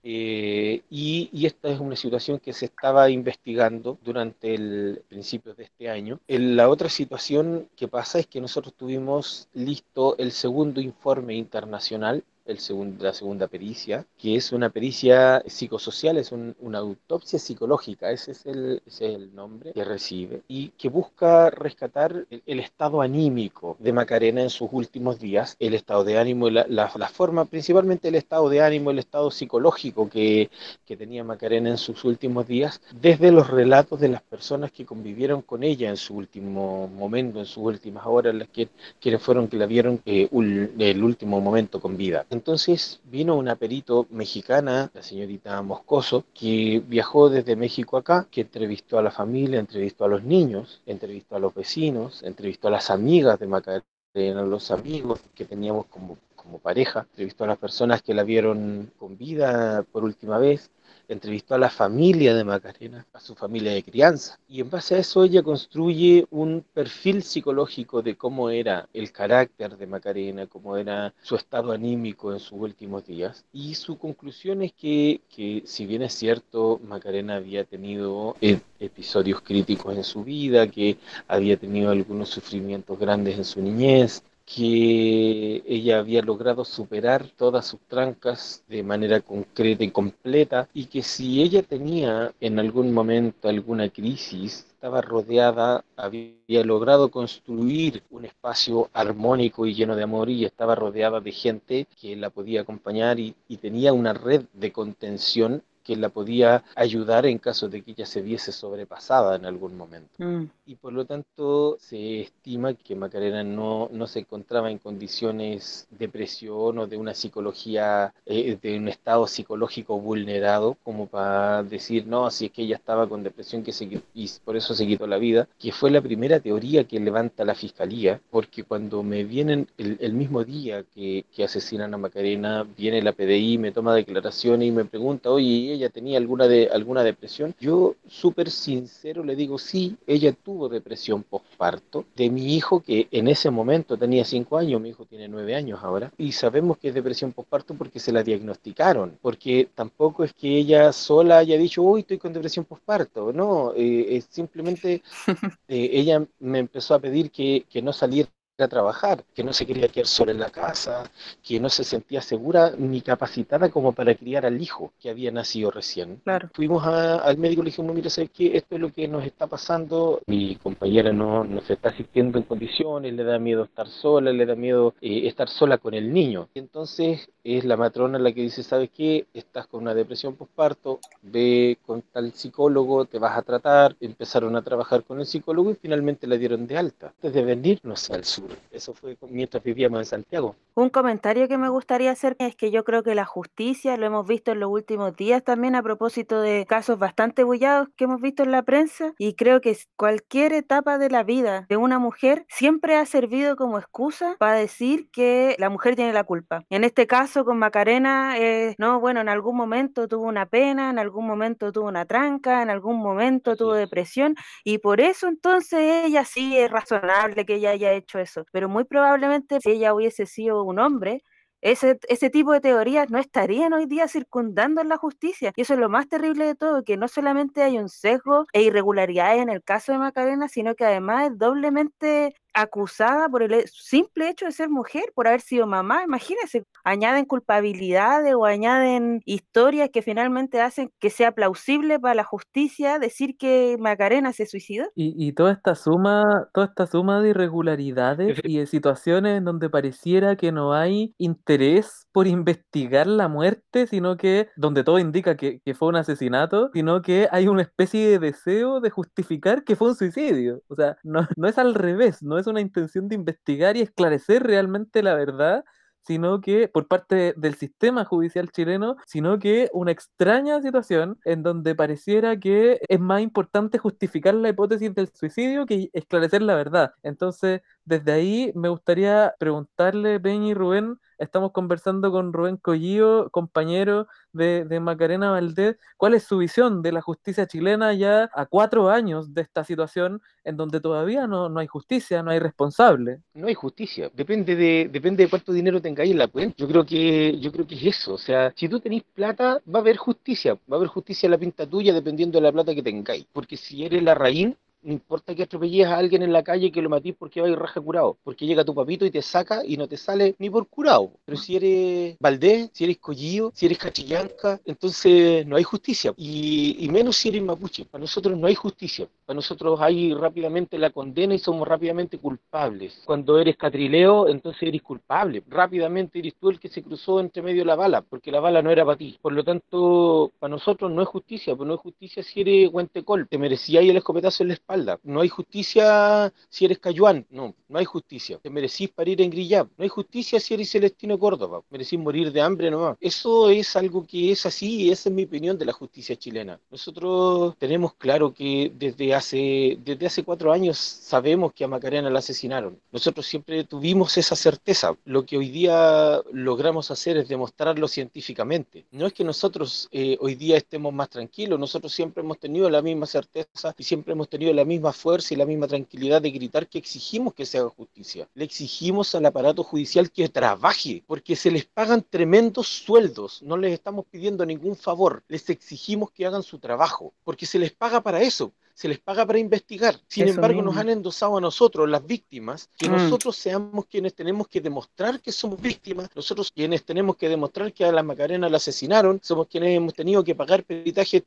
eh, 0.06 0.82
y, 0.90 1.30
y, 1.32 1.46
esta 1.46 1.70
es 1.70 1.80
una 1.80 1.96
situación 1.96 2.38
que 2.40 2.52
se 2.52 2.66
estaba 2.66 3.10
investigando 3.10 3.98
durante 4.04 4.54
el 4.54 5.02
principio 5.08 5.54
de 5.54 5.64
este 5.64 5.90
año. 5.90 6.20
El, 6.28 6.58
la 6.58 6.68
otra 6.70 6.90
situación 6.90 7.70
que 7.78 7.88
pasa 7.88 8.20
es 8.20 8.28
que 8.28 8.42
nosotros 8.42 8.74
tuvimos 8.74 9.48
listo 9.54 10.18
el 10.18 10.34
segundo 10.34 10.82
informe 10.82 11.36
internacional 11.36 12.22
el 12.46 12.60
segundo, 12.60 13.04
la 13.04 13.14
segunda 13.14 13.48
pericia, 13.48 14.06
que 14.18 14.36
es 14.36 14.52
una 14.52 14.70
pericia 14.70 15.41
psicosocial, 15.48 16.18
es 16.18 16.32
un, 16.32 16.56
una 16.60 16.80
autopsia 16.80 17.39
psicológica, 17.39 18.12
ese 18.12 18.32
es, 18.32 18.46
el, 18.46 18.82
ese 18.86 19.08
es, 19.08 19.16
el, 19.16 19.34
nombre 19.34 19.72
que 19.74 19.84
recibe, 19.84 20.41
y 20.48 20.70
que 20.70 20.89
busca 20.89 21.50
rescatar 21.50 22.26
el, 22.30 22.44
el, 22.46 22.60
estado 22.60 23.02
anímico 23.02 23.78
de 23.80 23.94
Macarena 23.94 24.41
en 24.41 24.50
sus 24.50 24.70
últimos 24.72 25.20
días, 25.20 25.56
el 25.60 25.74
estado 25.74 26.04
de 26.04 26.18
ánimo, 26.18 26.50
la, 26.50 26.66
la, 26.68 26.91
la, 26.96 27.08
forma, 27.08 27.46
principalmente 27.46 28.10
el 28.10 28.16
estado 28.16 28.50
de 28.50 28.62
ánimo, 28.62 28.91
el 28.91 29.00
estado 29.00 29.32
psicológico 29.32 30.10
que, 30.10 30.50
que 30.86 30.98
tenía 30.98 31.24
Macarena 31.24 31.70
en 31.70 31.78
sus 31.78 32.04
últimos 32.04 32.48
días, 32.48 32.82
desde 33.00 33.32
los 33.32 33.50
relatos 33.50 34.00
de 34.00 34.10
las 34.10 34.22
personas 34.22 34.72
que 34.72 34.86
convivieron 34.86 35.41
con 35.41 35.64
ella 35.64 35.89
en 35.89 35.98
su 35.98 36.16
último 36.16 36.88
momento, 36.89 37.39
en 37.39 37.46
sus 37.46 37.64
últimas 37.64 38.06
horas, 38.06 38.36
las 38.36 38.50
que, 38.50 38.68
quienes 39.00 39.22
fueron 39.22 39.48
que 39.48 39.58
la 39.58 39.66
vieron 39.66 40.02
eh, 40.06 40.28
el 40.32 41.04
último 41.04 41.39
momento 41.39 41.80
con 41.80 41.96
vida. 41.96 42.26
Entonces 42.34 43.00
vino 43.04 43.36
una 43.36 43.56
perito 43.56 44.08
mexicana, 44.10 44.90
la 44.92 45.04
señorita 45.04 45.62
Moscoso, 45.62 46.26
que 46.34 46.82
viajó 46.84 47.30
desde 47.30 47.56
México 47.56 47.96
acá, 47.96 48.28
que 48.32 48.42
entrevistó 48.42 48.98
a 48.98 49.04
la 49.04 49.12
familia, 49.12 49.60
entrevistó 49.60 50.06
a 50.06 50.08
los 50.08 50.24
niños, 50.24 50.82
entrevistó 50.88 51.36
a 51.36 51.40
los 51.40 51.54
vecinos, 51.54 52.24
entrevistó 52.24 52.70
a 52.70 52.72
las 52.72 52.90
amigas 52.90 53.40
de 53.40 53.46
Macarena, 53.46 54.42
los 54.42 54.72
amigos 54.72 55.22
que 55.36 55.46
teníamos 55.46 55.86
como, 55.86 56.18
como 56.36 56.58
pareja, 56.58 57.06
entrevistó 57.12 57.44
a 57.44 57.48
las 57.48 57.60
personas 57.60 58.02
que 58.02 58.16
la 58.16 58.24
vieron 58.24 58.92
con 58.98 59.16
vida 59.16 59.84
por 59.92 60.04
última 60.04 60.40
vez, 60.40 60.72
entrevistó 61.08 61.56
a 61.56 61.58
la 61.58 61.70
familia 61.70 62.34
de 62.34 62.43
Macarena, 62.43 63.06
a 63.14 63.20
su 63.20 63.36
familia 63.36 63.74
de 63.74 63.84
crianza, 63.84 64.39
y 64.47 64.62
en 64.62 64.70
base 64.70 64.95
a 64.95 64.99
eso 64.99 65.24
ella 65.24 65.43
construye 65.43 66.26
un 66.32 66.64
perfil 66.74 67.24
psicológico 67.24 68.01
de 68.01 68.16
cómo 68.16 68.49
era 68.49 68.88
el 68.93 69.12
carácter 69.12 69.78
de 69.78 69.88
Macarena, 69.88 70.47
cómo 70.47 70.78
era 70.78 71.14
su 71.22 71.36
estado 71.36 71.72
anímico 71.72 72.32
en 72.34 72.39
sus 72.39 72.60
últimos 72.60 73.06
días, 73.06 73.45
y 73.54 73.76
su 73.76 73.97
conclusión 73.97 74.62
es 74.62 74.74
que, 74.74 75.22
que 75.30 75.64
si 75.66 75.86
bien 75.86 76.01
es 76.04 76.14
cierto, 76.14 76.80
Macarena 76.88 77.36
había 77.36 77.64
tenido 77.64 78.36
episodios 78.80 79.41
críticos 79.41 79.95
en 79.95 80.04
su 80.04 80.24
vida, 80.24 80.68
que 80.68 80.97
había 81.28 81.58
tenido 81.58 81.91
algunos 81.91 82.30
sufrimientos 82.30 82.99
grandes 82.99 83.38
en 83.38 83.45
su 83.45 83.62
niñez, 83.62 84.24
que 84.46 85.64
ella 85.66 86.00
había 86.00 86.22
logrado 86.22 86.66
superar 86.66 87.28
todas 87.38 87.66
sus 87.68 87.80
trancas 87.82 88.64
de 88.68 88.84
manera 88.84 89.22
concreta 89.22 89.84
y 89.84 89.91
completa 89.91 90.68
y 90.74 90.86
que 90.86 91.02
si 91.02 91.41
ella 91.41 91.64
tenía 91.64 92.34
en 92.39 92.60
algún 92.60 92.94
momento 92.94 93.48
alguna 93.48 93.89
crisis, 93.89 94.66
estaba 94.70 95.02
rodeada, 95.02 95.84
había 95.96 96.64
logrado 96.66 97.10
construir 97.10 98.04
un 98.12 98.26
espacio 98.26 98.89
armónico 98.94 99.66
y 99.66 99.74
lleno 99.74 99.96
de 99.96 100.04
amor 100.04 100.30
y 100.30 100.46
estaba 100.46 100.76
rodeada 100.76 101.22
de 101.22 101.32
gente 101.32 101.88
que 102.00 102.16
la 102.16 102.30
podía 102.30 102.62
acompañar 102.62 103.20
y, 103.20 103.36
y 103.48 103.58
tenía 103.58 103.94
una 103.94 104.14
red 104.14 104.44
de 104.54 104.72
contención 104.72 105.64
que 105.84 105.96
la 105.96 106.10
podía 106.10 106.64
ayudar 106.76 107.26
en 107.26 107.40
caso 107.40 107.68
de 107.70 107.82
que 107.82 107.92
ella 107.92 108.06
se 108.06 108.22
viese 108.22 108.52
sobrepasada 108.52 109.36
en 109.36 109.46
algún 109.46 109.76
momento. 109.76 110.14
Mm. 110.18 110.46
Y 110.66 110.76
por 110.76 110.94
lo 110.94 111.06
tanto 111.06 111.78
se 111.80 112.22
estima 112.22 112.74
que 112.74 112.96
Macarena 112.96 113.44
no, 113.44 113.90
no 113.92 114.08
se 114.08 114.20
encontraba 114.20 114.72
en 114.72 114.78
condiciones 114.78 115.88
de 115.92 116.04
depresión 116.04 116.78
o 116.78 116.88
de 116.88 116.98
una 116.98 117.14
psicología, 117.14 118.14
eh, 118.26 118.58
de 118.62 118.78
un 118.78 118.88
estado 118.88 119.26
psicológico 119.26 120.00
vulnerado, 120.00 120.78
como 120.84 121.08
para 121.08 121.64
decir, 121.64 122.06
no, 122.06 122.30
si 122.30 122.46
es 122.46 122.52
que 122.52 122.64
ella 122.64 122.76
estaba 122.76 123.08
con 123.08 123.24
depresión 123.24 123.64
que 123.64 123.72
se, 123.72 123.86
y 124.14 124.30
por 124.44 124.56
eso 124.56 124.74
se 124.74 124.86
quitó 124.86 125.08
la 125.08 125.18
vida, 125.18 125.48
que 125.58 125.72
fue 125.72 125.90
la 125.92 126.02
primera 126.02 126.40
teoría 126.40 126.84
que 126.84 127.00
levanta 127.00 127.46
la 127.46 127.56
fiscalía, 127.56 128.22
porque 128.30 128.64
cuando 128.64 129.02
me 129.02 129.24
vienen 129.24 129.68
el, 129.78 129.98
el 130.02 130.14
mismo 130.14 130.44
día 130.44 130.84
que, 130.84 131.26
que 131.34 131.44
asesinan 131.44 131.94
a 131.94 131.98
Macarena, 131.98 132.66
viene 132.78 133.02
la 133.02 133.14
PDI, 133.14 133.58
me 133.58 133.72
toma 133.72 133.96
declaraciones 133.96 134.68
y 134.68 134.72
me 134.72 134.86
pregunta, 134.86 135.32
oye, 135.32 135.73
¿ella 135.74 135.90
tenía 135.90 136.18
alguna, 136.18 136.48
de, 136.48 136.70
alguna 136.72 137.04
depresión? 137.04 137.56
Yo 137.60 137.96
súper 138.08 138.50
sincero 138.50 139.24
le 139.24 139.36
digo, 139.36 139.58
sí, 139.58 139.98
ella 140.08 140.32
tuvo 140.34 140.70
depresión 140.70 141.24
postparto 141.24 142.06
de 142.16 142.30
mi 142.30 142.56
hijo 142.56 142.82
que 142.82 143.08
en 143.12 143.28
ese 143.28 143.50
momento 143.50 143.98
tenía 143.98 144.26
5 144.26 144.58
años, 144.58 144.82
mi 144.82 144.90
hijo 144.90 145.06
tiene 145.06 145.28
9 145.28 145.56
años 145.56 145.80
ahora, 145.84 146.12
y 146.18 146.32
sabemos 146.32 146.78
que 146.78 146.90
es 146.90 146.94
depresión 146.94 147.32
postparto 147.32 147.74
porque 147.76 148.00
se 148.00 148.12
la 148.12 148.24
diagnosticaron, 148.24 149.18
porque 149.22 149.70
tampoco 149.74 150.24
es 150.24 150.34
que 150.34 150.58
ella 150.58 150.92
sola 150.94 151.38
haya 151.40 151.58
dicho, 151.58 151.82
uy, 151.82 152.02
estoy 152.02 152.18
con 152.18 152.34
depresión 152.34 152.66
postparto, 152.66 153.34
no, 153.34 153.74
eh, 153.76 154.18
es 154.18 154.28
simplemente 154.30 155.02
eh, 155.68 155.90
ella 155.94 156.26
me 156.40 156.60
empezó 156.60 156.96
a 156.96 157.00
pedir 157.00 157.32
que, 157.32 157.66
que 157.70 157.82
no 157.82 157.94
saliera 157.94 158.30
a 158.60 158.68
trabajar, 158.68 159.24
que 159.34 159.43
no 159.43 159.51
se 159.51 159.66
quería 159.66 159.88
quedar 159.88 160.06
sola 160.06 160.32
en 160.32 160.39
la 160.39 160.51
casa, 160.51 161.10
que 161.41 161.60
no 161.60 161.70
se 161.70 161.84
sentía 161.84 162.22
segura 162.22 162.74
ni 162.78 163.01
capacitada 163.01 163.70
como 163.70 163.93
para 163.93 164.14
criar 164.14 164.45
al 164.45 164.62
hijo 164.62 164.93
que 164.99 165.10
había 165.10 165.32
nacido 165.32 165.72
recién. 165.72 166.22
Claro. 166.24 166.49
Fuimos 166.54 166.86
a- 166.86 167.16
al 167.18 167.38
médico 167.39 167.62
y 167.62 167.66
le 167.66 167.70
dijimos, 167.72 167.95
mira, 167.95 168.10
¿sabes 168.12 168.30
qué? 168.32 168.56
Esto 168.56 168.76
es 168.76 168.82
lo 168.82 168.91
que 168.93 169.08
nos 169.08 169.26
está 169.26 169.47
pasando, 169.47 170.22
mi 170.28 170.56
compañera 170.58 171.12
no, 171.12 171.43
no 171.43 171.62
se 171.62 171.74
está 171.74 171.89
asistiendo 171.89 172.38
en 172.38 172.43
condiciones, 172.43 173.14
le 173.14 173.24
da 173.24 173.39
miedo 173.39 173.64
estar 173.64 173.88
sola, 173.88 174.32
le 174.32 174.45
da 174.45 174.56
miedo 174.56 174.93
eh, 175.01 175.28
estar 175.28 175.49
sola 175.49 175.80
con 175.80 175.95
el 175.95 176.14
niño. 176.14 176.47
Y 176.54 176.60
entonces 176.60 177.30
es 177.44 177.66
la 177.66 177.78
matrona 177.78 178.18
la 178.20 178.32
que 178.32 178.41
dice, 178.41 178.64
¿sabes 178.64 178.89
qué? 178.96 179.26
Estás 179.34 179.68
con 179.68 179.82
una 179.82 179.94
depresión 179.94 180.36
postparto, 180.36 181.00
ve 181.22 181.78
con 181.86 182.02
tal 182.02 182.32
psicólogo, 182.32 183.06
te 183.06 183.20
vas 183.20 183.38
a 183.38 183.41
tratar, 183.41 183.96
empezaron 184.00 184.56
a 184.56 184.62
trabajar 184.62 185.04
con 185.04 185.20
el 185.20 185.26
psicólogo 185.26 185.72
y 185.72 185.76
finalmente 185.76 186.26
la 186.28 186.38
dieron 186.38 186.68
de 186.68 186.78
alta. 186.78 187.08
Antes 187.08 187.34
de 187.34 187.44
venirnos 187.44 188.10
al 188.12 188.24
sur, 188.24 188.50
eso 188.72 188.94
fue 188.94 189.18
mientras 189.30 189.64
vivíamos 189.64 190.00
en 190.00 190.06
Santiago. 190.06 190.56
Un 190.76 190.89
comentario 190.89 191.48
que 191.48 191.58
me 191.58 191.70
gustaría 191.70 192.12
hacer 192.12 192.36
es 192.39 192.56
que 192.56 192.72
yo 192.72 192.84
creo 192.84 193.04
que 193.04 193.14
la 193.14 193.26
justicia, 193.26 193.98
lo 193.98 194.06
hemos 194.06 194.26
visto 194.26 194.52
en 194.52 194.60
los 194.60 194.70
últimos 194.70 195.16
días 195.16 195.44
también 195.44 195.76
a 195.76 195.84
propósito 195.84 196.41
de 196.41 196.66
casos 196.68 196.98
bastante 196.98 197.44
bullados 197.44 197.89
que 197.96 198.06
hemos 198.06 198.22
visto 198.22 198.44
en 198.44 198.52
la 198.52 198.64
prensa, 198.64 199.14
y 199.18 199.34
creo 199.34 199.62
que 199.62 199.78
cualquier 199.96 200.54
etapa 200.54 200.98
de 200.98 201.10
la 201.10 201.24
vida 201.24 201.66
de 201.68 201.78
una 201.78 202.00
mujer 202.00 202.46
siempre 202.48 202.96
ha 202.96 203.06
servido 203.06 203.56
como 203.56 203.78
excusa 203.78 204.36
para 204.39 204.56
decir 204.56 205.10
que 205.12 205.56
la 205.60 205.70
mujer 205.70 205.96
tiene 205.96 206.14
la 206.14 206.24
culpa. 206.24 206.64
En 206.70 206.84
este 206.84 207.06
caso 207.08 207.33
con 207.46 207.58
Macarena, 207.60 208.38
eh, 208.38 208.76
no, 208.78 209.00
bueno, 209.00 209.22
en 209.22 209.30
algún 209.30 209.58
momento 209.58 210.08
tuvo 210.08 210.24
una 210.28 210.46
pena, 210.46 210.90
en 210.92 211.00
algún 211.00 211.26
momento 211.28 211.72
tuvo 211.72 211.88
una 211.88 212.06
tranca, 212.06 212.62
en 212.62 212.70
algún 212.70 213.00
momento 213.02 213.56
tuvo 213.58 213.74
es. 213.74 213.80
depresión, 213.80 214.36
y 214.64 214.78
por 214.78 215.02
eso 215.02 215.28
entonces 215.28 216.06
ella 216.06 216.24
sí 216.26 216.58
es 216.58 216.70
razonable 216.72 217.46
que 217.46 217.56
ella 217.56 217.72
haya 217.72 217.92
hecho 217.94 218.20
eso. 218.20 218.46
Pero 218.52 218.70
muy 218.70 218.84
probablemente 218.86 219.60
si 219.62 219.72
ella 219.72 219.94
hubiese 219.94 220.26
sido 220.28 220.64
un 220.64 220.80
hombre, 220.80 221.24
ese, 221.62 221.98
ese 222.10 222.30
tipo 222.30 222.52
de 222.54 222.60
teorías 222.62 223.10
no 223.10 223.18
estarían 223.20 223.74
hoy 223.74 223.86
día 223.86 224.08
circundando 224.08 224.82
en 224.82 224.90
la 224.90 224.98
justicia. 224.98 225.52
Y 225.56 225.62
eso 225.62 225.74
es 225.76 225.80
lo 225.80 225.90
más 225.90 226.08
terrible 226.10 226.46
de 226.46 226.56
todo, 226.56 226.84
que 226.84 226.98
no 226.98 227.08
solamente 227.08 227.64
hay 227.64 227.78
un 227.80 227.90
sesgo 227.90 228.46
e 228.54 228.62
irregularidades 228.64 229.42
en 229.42 229.50
el 229.50 229.64
caso 229.64 229.92
de 229.94 229.98
Macarena, 229.98 230.48
sino 230.50 230.76
que 230.76 230.86
además 230.86 231.32
es 231.32 231.38
doblemente 231.38 232.36
acusada 232.54 233.30
por 233.30 233.43
el 233.43 233.68
simple 233.68 234.30
hecho 234.30 234.45
de 234.45 234.51
ser 234.51 234.70
mujer, 234.70 235.04
por 235.16 235.28
haber 235.28 235.41
sido 235.41 235.68
mamá. 235.68 236.04
Imagínense, 236.04 236.64
añaden 236.84 237.26
culpabilidades 237.26 238.34
o 238.36 238.45
añaden 238.45 239.22
historias 239.26 239.89
que 239.91 240.01
finalmente 240.01 240.62
hacen 240.62 240.91
que 240.99 241.10
sea 241.10 241.32
plausible 241.32 241.99
para 241.99 242.16
la 242.16 242.24
justicia 242.24 242.99
decir 242.99 243.38
que 243.38 243.78
Macarena 243.80 244.34
se 244.34 244.45
suicidó. 244.45 244.86
Y, 244.95 245.14
y 245.18 245.34
toda 245.34 245.54
esta 245.54 245.76
suma, 245.76 246.47
toda 246.54 246.68
esta 246.68 246.88
suma 246.88 247.22
de 247.22 247.30
irregularidades 247.30 248.39
y 248.43 248.60
de 248.60 248.66
situaciones 248.66 249.38
en 249.38 249.45
donde 249.45 249.70
pareciera 249.70 250.36
que 250.36 250.51
no 250.51 250.74
hay 250.74 251.14
interés 251.18 252.08
por 252.12 252.28
investigar 252.28 253.08
la 253.08 253.28
muerte, 253.28 253.88
sino 253.88 254.18
que, 254.18 254.49
donde 254.56 254.84
todo 254.84 254.99
indica 254.99 255.36
que, 255.36 255.60
que 255.66 255.74
fue 255.74 255.88
un 255.88 255.95
asesinato, 255.95 256.70
sino 256.74 257.01
que 257.01 257.28
hay 257.32 257.47
una 257.47 257.64
especie 257.64 258.08
de 258.08 258.20
deseo 258.20 258.80
de 258.80 258.89
justificar 258.89 259.64
que 259.64 259.76
fue 259.76 259.89
un 259.89 259.95
suicidio. 259.95 260.62
O 260.68 260.76
sea, 260.76 260.97
no, 261.04 261.28
no 261.36 261.47
es 261.47 261.58
al 261.58 261.74
revés, 261.74 262.22
no 262.22 262.38
es 262.38 262.43
una 262.48 262.62
intención 262.62 263.08
de 263.08 263.16
investigar 263.16 263.78
y 263.78 263.82
esclarecer 263.82 264.44
realmente 264.44 265.04
la 265.04 265.16
verdad, 265.16 265.64
sino 266.06 266.41
que 266.41 266.68
por 266.68 266.88
parte 266.88 267.34
del 267.38 267.56
sistema 267.56 268.06
judicial 268.06 268.52
chileno, 268.52 268.98
sino 269.06 269.39
que 269.39 269.70
una 269.74 269.91
extraña 269.91 270.62
situación 270.62 271.18
en 271.26 271.44
donde 271.44 271.76
pareciera 271.76 272.38
que 272.38 272.80
es 272.88 273.00
más 273.00 273.22
importante 273.22 273.78
justificar 273.78 274.34
la 274.34 274.50
hipótesis 274.50 274.94
del 274.94 275.10
suicidio 275.14 275.66
que 275.66 275.89
esclarecer 275.94 276.41
la 276.41 276.56
verdad. 276.56 276.94
Entonces, 277.04 277.62
desde 277.86 278.12
ahí 278.12 278.52
me 278.56 278.70
gustaría 278.70 279.34
preguntarle, 279.39 280.20
Peña 280.20 280.50
y 280.50 280.54
Rubén, 280.54 280.98
estamos 281.24 281.52
conversando 281.52 282.12
con 282.12 282.34
Rubén 282.34 282.58
Collío, 282.58 283.30
compañero 283.32 284.08
de, 284.34 284.80
Macarena 284.80 285.32
Valdés, 285.32 285.78
¿cuál 285.98 286.16
es 286.16 286.24
su 286.24 286.38
visión 286.38 286.82
de 286.82 286.92
la 286.92 287.02
justicia 287.02 287.48
chilena 287.48 287.94
ya 287.94 288.30
a 288.34 288.46
cuatro 288.46 288.90
años 288.90 289.34
de 289.34 289.42
esta 289.42 289.64
situación 289.64 290.22
en 290.44 290.58
donde 290.58 290.82
todavía 290.82 291.28
no, 291.28 291.50
no 291.50 291.60
hay 291.60 291.68
justicia, 291.68 292.24
no 292.24 292.32
hay 292.32 292.40
responsable? 292.40 293.22
No 293.34 293.48
hay 293.48 293.54
justicia, 293.54 294.12
depende 294.14 294.56
de, 294.56 294.90
depende 294.92 295.24
de 295.24 295.30
cuánto 295.30 295.54
dinero 295.54 295.82
tengáis 295.82 296.12
en 296.12 296.18
la 296.18 296.28
cuenta. 296.28 296.56
Yo 296.58 296.68
creo 296.68 296.86
que, 296.86 297.40
yo 297.40 297.52
creo 297.52 297.66
que 297.68 297.76
es 297.76 297.84
eso. 297.84 298.14
O 298.14 298.18
sea, 298.18 298.54
si 298.56 298.68
tú 298.68 298.80
tenés 298.80 299.04
plata, 299.04 299.62
va 299.68 299.80
a 299.80 299.82
haber 299.82 299.98
justicia. 299.98 300.54
Va 300.54 300.76
a 300.76 300.76
haber 300.76 300.88
justicia 300.88 301.28
en 301.28 301.32
la 301.32 301.38
pinta 301.38 301.68
tuya 301.68 301.94
dependiendo 301.94 302.40
de 302.40 302.44
la 302.44 302.52
plata 302.52 302.74
que 302.74 302.84
tengáis. 302.84 303.26
Porque 303.32 303.58
si 303.58 303.86
eres 303.86 304.04
la 304.04 304.16
raíz, 304.16 304.56
no 304.84 304.94
importa 304.94 305.36
que 305.36 305.44
atropelles 305.44 305.88
a 305.88 305.98
alguien 305.98 306.24
en 306.24 306.34
la 306.34 306.44
calle 306.44 306.72
que 306.72 306.82
lo 306.82 306.90
matís 306.90 307.16
porque 307.18 307.42
va 307.42 307.50
ir 307.50 307.58
raja 307.58 307.82
curado. 307.82 308.18
Porque 308.24 308.46
llega 308.46 308.64
tu 308.64 308.76
papito 308.76 309.06
y 309.06 309.12
te 309.12 309.22
saca 309.22 309.62
y 309.66 309.78
no 309.78 309.88
te 309.88 309.98
sale 309.98 310.36
ni 310.40 310.50
por 310.50 310.68
curado. 310.68 311.12
Pero 311.26 311.38
si 311.38 311.56
eres 311.56 312.18
Valdés, 312.20 312.70
si 312.74 312.84
eres 312.84 312.98
Collío, 312.98 313.52
si 313.54 313.66
eres 313.66 313.78
Cachillanca, 313.78 314.60
entonces 314.66 315.46
no 315.46 315.56
hay 315.56 315.64
justicia. 315.64 316.14
Y, 316.18 316.78
y 316.80 316.90
menos 316.90 317.18
si 317.18 317.30
eres 317.30 317.44
mapuche. 317.44 317.86
Para 317.86 318.02
nosotros 318.02 318.38
no 318.38 318.48
hay 318.48 318.56
justicia. 318.56 319.08
Para 319.26 319.36
nosotros 319.36 319.80
hay 319.82 320.14
rápidamente 320.14 320.78
la 320.78 320.90
condena 320.90 321.34
y 321.34 321.40
somos 321.40 321.68
rápidamente 321.68 322.18
culpables. 322.18 323.02
Cuando 323.06 323.40
eres 323.40 323.58
catrileo, 323.58 324.28
entonces 324.28 324.64
eres 324.64 324.82
culpable. 324.82 325.44
Rápidamente 325.48 326.20
eres 326.20 326.36
tú 326.36 326.50
el 326.50 326.60
que 326.60 326.70
se 326.70 326.84
cruzó 326.84 327.20
entre 327.20 327.42
medio 327.42 327.62
de 327.62 327.66
la 327.66 327.76
bala, 327.76 328.02
porque 328.02 328.32
la 328.32 328.40
bala 328.40 328.62
no 328.62 328.72
era 328.72 328.86
para 328.86 328.98
ti. 328.98 329.18
Por 329.22 329.34
lo 329.34 329.44
tanto, 329.44 330.32
para 330.40 330.52
nosotros 330.52 330.92
no 330.92 331.02
es 331.02 331.08
justicia, 331.08 331.56
pues 331.56 331.68
no 331.68 331.76
es 331.76 331.80
justicia 331.80 332.24
si 332.24 332.42
eres 332.42 332.70
Huentecol, 332.72 333.28
te 333.28 333.38
merecías 333.38 333.84
el 333.84 333.98
escopetazo 333.98 334.44
en 334.44 334.50
la 334.50 334.54
espalda. 334.56 334.73
No 335.04 335.22
hay 335.22 335.30
justicia 335.30 336.34
si 336.50 336.66
eres 336.66 336.80
Cayuán, 336.80 337.28
no, 337.30 337.54
no 337.70 337.78
hay 337.78 337.86
justicia. 337.86 338.40
Te 338.42 338.50
merecís 338.50 338.90
parir 338.90 339.22
en 339.22 339.30
Grillap. 339.30 339.68
No 339.78 339.84
hay 339.84 339.90
justicia 339.90 340.40
si 340.40 340.56
eres 340.56 340.72
Celestino 340.72 341.20
Córdoba, 341.20 341.62
merecís 341.70 342.00
morir 342.00 342.32
de 342.32 342.42
hambre 342.42 342.72
nomás. 342.72 342.98
Eso 343.00 343.50
es 343.50 343.76
algo 343.76 344.06
que 344.06 344.32
es 344.32 344.46
así 344.46 344.84
y 344.84 344.92
esa 344.92 345.10
es 345.10 345.16
mi 345.16 345.26
opinión 345.26 345.58
de 345.60 345.66
la 345.66 345.74
justicia 345.74 346.16
chilena. 346.16 346.60
Nosotros 346.72 347.56
tenemos 347.60 347.94
claro 347.94 348.34
que 348.34 348.72
desde 348.76 349.14
hace, 349.14 349.78
desde 349.84 350.08
hace 350.08 350.24
cuatro 350.24 350.52
años 350.52 350.78
sabemos 350.78 351.54
que 351.54 351.64
a 351.64 351.68
Macarena 351.68 352.10
la 352.10 352.20
asesinaron. 352.20 352.80
Nosotros 352.92 353.28
siempre 353.28 353.64
tuvimos 353.66 354.18
esa 354.18 354.36
certeza. 354.36 354.96
Lo 355.06 355.24
que 355.24 355.38
hoy 355.38 355.50
día 355.50 356.20
logramos 356.32 356.90
hacer 356.90 357.18
es 357.18 357.28
demostrarlo 357.28 357.88
científicamente. 357.88 358.86
No 358.92 359.06
es 359.06 359.14
que 359.14 359.24
nosotros 359.24 359.88
eh, 359.92 360.18
hoy 360.20 360.34
día 360.36 360.58
estemos 360.58 360.92
más 360.94 361.10
tranquilos, 361.10 361.60
nosotros 361.60 361.94
siempre 361.94 362.24
hemos 362.24 362.40
tenido 362.40 362.70
la 362.70 362.82
misma 362.82 363.06
certeza 363.06 363.76
y 363.78 363.84
siempre 363.84 364.14
hemos 364.14 364.30
tenido 364.30 364.52
la 364.54 364.62
misma 364.66 364.93
fuerza 364.93 365.34
y 365.34 365.38
la 365.38 365.45
misma 365.45 365.68
tranquilidad 365.68 366.22
de 366.22 366.32
gritar 366.32 366.68
que 366.68 366.78
exigimos 366.78 367.34
que 367.34 367.45
se 367.45 367.57
haga 367.57 367.70
justicia. 367.70 368.28
Le 368.34 368.45
exigimos 368.45 369.14
al 369.16 369.26
aparato 369.26 369.64
judicial 369.64 370.11
que 370.11 370.30
trabaje, 370.30 371.03
porque 371.07 371.36
se 371.36 371.51
les 371.51 371.66
pagan 371.66 372.05
tremendos 372.07 372.68
sueldos, 372.68 373.41
no 373.43 373.57
les 373.57 373.74
estamos 373.74 374.05
pidiendo 374.05 374.45
ningún 374.45 374.76
favor, 374.76 375.24
les 375.28 375.49
exigimos 375.49 376.11
que 376.11 376.26
hagan 376.26 376.43
su 376.43 376.59
trabajo, 376.59 377.14
porque 377.24 377.45
se 377.45 377.59
les 377.59 377.72
paga 377.72 378.01
para 378.01 378.22
eso. 378.22 378.53
Se 378.74 378.88
les 378.88 379.00
paga 379.00 379.26
para 379.26 379.40
investigar. 379.40 379.96
Sin 380.08 380.24
Eso 380.26 380.36
embargo, 380.36 380.62
nos 380.62 380.74
mismo. 380.74 380.82
han 380.82 380.90
endosado 380.90 381.38
a 381.38 381.42
nosotros, 381.42 381.90
las 381.90 382.06
víctimas, 382.06 382.70
que 382.78 382.88
Mm. 382.90 382.94
nosotros 382.94 383.36
seamos 383.36 383.86
quienes 383.86 384.14
tenemos 384.14 384.48
que 384.48 384.62
demostrar 384.62 385.20
que 385.22 385.32
somos 385.32 385.62
víctimas, 385.62 386.10
nosotros 386.16 386.52
quienes 386.52 386.84
tenemos 386.84 387.16
que 387.18 387.30
demostrar 387.30 387.72
que 387.74 387.86
a 387.86 387.92
la 387.92 388.04
Macarena 388.04 388.50
la 388.50 388.58
asesinaron, 388.58 389.20
somos 389.24 389.48
quienes 389.48 389.76
hemos 389.78 389.94
tenido 389.94 390.24
que 390.24 390.36
pagar 390.36 390.64
peritaje, 390.64 391.22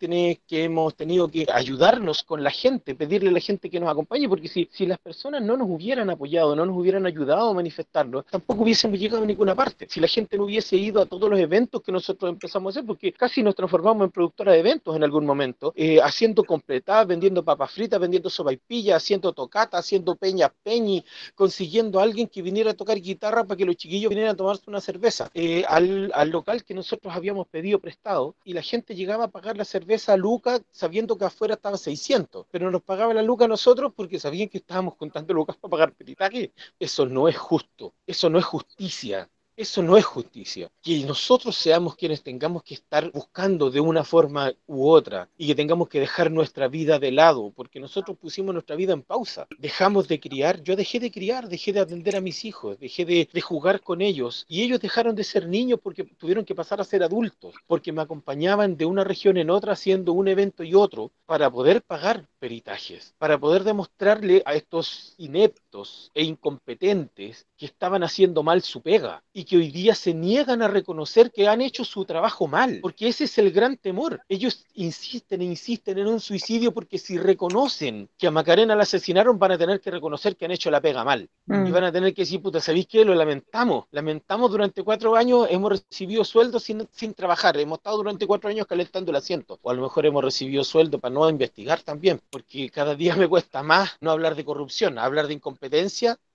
que 0.46 0.64
hemos 0.64 0.94
tenido 0.94 1.28
que 1.28 1.46
ayudarnos 1.52 2.22
con 2.22 2.42
la 2.42 2.50
gente, 2.50 2.94
pedirle 2.94 3.30
a 3.30 3.32
la 3.32 3.40
gente 3.40 3.68
que 3.70 3.80
nos 3.80 3.88
acompañe, 3.88 4.28
porque 4.28 4.48
si, 4.48 4.68
si 4.72 4.86
las 4.86 4.98
personas 4.98 5.42
no 5.42 5.56
nos 5.56 5.68
hubieran 5.68 6.10
apoyado, 6.10 6.54
no 6.56 6.64
nos 6.66 6.76
hubieran 6.76 7.06
ayudado 7.06 7.50
a 7.50 7.54
manifestarnos, 7.54 8.24
tampoco 8.26 8.62
hubiésemos 8.62 8.98
llegado 8.98 9.22
a 9.22 9.26
ninguna 9.26 9.54
parte. 9.54 9.86
Si 9.88 10.00
la 10.00 10.08
gente 10.08 10.36
no 10.36 10.44
hubiese 10.44 10.76
ido 10.76 11.00
a 11.02 11.06
todos 11.06 11.28
los 11.30 11.38
eventos 11.38 11.82
que 11.82 11.92
nosotros 11.92 12.30
empezamos 12.30 12.70
a 12.76 12.80
hacer, 12.80 12.86
porque 12.86 13.12
casi 13.12 13.42
nos 13.42 13.54
transformamos 13.54 14.04
en 14.04 14.10
productora 14.10 14.52
de 14.52 14.60
eventos 14.60 14.94
en 14.96 15.04
algún 15.04 15.24
momento, 15.26 15.72
eh, 15.76 16.00
haciendo 16.00 16.44
completadas, 16.44 17.06
vendiendo 17.06 17.35
papas 17.44 17.70
fritas, 17.70 18.00
vendiendo 18.00 18.30
sopaipillas, 18.30 19.02
haciendo 19.02 19.32
tocata, 19.32 19.78
haciendo 19.78 20.16
peñas 20.16 20.50
peñi, 20.62 21.04
consiguiendo 21.34 22.00
a 22.00 22.02
alguien 22.02 22.28
que 22.28 22.42
viniera 22.42 22.70
a 22.72 22.74
tocar 22.74 23.00
guitarra 23.00 23.44
para 23.44 23.56
que 23.56 23.64
los 23.64 23.76
chiquillos 23.76 24.10
vinieran 24.10 24.34
a 24.34 24.36
tomarse 24.36 24.64
una 24.66 24.80
cerveza, 24.80 25.30
eh, 25.34 25.64
al, 25.68 26.10
al 26.14 26.30
local 26.30 26.64
que 26.64 26.74
nosotros 26.74 27.14
habíamos 27.14 27.46
pedido 27.48 27.80
prestado, 27.80 28.36
y 28.44 28.52
la 28.52 28.62
gente 28.62 28.94
llegaba 28.94 29.24
a 29.24 29.28
pagar 29.28 29.56
la 29.56 29.64
cerveza 29.64 30.12
a 30.14 30.16
Luca 30.16 30.60
sabiendo 30.70 31.16
que 31.18 31.24
afuera 31.24 31.54
estaba 31.54 31.76
600, 31.76 32.46
pero 32.50 32.70
nos 32.70 32.82
pagaba 32.82 33.14
la 33.14 33.22
Luca 33.22 33.44
a 33.46 33.48
nosotros 33.48 33.92
porque 33.94 34.18
sabían 34.18 34.48
que 34.48 34.58
estábamos 34.58 34.96
contando 34.96 35.34
lucas 35.34 35.56
para 35.56 35.70
pagar 35.70 35.92
peritaje. 35.94 36.52
Eso 36.78 37.06
no 37.06 37.28
es 37.28 37.36
justo, 37.36 37.94
eso 38.06 38.30
no 38.30 38.38
es 38.38 38.44
justicia. 38.44 39.28
Eso 39.56 39.82
no 39.82 39.96
es 39.96 40.04
justicia. 40.04 40.70
Que 40.82 41.02
nosotros 41.04 41.56
seamos 41.56 41.96
quienes 41.96 42.22
tengamos 42.22 42.62
que 42.62 42.74
estar 42.74 43.10
buscando 43.10 43.70
de 43.70 43.80
una 43.80 44.04
forma 44.04 44.52
u 44.66 44.86
otra 44.86 45.30
y 45.38 45.46
que 45.46 45.54
tengamos 45.54 45.88
que 45.88 45.98
dejar 45.98 46.30
nuestra 46.30 46.68
vida 46.68 46.98
de 46.98 47.10
lado, 47.10 47.50
porque 47.56 47.80
nosotros 47.80 48.18
pusimos 48.18 48.52
nuestra 48.52 48.76
vida 48.76 48.92
en 48.92 49.02
pausa. 49.02 49.46
Dejamos 49.58 50.08
de 50.08 50.20
criar, 50.20 50.62
yo 50.62 50.76
dejé 50.76 51.00
de 51.00 51.10
criar, 51.10 51.48
dejé 51.48 51.72
de 51.72 51.80
atender 51.80 52.16
a 52.16 52.20
mis 52.20 52.44
hijos, 52.44 52.78
dejé 52.78 53.06
de, 53.06 53.28
jugar 53.40 53.80
con 53.80 54.02
ellos 54.02 54.44
y 54.48 54.62
ellos 54.62 54.80
dejaron 54.80 55.14
de 55.14 55.24
ser 55.24 55.48
niños 55.48 55.80
porque 55.82 56.04
tuvieron 56.04 56.44
que 56.44 56.54
pasar 56.54 56.80
a 56.80 56.84
ser 56.84 57.02
adultos, 57.02 57.54
porque 57.66 57.92
me 57.92 58.02
acompañaban 58.02 58.76
de 58.76 58.84
una 58.84 59.04
región 59.04 59.38
en 59.38 59.48
otra 59.48 59.72
haciendo 59.72 60.12
un 60.12 60.28
evento 60.28 60.64
y 60.64 60.74
otro 60.74 61.12
para 61.24 61.50
poder 61.50 61.82
pagar 61.82 62.28
peritajes, 62.38 63.14
para 63.18 63.38
poder 63.38 63.64
demostrarle 63.64 64.42
a 64.44 64.54
estos 64.54 65.14
ineptos 65.16 65.65
e 66.14 66.22
incompetentes 66.24 67.46
que 67.56 67.66
estaban 67.66 68.02
haciendo 68.02 68.42
mal 68.42 68.62
su 68.62 68.82
pega 68.82 69.22
y 69.32 69.44
que 69.44 69.56
hoy 69.56 69.70
día 69.70 69.94
se 69.94 70.14
niegan 70.14 70.62
a 70.62 70.68
reconocer 70.68 71.30
que 71.32 71.48
han 71.48 71.60
hecho 71.60 71.84
su 71.84 72.04
trabajo 72.04 72.46
mal, 72.46 72.78
porque 72.82 73.08
ese 73.08 73.24
es 73.24 73.38
el 73.38 73.50
gran 73.50 73.76
temor. 73.76 74.20
Ellos 74.28 74.64
insisten 74.74 75.42
e 75.42 75.44
insisten 75.44 75.98
en 75.98 76.06
un 76.06 76.20
suicidio 76.20 76.72
porque 76.72 76.98
si 76.98 77.18
reconocen 77.18 78.08
que 78.18 78.26
a 78.26 78.30
Macarena 78.30 78.76
la 78.76 78.82
asesinaron 78.82 79.38
van 79.38 79.52
a 79.52 79.58
tener 79.58 79.80
que 79.80 79.90
reconocer 79.90 80.36
que 80.36 80.44
han 80.44 80.50
hecho 80.50 80.70
la 80.70 80.80
pega 80.80 81.04
mal. 81.04 81.28
Mm. 81.46 81.66
Y 81.66 81.70
van 81.70 81.84
a 81.84 81.92
tener 81.92 82.14
que 82.14 82.22
decir, 82.22 82.40
puta, 82.40 82.60
¿sabéis 82.60 82.86
qué? 82.86 83.04
Lo 83.04 83.14
lamentamos. 83.14 83.86
Lamentamos 83.90 84.50
durante 84.50 84.82
cuatro 84.82 85.16
años, 85.16 85.46
hemos 85.50 85.70
recibido 85.70 86.24
sueldo 86.24 86.58
sin, 86.58 86.86
sin 86.92 87.14
trabajar. 87.14 87.56
Hemos 87.58 87.78
estado 87.78 87.96
durante 87.98 88.26
cuatro 88.26 88.50
años 88.50 88.66
calentando 88.66 89.10
el 89.10 89.16
asiento. 89.16 89.58
O 89.62 89.70
a 89.70 89.74
lo 89.74 89.82
mejor 89.82 90.06
hemos 90.06 90.24
recibido 90.24 90.64
sueldo 90.64 90.98
para 90.98 91.14
no 91.14 91.28
investigar 91.28 91.80
también, 91.82 92.20
porque 92.30 92.70
cada 92.70 92.94
día 92.94 93.16
me 93.16 93.28
cuesta 93.28 93.62
más 93.62 93.96
no 94.00 94.10
hablar 94.10 94.34
de 94.34 94.44
corrupción, 94.44 94.98
hablar 94.98 95.26
de 95.26 95.34
incompetencia, 95.34 95.65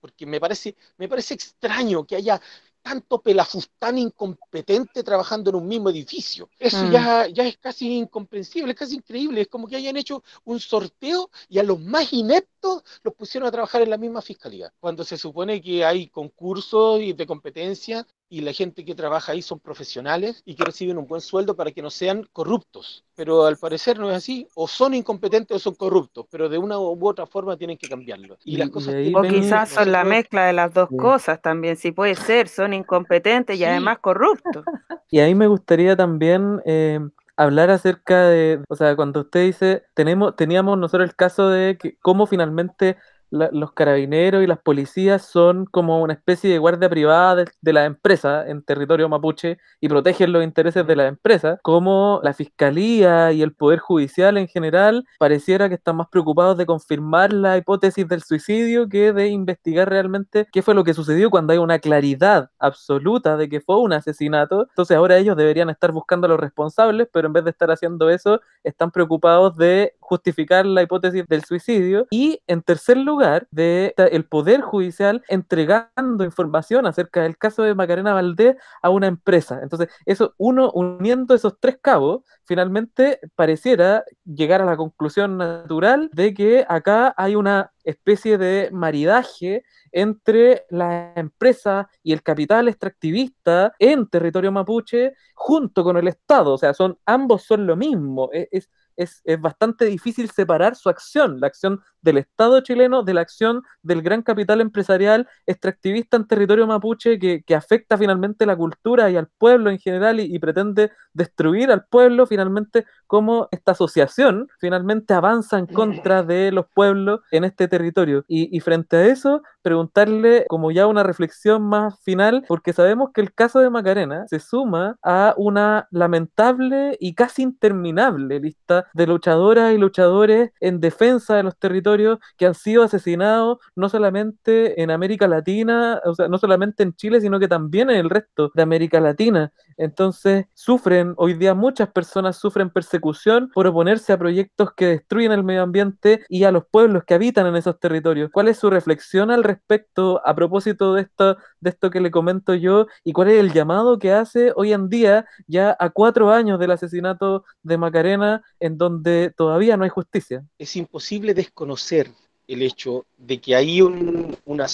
porque 0.00 0.26
me 0.26 0.40
parece, 0.40 0.76
me 0.98 1.08
parece 1.08 1.34
extraño 1.34 2.04
que 2.06 2.16
haya 2.16 2.40
tanto 2.82 3.22
pelafustán 3.22 3.96
incompetente 3.98 5.04
trabajando 5.04 5.50
en 5.50 5.56
un 5.56 5.68
mismo 5.68 5.88
edificio. 5.90 6.50
Eso 6.58 6.84
Mm. 6.84 6.90
ya, 6.90 7.26
ya 7.28 7.46
es 7.46 7.56
casi 7.58 7.96
incomprensible, 7.96 8.72
es 8.72 8.78
casi 8.78 8.96
increíble. 8.96 9.42
Es 9.42 9.48
como 9.48 9.68
que 9.68 9.76
hayan 9.76 9.96
hecho 9.96 10.22
un 10.44 10.58
sorteo 10.58 11.30
y 11.48 11.58
a 11.58 11.62
los 11.62 11.78
más 11.80 12.12
ineptos 12.12 12.82
los 13.04 13.14
pusieron 13.14 13.48
a 13.48 13.52
trabajar 13.52 13.82
en 13.82 13.90
la 13.90 13.98
misma 13.98 14.20
fiscalía, 14.20 14.72
cuando 14.80 15.04
se 15.04 15.16
supone 15.16 15.60
que 15.62 15.84
hay 15.84 16.08
concursos 16.08 16.98
de 17.16 17.26
competencia 17.26 18.06
y 18.32 18.40
la 18.40 18.54
gente 18.54 18.82
que 18.86 18.94
trabaja 18.94 19.32
ahí 19.32 19.42
son 19.42 19.60
profesionales 19.60 20.42
y 20.46 20.54
que 20.54 20.64
reciben 20.64 20.96
un 20.96 21.06
buen 21.06 21.20
sueldo 21.20 21.54
para 21.54 21.70
que 21.70 21.82
no 21.82 21.90
sean 21.90 22.26
corruptos. 22.32 23.04
Pero 23.14 23.44
al 23.44 23.58
parecer 23.58 23.98
no 23.98 24.08
es 24.10 24.16
así, 24.16 24.48
o 24.54 24.66
son 24.66 24.94
incompetentes 24.94 25.54
o 25.54 25.60
son 25.60 25.74
corruptos, 25.74 26.24
pero 26.30 26.48
de 26.48 26.56
una 26.56 26.78
u 26.78 27.06
otra 27.06 27.26
forma 27.26 27.58
tienen 27.58 27.76
que 27.76 27.90
cambiarlo. 27.90 28.38
Y, 28.42 28.54
Y- 28.54 28.56
las 28.56 28.68
y 28.68 28.70
cosas 28.70 28.94
ahí 28.94 29.12
tienen 29.12 29.30
O 29.30 29.34
quizás 29.34 29.68
son 29.68 29.92
la 29.92 30.04
mezcla 30.04 30.46
de 30.46 30.54
las 30.54 30.72
dos 30.72 30.88
Sí. 30.88 30.96
cosas 30.96 31.42
también, 31.42 31.76
si 31.76 31.92
puede 31.92 32.14
ser, 32.14 32.48
son 32.48 32.72
incompetentes 32.72 33.54
y 33.54 33.58
Sí. 33.58 33.64
además 33.66 33.98
corruptos. 33.98 34.64
Y 35.10 35.18
ahí 35.18 35.34
me 35.34 35.46
gustaría 35.46 35.94
también 35.94 36.62
eh, 36.64 37.00
hablar 37.36 37.68
acerca 37.68 38.28
de, 38.28 38.62
o 38.66 38.76
sea, 38.76 38.96
cuando 38.96 39.20
usted 39.20 39.42
dice, 39.44 39.82
tenemos, 39.92 40.36
teníamos 40.36 40.78
nosotros 40.78 41.06
el 41.06 41.14
caso 41.16 41.50
de 41.50 41.76
que 41.76 41.98
cómo 41.98 42.26
finalmente 42.26 42.96
la- 43.32 43.50
los 43.52 43.72
carabineros 43.72 44.42
y 44.44 44.46
las 44.46 44.58
policías 44.60 45.22
son 45.26 45.66
como 45.66 46.02
una 46.02 46.12
especie 46.14 46.50
de 46.50 46.58
guardia 46.58 46.88
privada 46.90 47.34
de, 47.36 47.44
de 47.60 47.72
la 47.72 47.84
empresa 47.86 48.46
en 48.48 48.62
territorio 48.62 49.08
mapuche 49.08 49.58
y 49.80 49.88
protegen 49.88 50.32
los 50.32 50.44
intereses 50.44 50.86
de 50.86 50.96
la 50.96 51.06
empresa, 51.08 51.58
como 51.62 52.20
la 52.22 52.34
fiscalía 52.34 53.32
y 53.32 53.42
el 53.42 53.54
poder 53.54 53.78
judicial 53.80 54.36
en 54.38 54.48
general 54.48 55.04
pareciera 55.18 55.68
que 55.68 55.74
están 55.76 55.96
más 55.96 56.08
preocupados 56.08 56.56
de 56.56 56.66
confirmar 56.66 57.32
la 57.32 57.56
hipótesis 57.56 58.06
del 58.08 58.22
suicidio 58.22 58.88
que 58.88 59.12
de 59.12 59.28
investigar 59.28 59.88
realmente 59.88 60.46
qué 60.52 60.62
fue 60.62 60.74
lo 60.74 60.84
que 60.84 60.94
sucedió 60.94 61.30
cuando 61.30 61.52
hay 61.52 61.58
una 61.58 61.78
claridad 61.78 62.50
absoluta 62.58 63.36
de 63.36 63.48
que 63.48 63.60
fue 63.60 63.78
un 63.80 63.92
asesinato. 63.92 64.66
Entonces 64.68 64.96
ahora 64.96 65.16
ellos 65.18 65.36
deberían 65.36 65.70
estar 65.70 65.92
buscando 65.92 66.26
a 66.26 66.30
los 66.30 66.40
responsables, 66.40 67.08
pero 67.12 67.26
en 67.26 67.32
vez 67.32 67.44
de 67.44 67.50
estar 67.50 67.70
haciendo 67.70 68.10
eso, 68.10 68.40
están 68.62 68.90
preocupados 68.90 69.56
de 69.56 69.94
justificar 70.12 70.66
la 70.66 70.82
hipótesis 70.82 71.24
del 71.28 71.44
suicidio. 71.44 72.06
Y 72.10 72.40
en 72.46 72.62
tercer 72.62 72.96
lugar, 72.98 73.46
de 73.50 73.94
el 73.96 74.24
poder 74.24 74.60
judicial 74.60 75.22
entregando 75.28 76.24
información 76.24 76.86
acerca 76.86 77.22
del 77.22 77.36
caso 77.38 77.62
de 77.62 77.74
Macarena 77.74 78.12
Valdés 78.14 78.56
a 78.82 78.90
una 78.90 79.06
empresa. 79.06 79.60
Entonces, 79.62 79.88
eso, 80.06 80.34
uno 80.38 80.70
uniendo 80.72 81.34
esos 81.34 81.54
tres 81.60 81.78
cabos, 81.80 82.22
finalmente 82.44 83.20
pareciera 83.36 84.04
llegar 84.24 84.60
a 84.62 84.64
la 84.66 84.76
conclusión 84.76 85.36
natural 85.38 86.10
de 86.12 86.34
que 86.34 86.64
acá 86.68 87.14
hay 87.16 87.34
una 87.36 87.72
especie 87.84 88.38
de 88.38 88.68
maridaje 88.72 89.64
entre 89.92 90.64
la 90.70 91.12
empresa 91.16 91.88
y 92.02 92.12
el 92.12 92.22
capital 92.22 92.68
extractivista 92.68 93.72
en 93.78 94.06
territorio 94.08 94.52
mapuche 94.52 95.14
junto 95.34 95.84
con 95.84 95.96
el 95.96 96.08
Estado. 96.08 96.54
O 96.54 96.58
sea, 96.58 96.74
son, 96.74 96.98
ambos 97.06 97.42
son 97.42 97.66
lo 97.66 97.76
mismo. 97.76 98.30
E- 98.32 98.48
Es, 98.50 98.68
es, 98.96 99.20
es 99.24 99.40
bastante 99.40 99.84
difícil 99.84 100.30
separar 100.30 100.76
su 100.76 100.88
acción, 100.88 101.40
la 101.40 101.46
acción 101.48 101.80
del 102.02 102.18
Estado 102.18 102.60
chileno 102.60 103.02
de 103.02 103.14
la 103.14 103.22
acción 103.22 103.62
del 103.82 104.02
gran 104.02 104.22
capital 104.22 104.60
empresarial 104.60 105.28
extractivista 105.46 106.16
en 106.16 106.26
territorio 106.26 106.66
mapuche 106.66 107.18
que, 107.18 107.42
que 107.42 107.54
afecta 107.54 107.96
finalmente 107.96 108.46
la 108.46 108.56
cultura 108.56 109.10
y 109.10 109.16
al 109.16 109.28
pueblo 109.38 109.70
en 109.70 109.78
general 109.78 110.20
y, 110.20 110.38
pretende 110.42 110.90
destruir 111.12 111.70
al 111.70 111.84
pueblo 111.84 112.26
finalmente 112.26 112.84
como 113.06 113.48
esta 113.52 113.72
asociación 113.72 114.48
finalmente 114.58 115.14
avanza 115.14 115.58
en 115.58 115.66
contra 115.66 116.24
de 116.24 116.50
los 116.50 116.66
pueblos 116.74 117.20
en 117.30 117.44
este 117.44 117.68
territorio. 117.68 118.24
Y, 118.26 118.54
y 118.54 118.60
frente 118.60 118.96
a 118.96 119.06
eso, 119.06 119.42
preguntarle 119.62 120.46
como 120.48 120.72
ya 120.72 120.86
una 120.86 121.04
reflexión 121.04 121.62
más 121.62 122.00
final, 122.00 122.44
porque 122.48 122.72
sabemos 122.72 123.10
que 123.14 123.20
el 123.20 123.32
caso 123.32 123.60
de 123.60 123.70
Macarena 123.70 124.26
se 124.26 124.40
suma 124.40 124.96
a 125.02 125.34
una 125.36 125.86
lamentable 125.90 126.96
y 126.98 127.14
casi 127.14 127.42
interminable 127.42 128.40
lista 128.40 128.86
de 128.94 129.06
luchadoras 129.06 129.72
y 129.72 129.78
luchadores 129.78 130.50
en 130.60 130.80
defensa 130.80 131.36
de 131.36 131.44
los 131.44 131.56
territorios 131.56 131.91
que 132.36 132.46
han 132.46 132.54
sido 132.54 132.82
asesinados 132.82 133.58
no 133.74 133.88
solamente 133.88 134.82
en 134.82 134.90
América 134.90 135.28
Latina, 135.28 136.00
o 136.04 136.14
sea, 136.14 136.28
no 136.28 136.38
solamente 136.38 136.82
en 136.82 136.94
Chile, 136.94 137.20
sino 137.20 137.38
que 137.38 137.48
también 137.48 137.90
en 137.90 137.96
el 137.96 138.10
resto 138.10 138.50
de 138.54 138.62
América 138.62 139.00
Latina. 139.00 139.52
Entonces, 139.76 140.46
sufren, 140.54 141.14
hoy 141.16 141.34
día 141.34 141.54
muchas 141.54 141.90
personas 141.90 142.36
sufren 142.36 142.70
persecución 142.70 143.50
por 143.54 143.66
oponerse 143.66 144.12
a 144.12 144.18
proyectos 144.18 144.72
que 144.74 144.86
destruyen 144.86 145.32
el 145.32 145.44
medio 145.44 145.62
ambiente 145.62 146.24
y 146.28 146.44
a 146.44 146.52
los 146.52 146.64
pueblos 146.70 147.04
que 147.04 147.14
habitan 147.14 147.46
en 147.46 147.56
esos 147.56 147.78
territorios. 147.78 148.30
¿Cuál 148.32 148.48
es 148.48 148.58
su 148.58 148.70
reflexión 148.70 149.30
al 149.30 149.44
respecto 149.44 150.20
a 150.24 150.34
propósito 150.34 150.94
de 150.94 151.02
esto, 151.02 151.36
de 151.60 151.70
esto 151.70 151.90
que 151.90 152.00
le 152.00 152.10
comento 152.10 152.54
yo 152.54 152.86
y 153.04 153.12
cuál 153.12 153.30
es 153.30 153.40
el 153.40 153.52
llamado 153.52 153.98
que 153.98 154.12
hace 154.12 154.52
hoy 154.56 154.72
en 154.72 154.88
día, 154.88 155.26
ya 155.46 155.76
a 155.78 155.90
cuatro 155.90 156.30
años 156.30 156.58
del 156.58 156.70
asesinato 156.70 157.44
de 157.62 157.78
Macarena, 157.78 158.42
en 158.60 158.78
donde 158.78 159.32
todavía 159.36 159.76
no 159.76 159.84
hay 159.84 159.90
justicia? 159.90 160.12
es 160.58 160.76
imposible 160.76 161.34
desconocer 161.34 161.81
ser. 161.82 162.10
El 162.52 162.62
hecho 162.62 163.06
de 163.16 163.40
que 163.40 163.54
hay 163.54 163.80
un, 163.82 164.36
una, 164.44 164.66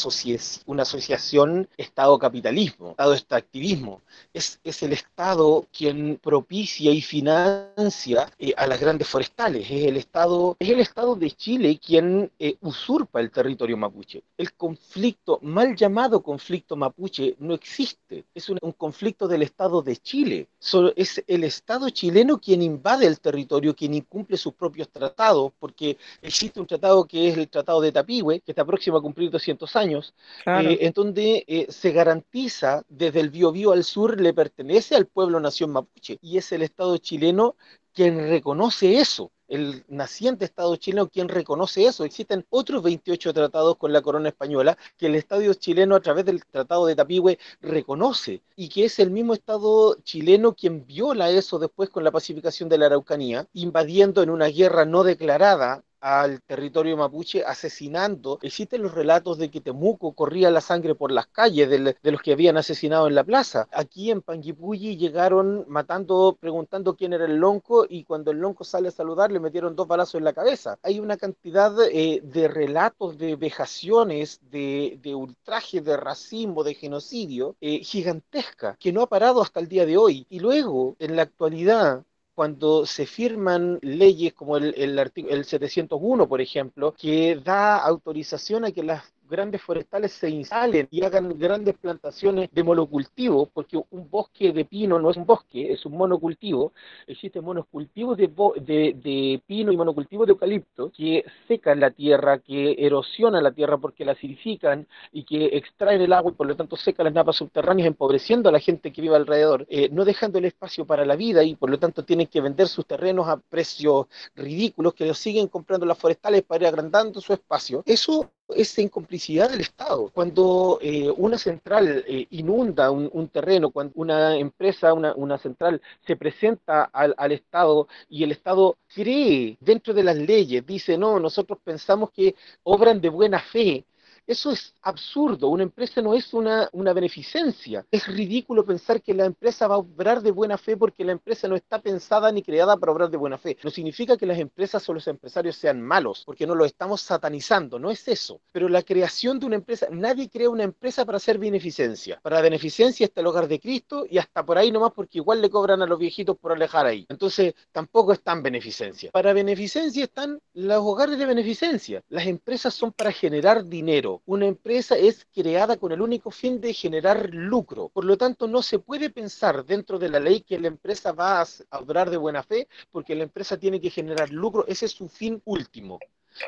una 0.66 0.82
asociación 0.82 1.68
Estado-capitalismo, 1.76 2.90
Estado-extractivismo. 2.90 4.02
Es, 4.32 4.58
es 4.64 4.82
el 4.82 4.92
Estado 4.92 5.66
quien 5.72 6.18
propicia 6.22 6.90
y 6.90 7.00
financia 7.00 8.30
eh, 8.38 8.54
a 8.56 8.66
las 8.66 8.80
grandes 8.80 9.06
forestales. 9.06 9.70
Es 9.70 9.86
el 9.86 9.96
Estado, 9.96 10.56
es 10.58 10.68
el 10.68 10.80
Estado 10.80 11.14
de 11.14 11.30
Chile 11.30 11.78
quien 11.84 12.30
eh, 12.38 12.56
usurpa 12.62 13.20
el 13.20 13.30
territorio 13.30 13.76
mapuche. 13.76 14.22
El 14.36 14.52
conflicto, 14.54 15.38
mal 15.42 15.76
llamado 15.76 16.22
conflicto 16.22 16.74
mapuche, 16.74 17.36
no 17.38 17.54
existe. 17.54 18.24
Es 18.34 18.48
un, 18.48 18.58
un 18.62 18.72
conflicto 18.72 19.28
del 19.28 19.42
Estado 19.42 19.82
de 19.82 19.96
Chile. 19.96 20.48
So, 20.58 20.92
es 20.96 21.22
el 21.26 21.44
Estado 21.44 21.90
chileno 21.90 22.40
quien 22.40 22.62
invade 22.62 23.06
el 23.06 23.20
territorio, 23.20 23.74
quien 23.74 23.94
incumple 23.94 24.36
sus 24.36 24.54
propios 24.54 24.88
tratados, 24.88 25.52
porque 25.58 25.96
existe 26.22 26.60
un 26.60 26.66
tratado 26.66 27.04
que 27.04 27.28
es 27.28 27.36
el 27.36 27.48
Tratado 27.48 27.67
de 27.80 27.92
Tapigüe, 27.92 28.40
que 28.40 28.52
está 28.52 28.64
próximo 28.64 28.96
a 28.96 29.02
cumplir 29.02 29.30
200 29.30 29.76
años, 29.76 30.14
claro. 30.42 30.70
eh, 30.70 30.78
en 30.80 30.92
donde 30.92 31.44
eh, 31.46 31.66
se 31.68 31.92
garantiza 31.92 32.82
desde 32.88 33.20
el 33.20 33.30
Biobío 33.30 33.72
al 33.72 33.84
sur 33.84 34.20
le 34.20 34.32
pertenece 34.32 34.96
al 34.96 35.06
pueblo 35.06 35.38
nación 35.38 35.70
mapuche 35.70 36.18
y 36.22 36.38
es 36.38 36.50
el 36.52 36.62
Estado 36.62 36.96
chileno 36.96 37.56
quien 37.92 38.18
reconoce 38.28 38.98
eso 38.98 39.30
el 39.48 39.84
naciente 39.88 40.44
Estado 40.44 40.76
chileno 40.76 41.08
quien 41.08 41.28
reconoce 41.28 41.86
eso. 41.86 42.04
Existen 42.04 42.46
otros 42.50 42.82
28 42.82 43.32
tratados 43.32 43.76
con 43.76 43.92
la 43.92 44.02
corona 44.02 44.28
española 44.28 44.76
que 44.96 45.06
el 45.06 45.14
Estado 45.14 45.52
chileno 45.54 45.96
a 45.96 46.00
través 46.00 46.24
del 46.26 46.44
Tratado 46.44 46.86
de 46.86 46.94
Tapigüe 46.94 47.38
reconoce 47.60 48.42
y 48.56 48.68
que 48.68 48.84
es 48.84 48.98
el 48.98 49.10
mismo 49.10 49.34
Estado 49.34 49.96
chileno 50.02 50.54
quien 50.54 50.86
viola 50.86 51.30
eso 51.30 51.58
después 51.58 51.88
con 51.88 52.04
la 52.04 52.12
pacificación 52.12 52.68
de 52.68 52.78
la 52.78 52.86
Araucanía, 52.86 53.46
invadiendo 53.54 54.22
en 54.22 54.30
una 54.30 54.46
guerra 54.46 54.84
no 54.84 55.02
declarada 55.02 55.82
al 56.00 56.40
territorio 56.42 56.96
mapuche 56.96 57.44
asesinando. 57.44 58.38
Existen 58.42 58.82
los 58.82 58.94
relatos 58.94 59.38
de 59.38 59.50
que 59.50 59.60
Temuco 59.60 60.12
corría 60.12 60.50
la 60.50 60.60
sangre 60.60 60.94
por 60.94 61.12
las 61.12 61.26
calles 61.26 61.68
de, 61.68 61.96
los 62.10 62.22
que 62.22 62.32
habían 62.32 62.56
asesinado 62.56 63.06
en 63.06 63.14
la 63.14 63.24
plaza. 63.24 63.68
Aquí 63.72 64.10
en 64.10 64.22
Panguipulli 64.22 64.96
llegaron 64.96 65.64
matando, 65.68 66.36
preguntando 66.38 66.96
quién 66.96 67.12
era 67.12 67.26
el 67.26 67.36
lonco 67.36 67.86
y 67.88 68.04
cuando 68.04 68.30
el 68.30 68.38
lonco 68.38 68.64
sale 68.64 68.88
a 68.88 68.92
saludar 68.92 69.32
le 69.32 69.40
metieron 69.40 69.76
dos 69.76 69.86
balazos 69.86 70.16
en 70.16 70.24
la 70.24 70.32
cabeza. 70.32 70.78
Hay 70.82 71.00
una 71.00 71.16
cantidad 71.16 71.74
eh, 71.90 72.20
de 72.22 72.48
relatos 72.48 73.18
de 73.18 73.36
vejaciones, 73.36 74.40
de, 74.50 74.98
de, 75.02 75.14
ultraje, 75.14 75.80
de 75.80 75.96
racismo, 75.96 76.64
de 76.64 76.74
genocidio 76.74 77.56
eh, 77.60 77.80
gigantesca 77.84 78.76
que 78.78 78.92
no 78.92 79.02
ha 79.02 79.08
parado 79.08 79.42
hasta 79.42 79.60
el 79.60 79.68
día 79.68 79.86
de 79.86 79.96
hoy. 79.96 80.26
Y 80.28 80.40
luego, 80.40 80.96
en 80.98 81.16
la 81.16 81.22
actualidad, 81.22 82.04
cuando 82.38 82.86
se 82.86 83.04
firman 83.04 83.80
leyes 83.82 84.32
como 84.32 84.58
el, 84.58 84.72
el, 84.76 84.96
el 84.96 85.44
701, 85.44 86.28
por 86.28 86.40
ejemplo, 86.40 86.94
que 86.94 87.34
da 87.34 87.78
autorización 87.78 88.64
a 88.64 88.70
que 88.70 88.84
las 88.84 89.02
grandes 89.28 89.62
forestales 89.62 90.12
se 90.12 90.28
instalen 90.30 90.88
y 90.90 91.04
hagan 91.04 91.38
grandes 91.38 91.76
plantaciones 91.76 92.48
de 92.52 92.62
monocultivo, 92.62 93.46
porque 93.46 93.76
un 93.90 94.10
bosque 94.10 94.52
de 94.52 94.64
pino 94.64 94.98
no 94.98 95.10
es 95.10 95.16
un 95.16 95.26
bosque, 95.26 95.72
es 95.72 95.84
un 95.86 95.96
monocultivo. 95.96 96.72
Existen 97.06 97.44
monocultivos 97.44 98.16
de, 98.16 98.28
de, 98.60 98.94
de 98.94 99.42
pino 99.46 99.72
y 99.72 99.76
monocultivos 99.76 100.26
de 100.26 100.32
eucalipto 100.32 100.90
que 100.90 101.24
secan 101.46 101.80
la 101.80 101.90
tierra, 101.90 102.38
que 102.38 102.76
erosionan 102.78 103.42
la 103.42 103.52
tierra 103.52 103.78
porque 103.78 104.04
la 104.04 104.12
acidifican 104.12 104.86
y 105.12 105.24
que 105.24 105.46
extraen 105.56 106.00
el 106.00 106.12
agua 106.12 106.32
y 106.32 106.34
por 106.34 106.46
lo 106.46 106.56
tanto 106.56 106.76
secan 106.76 107.04
las 107.04 107.14
napas 107.14 107.36
subterráneas, 107.36 107.86
empobreciendo 107.88 108.48
a 108.48 108.52
la 108.52 108.60
gente 108.60 108.92
que 108.92 109.02
vive 109.02 109.16
alrededor, 109.16 109.66
eh, 109.68 109.88
no 109.90 110.04
dejando 110.04 110.38
el 110.38 110.44
espacio 110.46 110.86
para 110.86 111.04
la 111.04 111.16
vida 111.16 111.42
y 111.44 111.54
por 111.56 111.70
lo 111.70 111.78
tanto 111.78 112.04
tienen 112.04 112.26
que 112.26 112.40
vender 112.40 112.68
sus 112.68 112.86
terrenos 112.86 113.28
a 113.28 113.36
precios 113.38 114.06
ridículos 114.34 114.94
que 114.94 115.06
los 115.06 115.18
siguen 115.18 115.48
comprando 115.48 115.86
las 115.86 115.98
forestales 115.98 116.42
para 116.42 116.64
ir 116.64 116.68
agrandando 116.68 117.20
su 117.20 117.32
espacio. 117.32 117.82
Eso 117.86 118.30
es 118.54 118.78
en 118.78 118.88
complicidad 118.88 119.50
del 119.50 119.60
Estado. 119.60 120.10
Cuando 120.12 120.78
eh, 120.80 121.12
una 121.16 121.38
central 121.38 122.04
eh, 122.06 122.26
inunda 122.30 122.90
un, 122.90 123.08
un, 123.12 123.28
terreno, 123.28 123.70
cuando 123.70 123.92
una 123.96 124.36
empresa, 124.36 124.92
una, 124.92 125.14
una 125.14 125.38
central 125.38 125.80
se 126.06 126.16
presenta 126.16 126.84
al, 126.84 127.14
al, 127.18 127.32
Estado 127.32 127.88
y 128.08 128.24
el 128.24 128.32
Estado 128.32 128.76
cree 128.94 129.56
dentro 129.60 129.94
de 129.94 130.02
las 130.04 130.16
leyes, 130.16 130.64
dice, 130.66 130.96
no, 130.96 131.20
nosotros 131.20 131.58
pensamos 131.62 132.10
que 132.10 132.34
obran 132.62 133.00
de 133.00 133.08
buena 133.08 133.40
fe, 133.40 133.84
eso 134.28 134.52
es 134.52 134.74
absurdo. 134.82 135.48
Una 135.48 135.62
empresa 135.62 136.02
no 136.02 136.12
es 136.12 136.34
una, 136.34 136.68
beneficencia. 136.92 137.86
Es 137.90 138.06
ridículo 138.06 138.64
pensar 138.64 139.00
que 139.00 139.14
la 139.14 139.24
empresa 139.24 139.66
va 139.66 139.76
a 139.76 139.78
obrar 139.78 140.20
de 140.20 140.30
buena 140.30 140.58
fe 140.58 140.76
porque 140.76 141.02
la 141.02 141.12
empresa 141.12 141.48
no 141.48 141.56
está 141.56 141.80
pensada 141.80 142.30
ni 142.30 142.42
creada 142.42 142.76
para 142.76 142.92
obrar 142.92 143.08
de 143.08 143.16
buena 143.16 143.38
fe. 143.38 143.56
No 143.64 143.70
significa 143.70 144.18
que 144.18 144.26
las 144.26 144.38
empresas 144.38 144.86
o 144.86 144.92
los 144.92 145.08
empresarios 145.08 145.56
sean 145.56 145.80
malos, 145.80 146.24
porque 146.26 146.46
no 146.46 146.54
lo 146.54 146.66
estamos 146.66 147.00
satanizando. 147.00 147.78
No 147.78 147.90
es 147.90 148.06
eso. 148.06 148.42
Pero 148.52 148.68
la 148.68 148.82
creación 148.82 149.38
de 149.40 149.46
una 149.46 149.56
empresa, 149.56 149.88
nadie 149.90 150.28
crea 150.28 150.50
una 150.50 150.64
empresa 150.64 151.06
para 151.06 151.16
hacer 151.16 151.38
beneficencia. 151.38 152.20
Para 152.22 152.42
beneficencia 152.42 153.06
está 153.06 153.22
el 153.22 153.28
hogar 153.28 153.48
de 153.48 153.58
Cristo 153.58 154.04
y 154.08 154.18
hasta 154.18 154.44
por 154.44 154.58
ahí 154.58 154.70
nomás 154.70 154.92
porque 154.92 155.18
igual 155.18 155.40
le 155.40 155.48
cobran 155.48 155.80
a 155.80 155.86
los 155.86 155.98
viejitos 155.98 156.36
por 156.36 156.52
alejar 156.52 156.84
ahí. 156.84 157.06
Entonces 157.08 157.54
tampoco 157.72 158.12
es 158.12 158.22
tan 158.22 158.42
beneficencia. 158.42 159.10
Para 159.10 159.32
beneficencia 159.32 160.04
están 160.04 160.38
los 160.52 160.84
hogares 160.84 161.18
de 161.18 161.24
beneficencia. 161.24 162.02
Las 162.10 162.26
empresas 162.26 162.74
son 162.74 162.92
para 162.92 163.10
generar 163.10 163.64
dinero 163.64 164.17
una 164.26 164.46
empresa 164.46 164.96
es 164.96 165.26
creada 165.32 165.76
con 165.76 165.92
el 165.92 166.00
único 166.00 166.30
fin 166.30 166.60
de 166.60 166.72
generar 166.74 167.30
lucro. 167.32 167.88
Por 167.88 168.04
lo 168.04 168.16
tanto, 168.16 168.46
no 168.46 168.62
se 168.62 168.78
puede 168.78 169.10
pensar 169.10 169.64
dentro 169.64 169.98
de 169.98 170.08
la 170.08 170.20
ley 170.20 170.40
que 170.40 170.58
la 170.58 170.68
empresa 170.68 171.12
va 171.12 171.42
a 171.42 171.78
obrar 171.78 172.10
de 172.10 172.16
buena 172.16 172.42
fe 172.42 172.68
porque 172.90 173.14
la 173.14 173.24
empresa 173.24 173.58
tiene 173.58 173.80
que 173.80 173.90
generar 173.90 174.30
lucro. 174.30 174.64
Ese 174.66 174.86
es 174.86 174.92
su 174.92 175.08
fin 175.08 175.42
último. 175.44 175.98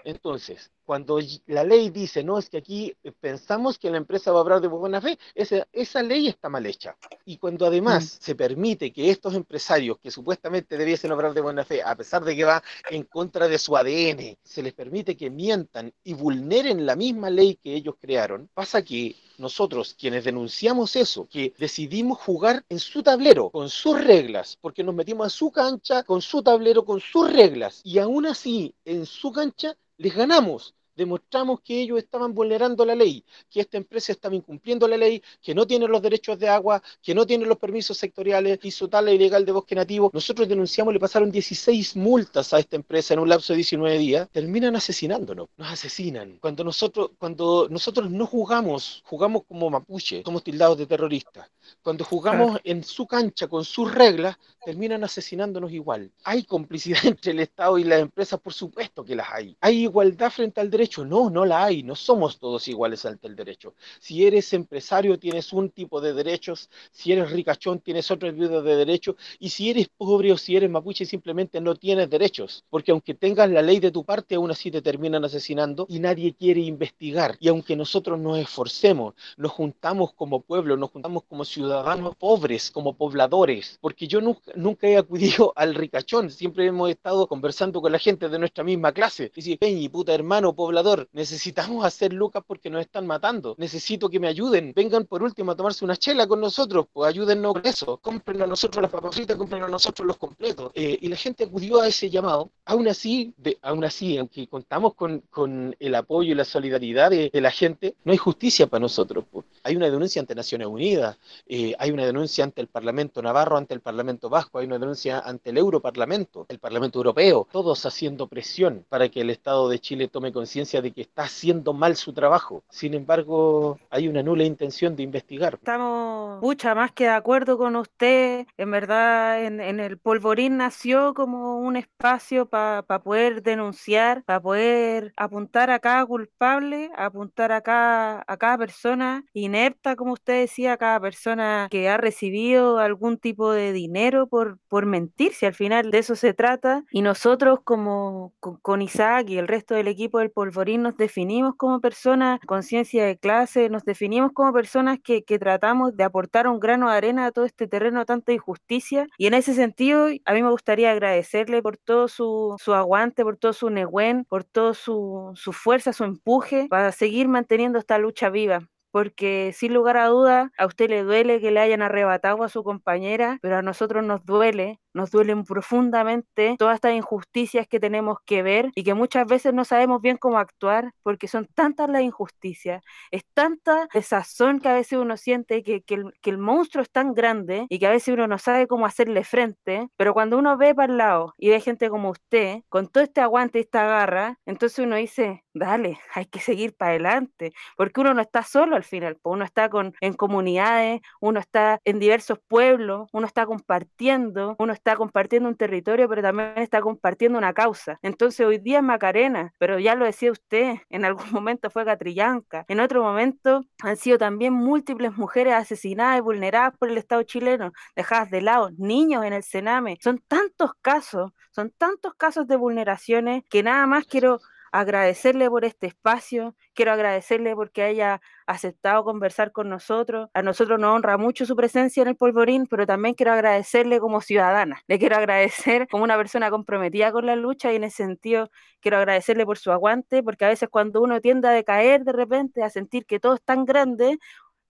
Entonces, 0.04 0.70
cuando 0.84 1.20
la 1.46 1.64
ley 1.64 1.90
dice, 1.90 2.22
no, 2.24 2.38
es 2.38 2.48
que 2.48 2.58
aquí 2.58 2.94
pensamos 3.20 3.78
que 3.78 3.90
la 3.90 3.96
empresa 3.96 4.32
va 4.32 4.38
a 4.38 4.42
obrar 4.42 4.60
de 4.60 4.68
buena 4.68 5.00
fe, 5.00 5.18
esa, 5.34 5.66
esa 5.72 6.02
ley 6.02 6.28
está 6.28 6.48
mal 6.48 6.66
hecha. 6.66 6.96
Y 7.24 7.36
cuando 7.36 7.66
además 7.66 8.04
mm. 8.04 8.24
se 8.24 8.34
permite 8.34 8.92
que 8.92 9.10
estos 9.10 9.34
empresarios 9.34 9.98
que 9.98 10.10
supuestamente 10.10 10.76
debiesen 10.76 11.12
obrar 11.12 11.32
de 11.32 11.40
buena 11.40 11.64
fe, 11.64 11.82
a 11.82 11.94
pesar 11.94 12.24
de 12.24 12.34
que 12.34 12.44
va 12.44 12.62
en 12.90 13.04
contra 13.04 13.48
de 13.48 13.58
su 13.58 13.76
ADN, 13.76 14.36
se 14.42 14.62
les 14.62 14.72
permite 14.72 15.16
que 15.16 15.30
mientan 15.30 15.92
y 16.02 16.14
vulneren 16.14 16.84
la 16.86 16.96
misma 16.96 17.30
ley 17.30 17.56
que 17.56 17.74
ellos 17.74 17.94
crearon, 18.00 18.48
pasa 18.52 18.82
que 18.82 19.14
nosotros, 19.40 19.96
quienes 19.98 20.24
denunciamos 20.24 20.94
eso, 20.96 21.26
que 21.28 21.54
decidimos 21.58 22.18
jugar 22.18 22.64
en 22.68 22.78
su 22.78 23.02
tablero, 23.02 23.50
con 23.50 23.68
sus 23.68 24.00
reglas, 24.00 24.58
porque 24.60 24.84
nos 24.84 24.94
metimos 24.94 25.26
a 25.26 25.30
su 25.30 25.50
cancha, 25.50 26.02
con 26.04 26.22
su 26.22 26.42
tablero, 26.42 26.84
con 26.84 27.00
sus 27.00 27.32
reglas, 27.32 27.80
y 27.82 27.98
aún 27.98 28.26
así, 28.26 28.74
en 28.84 29.06
su 29.06 29.32
cancha, 29.32 29.76
les 29.96 30.14
ganamos 30.14 30.74
demostramos 30.96 31.60
que 31.60 31.80
ellos 31.80 31.98
estaban 31.98 32.34
vulnerando 32.34 32.84
la 32.84 32.94
ley, 32.94 33.24
que 33.50 33.60
esta 33.60 33.76
empresa 33.76 34.12
estaba 34.12 34.34
incumpliendo 34.34 34.86
la 34.88 34.96
ley, 34.96 35.22
que 35.40 35.54
no 35.54 35.66
tiene 35.66 35.86
los 35.88 36.02
derechos 36.02 36.38
de 36.38 36.48
agua, 36.48 36.82
que 37.02 37.14
no 37.14 37.26
tiene 37.26 37.46
los 37.46 37.58
permisos 37.58 37.96
sectoriales, 37.96 38.58
hizo 38.62 38.88
tala 38.88 39.12
ilegal 39.12 39.44
de 39.44 39.52
bosque 39.52 39.74
nativo. 39.74 40.10
Nosotros 40.12 40.48
denunciamos, 40.48 40.92
le 40.92 41.00
pasaron 41.00 41.30
16 41.30 41.96
multas 41.96 42.52
a 42.52 42.58
esta 42.58 42.76
empresa 42.76 43.14
en 43.14 43.20
un 43.20 43.28
lapso 43.28 43.52
de 43.52 43.58
19 43.58 43.98
días, 43.98 44.28
terminan 44.30 44.76
asesinándonos, 44.76 45.48
nos 45.56 45.72
asesinan. 45.72 46.38
Cuando 46.40 46.64
nosotros, 46.64 47.10
cuando 47.18 47.68
nosotros 47.70 48.10
no 48.10 48.26
jugamos, 48.26 49.02
jugamos 49.04 49.42
como 49.46 49.70
mapuche, 49.70 50.22
somos 50.24 50.44
tildados 50.44 50.78
de 50.78 50.86
terroristas. 50.86 51.50
Cuando 51.82 52.04
jugamos 52.04 52.58
en 52.64 52.82
su 52.84 53.06
cancha 53.06 53.46
con 53.48 53.64
sus 53.64 53.92
reglas, 53.92 54.36
terminan 54.64 55.04
asesinándonos 55.04 55.72
igual. 55.72 56.10
Hay 56.24 56.44
complicidad 56.44 57.00
entre 57.06 57.32
el 57.32 57.40
Estado 57.40 57.78
y 57.78 57.84
las 57.84 58.00
empresas, 58.00 58.40
por 58.40 58.52
supuesto 58.52 59.04
que 59.04 59.14
las 59.14 59.28
hay. 59.32 59.56
Hay 59.60 59.82
igualdad 59.82 60.30
frente 60.30 60.60
al 60.60 60.70
derecho 60.70 60.89
No, 60.98 61.30
no 61.30 61.46
la 61.46 61.64
hay. 61.64 61.82
No 61.82 61.94
somos 61.94 62.38
todos 62.38 62.66
iguales 62.68 63.04
ante 63.06 63.28
el 63.28 63.36
derecho. 63.36 63.74
Si 64.00 64.26
eres 64.26 64.52
empresario, 64.52 65.18
tienes 65.18 65.52
un 65.52 65.70
tipo 65.70 66.00
de 66.00 66.12
derechos. 66.12 66.68
Si 66.90 67.12
eres 67.12 67.30
ricachón, 67.30 67.80
tienes 67.80 68.10
otro 68.10 68.32
tipo 68.32 68.60
de 68.60 68.76
derechos. 68.76 69.16
Y 69.38 69.50
si 69.50 69.70
eres 69.70 69.88
pobre 69.88 70.32
o 70.32 70.36
si 70.38 70.56
eres 70.56 70.68
mapuche, 70.68 71.04
simplemente 71.04 71.60
no 71.60 71.74
tienes 71.76 72.10
derechos. 72.10 72.64
Porque 72.68 72.90
aunque 72.90 73.14
tengas 73.14 73.50
la 73.50 73.62
ley 73.62 73.78
de 73.78 73.90
tu 73.90 74.04
parte, 74.04 74.34
aún 74.34 74.50
así 74.50 74.70
te 74.70 74.82
terminan 74.82 75.24
asesinando 75.24 75.86
y 75.88 76.00
nadie 76.00 76.34
quiere 76.34 76.60
investigar. 76.60 77.36
Y 77.40 77.48
aunque 77.48 77.76
nosotros 77.76 78.18
nos 78.18 78.38
esforcemos, 78.38 79.14
nos 79.36 79.52
juntamos 79.52 80.12
como 80.14 80.40
pueblo, 80.40 80.76
nos 80.76 80.90
juntamos 80.90 81.22
como 81.24 81.44
ciudadanos 81.44 82.16
pobres, 82.16 82.70
como 82.70 82.96
pobladores. 82.96 83.78
Porque 83.80 84.08
yo 84.08 84.20
nunca, 84.20 84.88
he 84.88 84.96
acudido 84.96 85.52
al 85.56 85.74
ricachón. 85.74 86.30
Siempre 86.30 86.66
hemos 86.66 86.90
estado 86.90 87.26
conversando 87.26 87.80
con 87.80 87.92
la 87.92 87.98
gente 87.98 88.28
de 88.28 88.38
nuestra 88.38 88.64
misma 88.64 88.92
clase. 88.92 89.30
Y 89.34 89.42
si, 89.42 89.56
Peñi, 89.56 89.88
puta 89.88 90.14
hermano, 90.14 90.54
poblador, 90.70 91.08
necesitamos 91.12 91.84
hacer 91.84 92.12
lucas 92.12 92.44
porque 92.46 92.70
nos 92.70 92.82
están 92.82 93.04
matando, 93.04 93.56
necesito 93.58 94.08
que 94.08 94.20
me 94.20 94.28
ayuden, 94.28 94.72
vengan 94.74 95.04
por 95.04 95.20
último 95.20 95.50
a 95.50 95.56
tomarse 95.56 95.84
una 95.84 95.96
chela 95.96 96.28
con 96.28 96.40
nosotros, 96.40 96.86
pues 96.92 97.08
ayúdennos 97.08 97.54
con 97.54 97.66
eso, 97.66 97.96
compren 97.96 98.40
a 98.42 98.46
nosotros 98.46 98.80
las 98.80 98.88
papas 98.88 99.12
fritas, 99.16 99.36
compren 99.36 99.64
a 99.64 99.68
nosotros 99.68 100.06
los 100.06 100.16
completos. 100.16 100.70
Eh, 100.76 100.96
y 101.00 101.08
la 101.08 101.16
gente 101.16 101.42
acudió 101.42 101.80
a 101.80 101.88
ese 101.88 102.08
llamado, 102.08 102.50
aún 102.66 102.86
así, 102.86 103.34
de, 103.36 103.58
aún 103.62 103.82
así, 103.82 104.16
aunque 104.16 104.46
contamos 104.46 104.94
con, 104.94 105.24
con, 105.28 105.74
el 105.80 105.94
apoyo 105.96 106.30
y 106.30 106.34
la 106.36 106.44
solidaridad 106.44 107.10
de, 107.10 107.30
de, 107.32 107.40
la 107.40 107.50
gente, 107.50 107.96
no 108.04 108.12
hay 108.12 108.18
justicia 108.18 108.68
para 108.68 108.80
nosotros. 108.82 109.24
Pues. 109.28 109.46
Hay 109.64 109.74
una 109.74 109.90
denuncia 109.90 110.20
ante 110.20 110.36
Naciones 110.36 110.68
Unidas, 110.68 111.18
eh, 111.48 111.74
hay 111.80 111.90
una 111.90 112.06
denuncia 112.06 112.44
ante 112.44 112.60
el 112.60 112.68
Parlamento 112.68 113.20
Navarro, 113.22 113.56
ante 113.56 113.74
el 113.74 113.80
Parlamento 113.80 114.28
Vasco, 114.28 114.60
hay 114.60 114.66
una 114.66 114.78
denuncia 114.78 115.18
ante 115.18 115.50
el 115.50 115.58
Europarlamento, 115.58 116.46
el 116.48 116.60
Parlamento 116.60 117.00
Europeo, 117.00 117.48
todos 117.50 117.84
haciendo 117.86 118.28
presión 118.28 118.86
para 118.88 119.08
que 119.08 119.22
el 119.22 119.30
Estado 119.30 119.68
de 119.68 119.80
Chile 119.80 120.06
tome 120.06 120.32
conciencia 120.32 120.59
conciencia 120.60 120.82
de 120.82 120.92
que 120.92 121.00
está 121.02 121.22
haciendo 121.22 121.72
mal 121.72 121.96
su 121.96 122.12
trabajo. 122.12 122.62
Sin 122.68 122.92
embargo, 122.92 123.78
hay 123.88 124.08
una 124.08 124.22
nula 124.22 124.44
intención 124.44 124.94
de 124.94 125.02
investigar. 125.02 125.54
Estamos 125.54 126.42
mucha 126.42 126.74
más 126.74 126.92
que 126.92 127.04
de 127.04 127.10
acuerdo 127.10 127.56
con 127.56 127.76
usted. 127.76 128.46
En 128.58 128.70
verdad, 128.70 129.42
en, 129.42 129.80
el 129.80 129.96
Polvorín 129.96 130.58
nació 130.58 131.14
como 131.14 131.58
un 131.60 131.76
espacio 131.76 132.46
para 132.46 132.82
poder 132.82 133.42
denunciar, 133.42 134.22
para 134.24 134.40
poder 134.40 135.12
apuntar 135.16 135.70
a 135.70 135.78
cada 135.78 136.04
culpable, 136.04 136.90
apuntar 136.96 137.52
a 137.52 137.62
cada, 137.62 138.22
a 138.26 138.36
cada 138.36 138.58
persona 138.58 139.24
inepta, 139.32 139.96
como 139.96 140.12
usted 140.12 140.40
decía, 140.40 140.74
a 140.74 140.76
cada 140.76 141.00
persona 141.00 141.68
que 141.70 141.88
ha 141.88 141.96
recibido 141.96 142.78
algún 142.78 143.16
tipo 143.16 143.50
de 143.52 143.72
dinero 143.72 144.26
por, 144.26 144.58
por 144.68 144.84
mentir, 144.84 145.32
si 145.32 145.46
al 145.46 145.54
final 145.54 145.90
de 145.90 145.98
eso 145.98 146.16
se 146.16 146.34
trata. 146.34 146.84
Y 146.90 147.00
nosotros 147.00 147.60
como 147.64 148.34
con, 148.40 148.82
Isaac 148.82 149.28
y 149.30 149.38
el 149.38 149.48
resto 149.48 149.74
del 149.74 149.88
equipo 149.88 150.18
del 150.18 150.30
Polvorín 150.30 150.49
nos 150.78 150.96
definimos 150.96 151.54
como 151.56 151.80
personas, 151.80 152.40
conciencia 152.46 153.04
de 153.04 153.18
clase, 153.18 153.68
nos 153.68 153.84
definimos 153.84 154.32
como 154.32 154.52
personas 154.52 154.98
que, 155.02 155.22
tratamos 155.40 155.96
de 155.96 156.04
aportar 156.04 156.46
un 156.48 156.60
grano 156.60 156.90
de 156.90 156.96
arena 156.96 157.26
a 157.26 157.32
todo 157.32 157.44
este 157.44 157.66
terreno 157.66 158.04
tanta 158.04 158.32
injusticia. 158.32 159.06
Y 159.16 159.26
en 159.26 159.34
ese 159.34 159.54
sentido, 159.54 160.08
a 160.24 160.32
mí 160.34 160.42
me 160.42 160.50
gustaría 160.50 160.90
agradecerle 160.90 161.62
por 161.62 161.76
todo 161.76 162.08
su, 162.08 162.56
su 162.62 162.74
aguante, 162.74 163.22
por 163.24 163.36
todo 163.36 163.52
su 163.52 163.70
negüen, 163.70 164.24
por 164.24 164.44
todo 164.44 164.74
su, 164.74 165.32
su 165.34 165.52
fuerza, 165.52 165.92
su 165.92 166.04
empuje 166.04 166.66
para 166.68 166.92
seguir 166.92 167.28
manteniendo 167.28 167.78
esta 167.78 167.98
lucha 167.98 168.28
viva 168.30 168.68
porque 168.90 169.52
sin 169.54 169.74
lugar 169.74 169.96
a 169.96 170.06
duda 170.06 170.52
a 170.58 170.66
usted 170.66 170.90
le 170.90 171.02
duele 171.02 171.40
que 171.40 171.50
le 171.50 171.60
hayan 171.60 171.82
arrebatado 171.82 172.42
a 172.42 172.48
su 172.48 172.62
compañera, 172.64 173.38
pero 173.42 173.58
a 173.58 173.62
nosotros 173.62 174.04
nos 174.04 174.24
duele, 174.24 174.80
nos 174.92 175.10
duelen 175.10 175.44
profundamente 175.44 176.56
todas 176.58 176.76
estas 176.76 176.94
injusticias 176.94 177.66
que 177.68 177.80
tenemos 177.80 178.18
que 178.24 178.42
ver 178.42 178.70
y 178.74 178.82
que 178.82 178.94
muchas 178.94 179.26
veces 179.26 179.54
no 179.54 179.64
sabemos 179.64 180.00
bien 180.02 180.16
cómo 180.16 180.38
actuar 180.38 180.92
porque 181.02 181.28
son 181.28 181.46
tantas 181.54 181.88
las 181.88 182.02
injusticias, 182.02 182.82
es 183.10 183.24
tanta 183.34 183.88
desazón 183.94 184.60
que 184.60 184.68
a 184.68 184.74
veces 184.74 184.98
uno 184.98 185.16
siente 185.16 185.62
que, 185.62 185.82
que, 185.82 185.94
el, 185.94 186.12
que 186.20 186.30
el 186.30 186.38
monstruo 186.38 186.82
es 186.82 186.90
tan 186.90 187.14
grande 187.14 187.66
y 187.68 187.78
que 187.78 187.86
a 187.86 187.90
veces 187.90 188.14
uno 188.14 188.26
no 188.26 188.38
sabe 188.38 188.66
cómo 188.66 188.86
hacerle 188.86 189.24
frente, 189.24 189.88
pero 189.96 190.12
cuando 190.14 190.38
uno 190.38 190.56
ve 190.56 190.74
para 190.74 190.92
el 190.92 190.98
lado 190.98 191.34
y 191.38 191.50
ve 191.50 191.60
gente 191.60 191.88
como 191.90 192.10
usted, 192.10 192.62
con 192.68 192.88
todo 192.88 193.04
este 193.04 193.20
aguante 193.20 193.58
y 193.58 193.62
esta 193.62 193.84
garra, 193.84 194.38
entonces 194.46 194.78
uno 194.80 194.96
dice, 194.96 195.44
dale, 195.54 195.98
hay 196.14 196.26
que 196.26 196.40
seguir 196.40 196.74
para 196.76 196.92
adelante, 196.92 197.52
porque 197.76 198.00
uno 198.00 198.14
no 198.14 198.22
está 198.22 198.42
solo 198.42 198.79
al 198.80 198.84
final, 198.84 199.18
uno 199.22 199.44
está 199.44 199.68
con, 199.68 199.94
en 200.00 200.14
comunidades, 200.14 201.00
uno 201.20 201.38
está 201.40 201.80
en 201.84 201.98
diversos 201.98 202.38
pueblos, 202.48 203.08
uno 203.12 203.26
está 203.26 203.46
compartiendo, 203.46 204.56
uno 204.58 204.72
está 204.72 204.96
compartiendo 204.96 205.48
un 205.48 205.56
territorio, 205.56 206.08
pero 206.08 206.22
también 206.22 206.52
está 206.56 206.80
compartiendo 206.80 207.38
una 207.38 207.52
causa. 207.52 207.98
Entonces 208.02 208.46
hoy 208.46 208.58
día 208.58 208.78
es 208.78 208.84
Macarena, 208.84 209.52
pero 209.58 209.78
ya 209.78 209.94
lo 209.94 210.04
decía 210.04 210.32
usted, 210.32 210.76
en 210.90 211.04
algún 211.04 211.30
momento 211.32 211.70
fue 211.70 211.84
Catrillanca, 211.84 212.64
en 212.68 212.80
otro 212.80 213.02
momento 213.02 213.62
han 213.82 213.96
sido 213.96 214.18
también 214.18 214.52
múltiples 214.52 215.16
mujeres 215.16 215.54
asesinadas 215.54 216.18
y 216.18 216.22
vulneradas 216.22 216.76
por 216.78 216.88
el 216.90 216.98
Estado 216.98 217.22
chileno, 217.22 217.72
dejadas 217.94 218.30
de 218.30 218.40
lado, 218.42 218.70
niños 218.78 219.24
en 219.24 219.32
el 219.32 219.42
Sename, 219.42 219.98
son 220.00 220.18
tantos 220.26 220.72
casos, 220.82 221.32
son 221.50 221.70
tantos 221.76 222.14
casos 222.14 222.46
de 222.46 222.56
vulneraciones 222.56 223.42
que 223.50 223.62
nada 223.62 223.86
más 223.86 224.06
quiero 224.06 224.40
agradecerle 224.72 225.48
por 225.50 225.64
este 225.64 225.86
espacio, 225.88 226.54
quiero 226.74 226.92
agradecerle 226.92 227.54
porque 227.54 227.82
haya 227.82 228.20
aceptado 228.46 229.04
conversar 229.04 229.52
con 229.52 229.68
nosotros. 229.68 230.28
A 230.34 230.42
nosotros 230.42 230.78
nos 230.78 230.94
honra 230.94 231.16
mucho 231.18 231.46
su 231.46 231.56
presencia 231.56 232.02
en 232.02 232.08
el 232.08 232.16
polvorín, 232.16 232.66
pero 232.66 232.86
también 232.86 233.14
quiero 233.14 233.32
agradecerle 233.32 234.00
como 234.00 234.20
ciudadana. 234.20 234.82
Le 234.86 234.98
quiero 234.98 235.16
agradecer 235.18 235.88
como 235.88 236.04
una 236.04 236.16
persona 236.16 236.50
comprometida 236.50 237.12
con 237.12 237.26
la 237.26 237.36
lucha 237.36 237.72
y 237.72 237.76
en 237.76 237.84
ese 237.84 237.98
sentido 238.04 238.50
quiero 238.80 238.98
agradecerle 238.98 239.44
por 239.46 239.58
su 239.58 239.72
aguante, 239.72 240.22
porque 240.22 240.44
a 240.44 240.48
veces 240.48 240.68
cuando 240.70 241.02
uno 241.02 241.20
tiende 241.20 241.48
a 241.48 241.52
decaer 241.52 242.04
de 242.04 242.12
repente, 242.12 242.62
a 242.62 242.70
sentir 242.70 243.06
que 243.06 243.20
todo 243.20 243.34
es 243.34 243.42
tan 243.42 243.64
grande, 243.64 244.18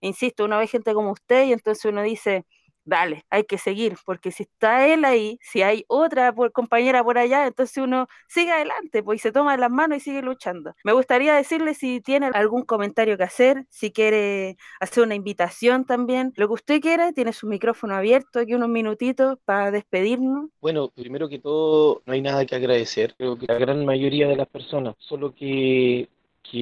insisto, 0.01 0.45
uno 0.45 0.57
ve 0.57 0.67
gente 0.67 0.93
como 0.93 1.11
usted 1.11 1.45
y 1.45 1.53
entonces 1.53 1.85
uno 1.85 2.01
dice, 2.03 2.45
dale, 2.83 3.25
hay 3.29 3.43
que 3.43 3.57
seguir, 3.57 3.95
porque 4.05 4.31
si 4.31 4.43
está 4.43 4.87
él 4.87 5.05
ahí, 5.05 5.39
si 5.41 5.61
hay 5.61 5.85
otra 5.87 6.33
compañera 6.53 7.03
por 7.03 7.17
allá, 7.17 7.47
entonces 7.47 7.77
uno 7.77 8.07
sigue 8.27 8.51
adelante, 8.51 9.03
pues 9.03 9.19
y 9.19 9.19
se 9.21 9.31
toma 9.31 9.57
las 9.57 9.69
manos 9.69 9.97
y 9.97 10.01
sigue 10.01 10.21
luchando. 10.21 10.73
Me 10.83 10.93
gustaría 10.93 11.35
decirle 11.35 11.73
si 11.73 12.01
tiene 12.01 12.29
algún 12.33 12.63
comentario 12.63 13.17
que 13.17 13.23
hacer, 13.23 13.65
si 13.69 13.91
quiere 13.91 14.57
hacer 14.79 15.03
una 15.03 15.15
invitación 15.15 15.85
también, 15.85 16.33
lo 16.35 16.47
que 16.47 16.53
usted 16.53 16.81
quiera, 16.81 17.11
tiene 17.11 17.33
su 17.33 17.47
micrófono 17.47 17.95
abierto 17.95 18.39
aquí 18.39 18.53
unos 18.53 18.69
minutitos 18.69 19.37
para 19.45 19.71
despedirnos. 19.71 20.49
Bueno, 20.61 20.89
primero 20.89 21.29
que 21.29 21.39
todo, 21.39 22.01
no 22.05 22.13
hay 22.13 22.21
nada 22.21 22.45
que 22.45 22.55
agradecer, 22.55 23.15
creo 23.17 23.37
que 23.37 23.45
la 23.47 23.55
gran 23.55 23.85
mayoría 23.85 24.27
de 24.27 24.35
las 24.35 24.47
personas, 24.47 24.95
solo 24.99 25.33
que 25.35 26.09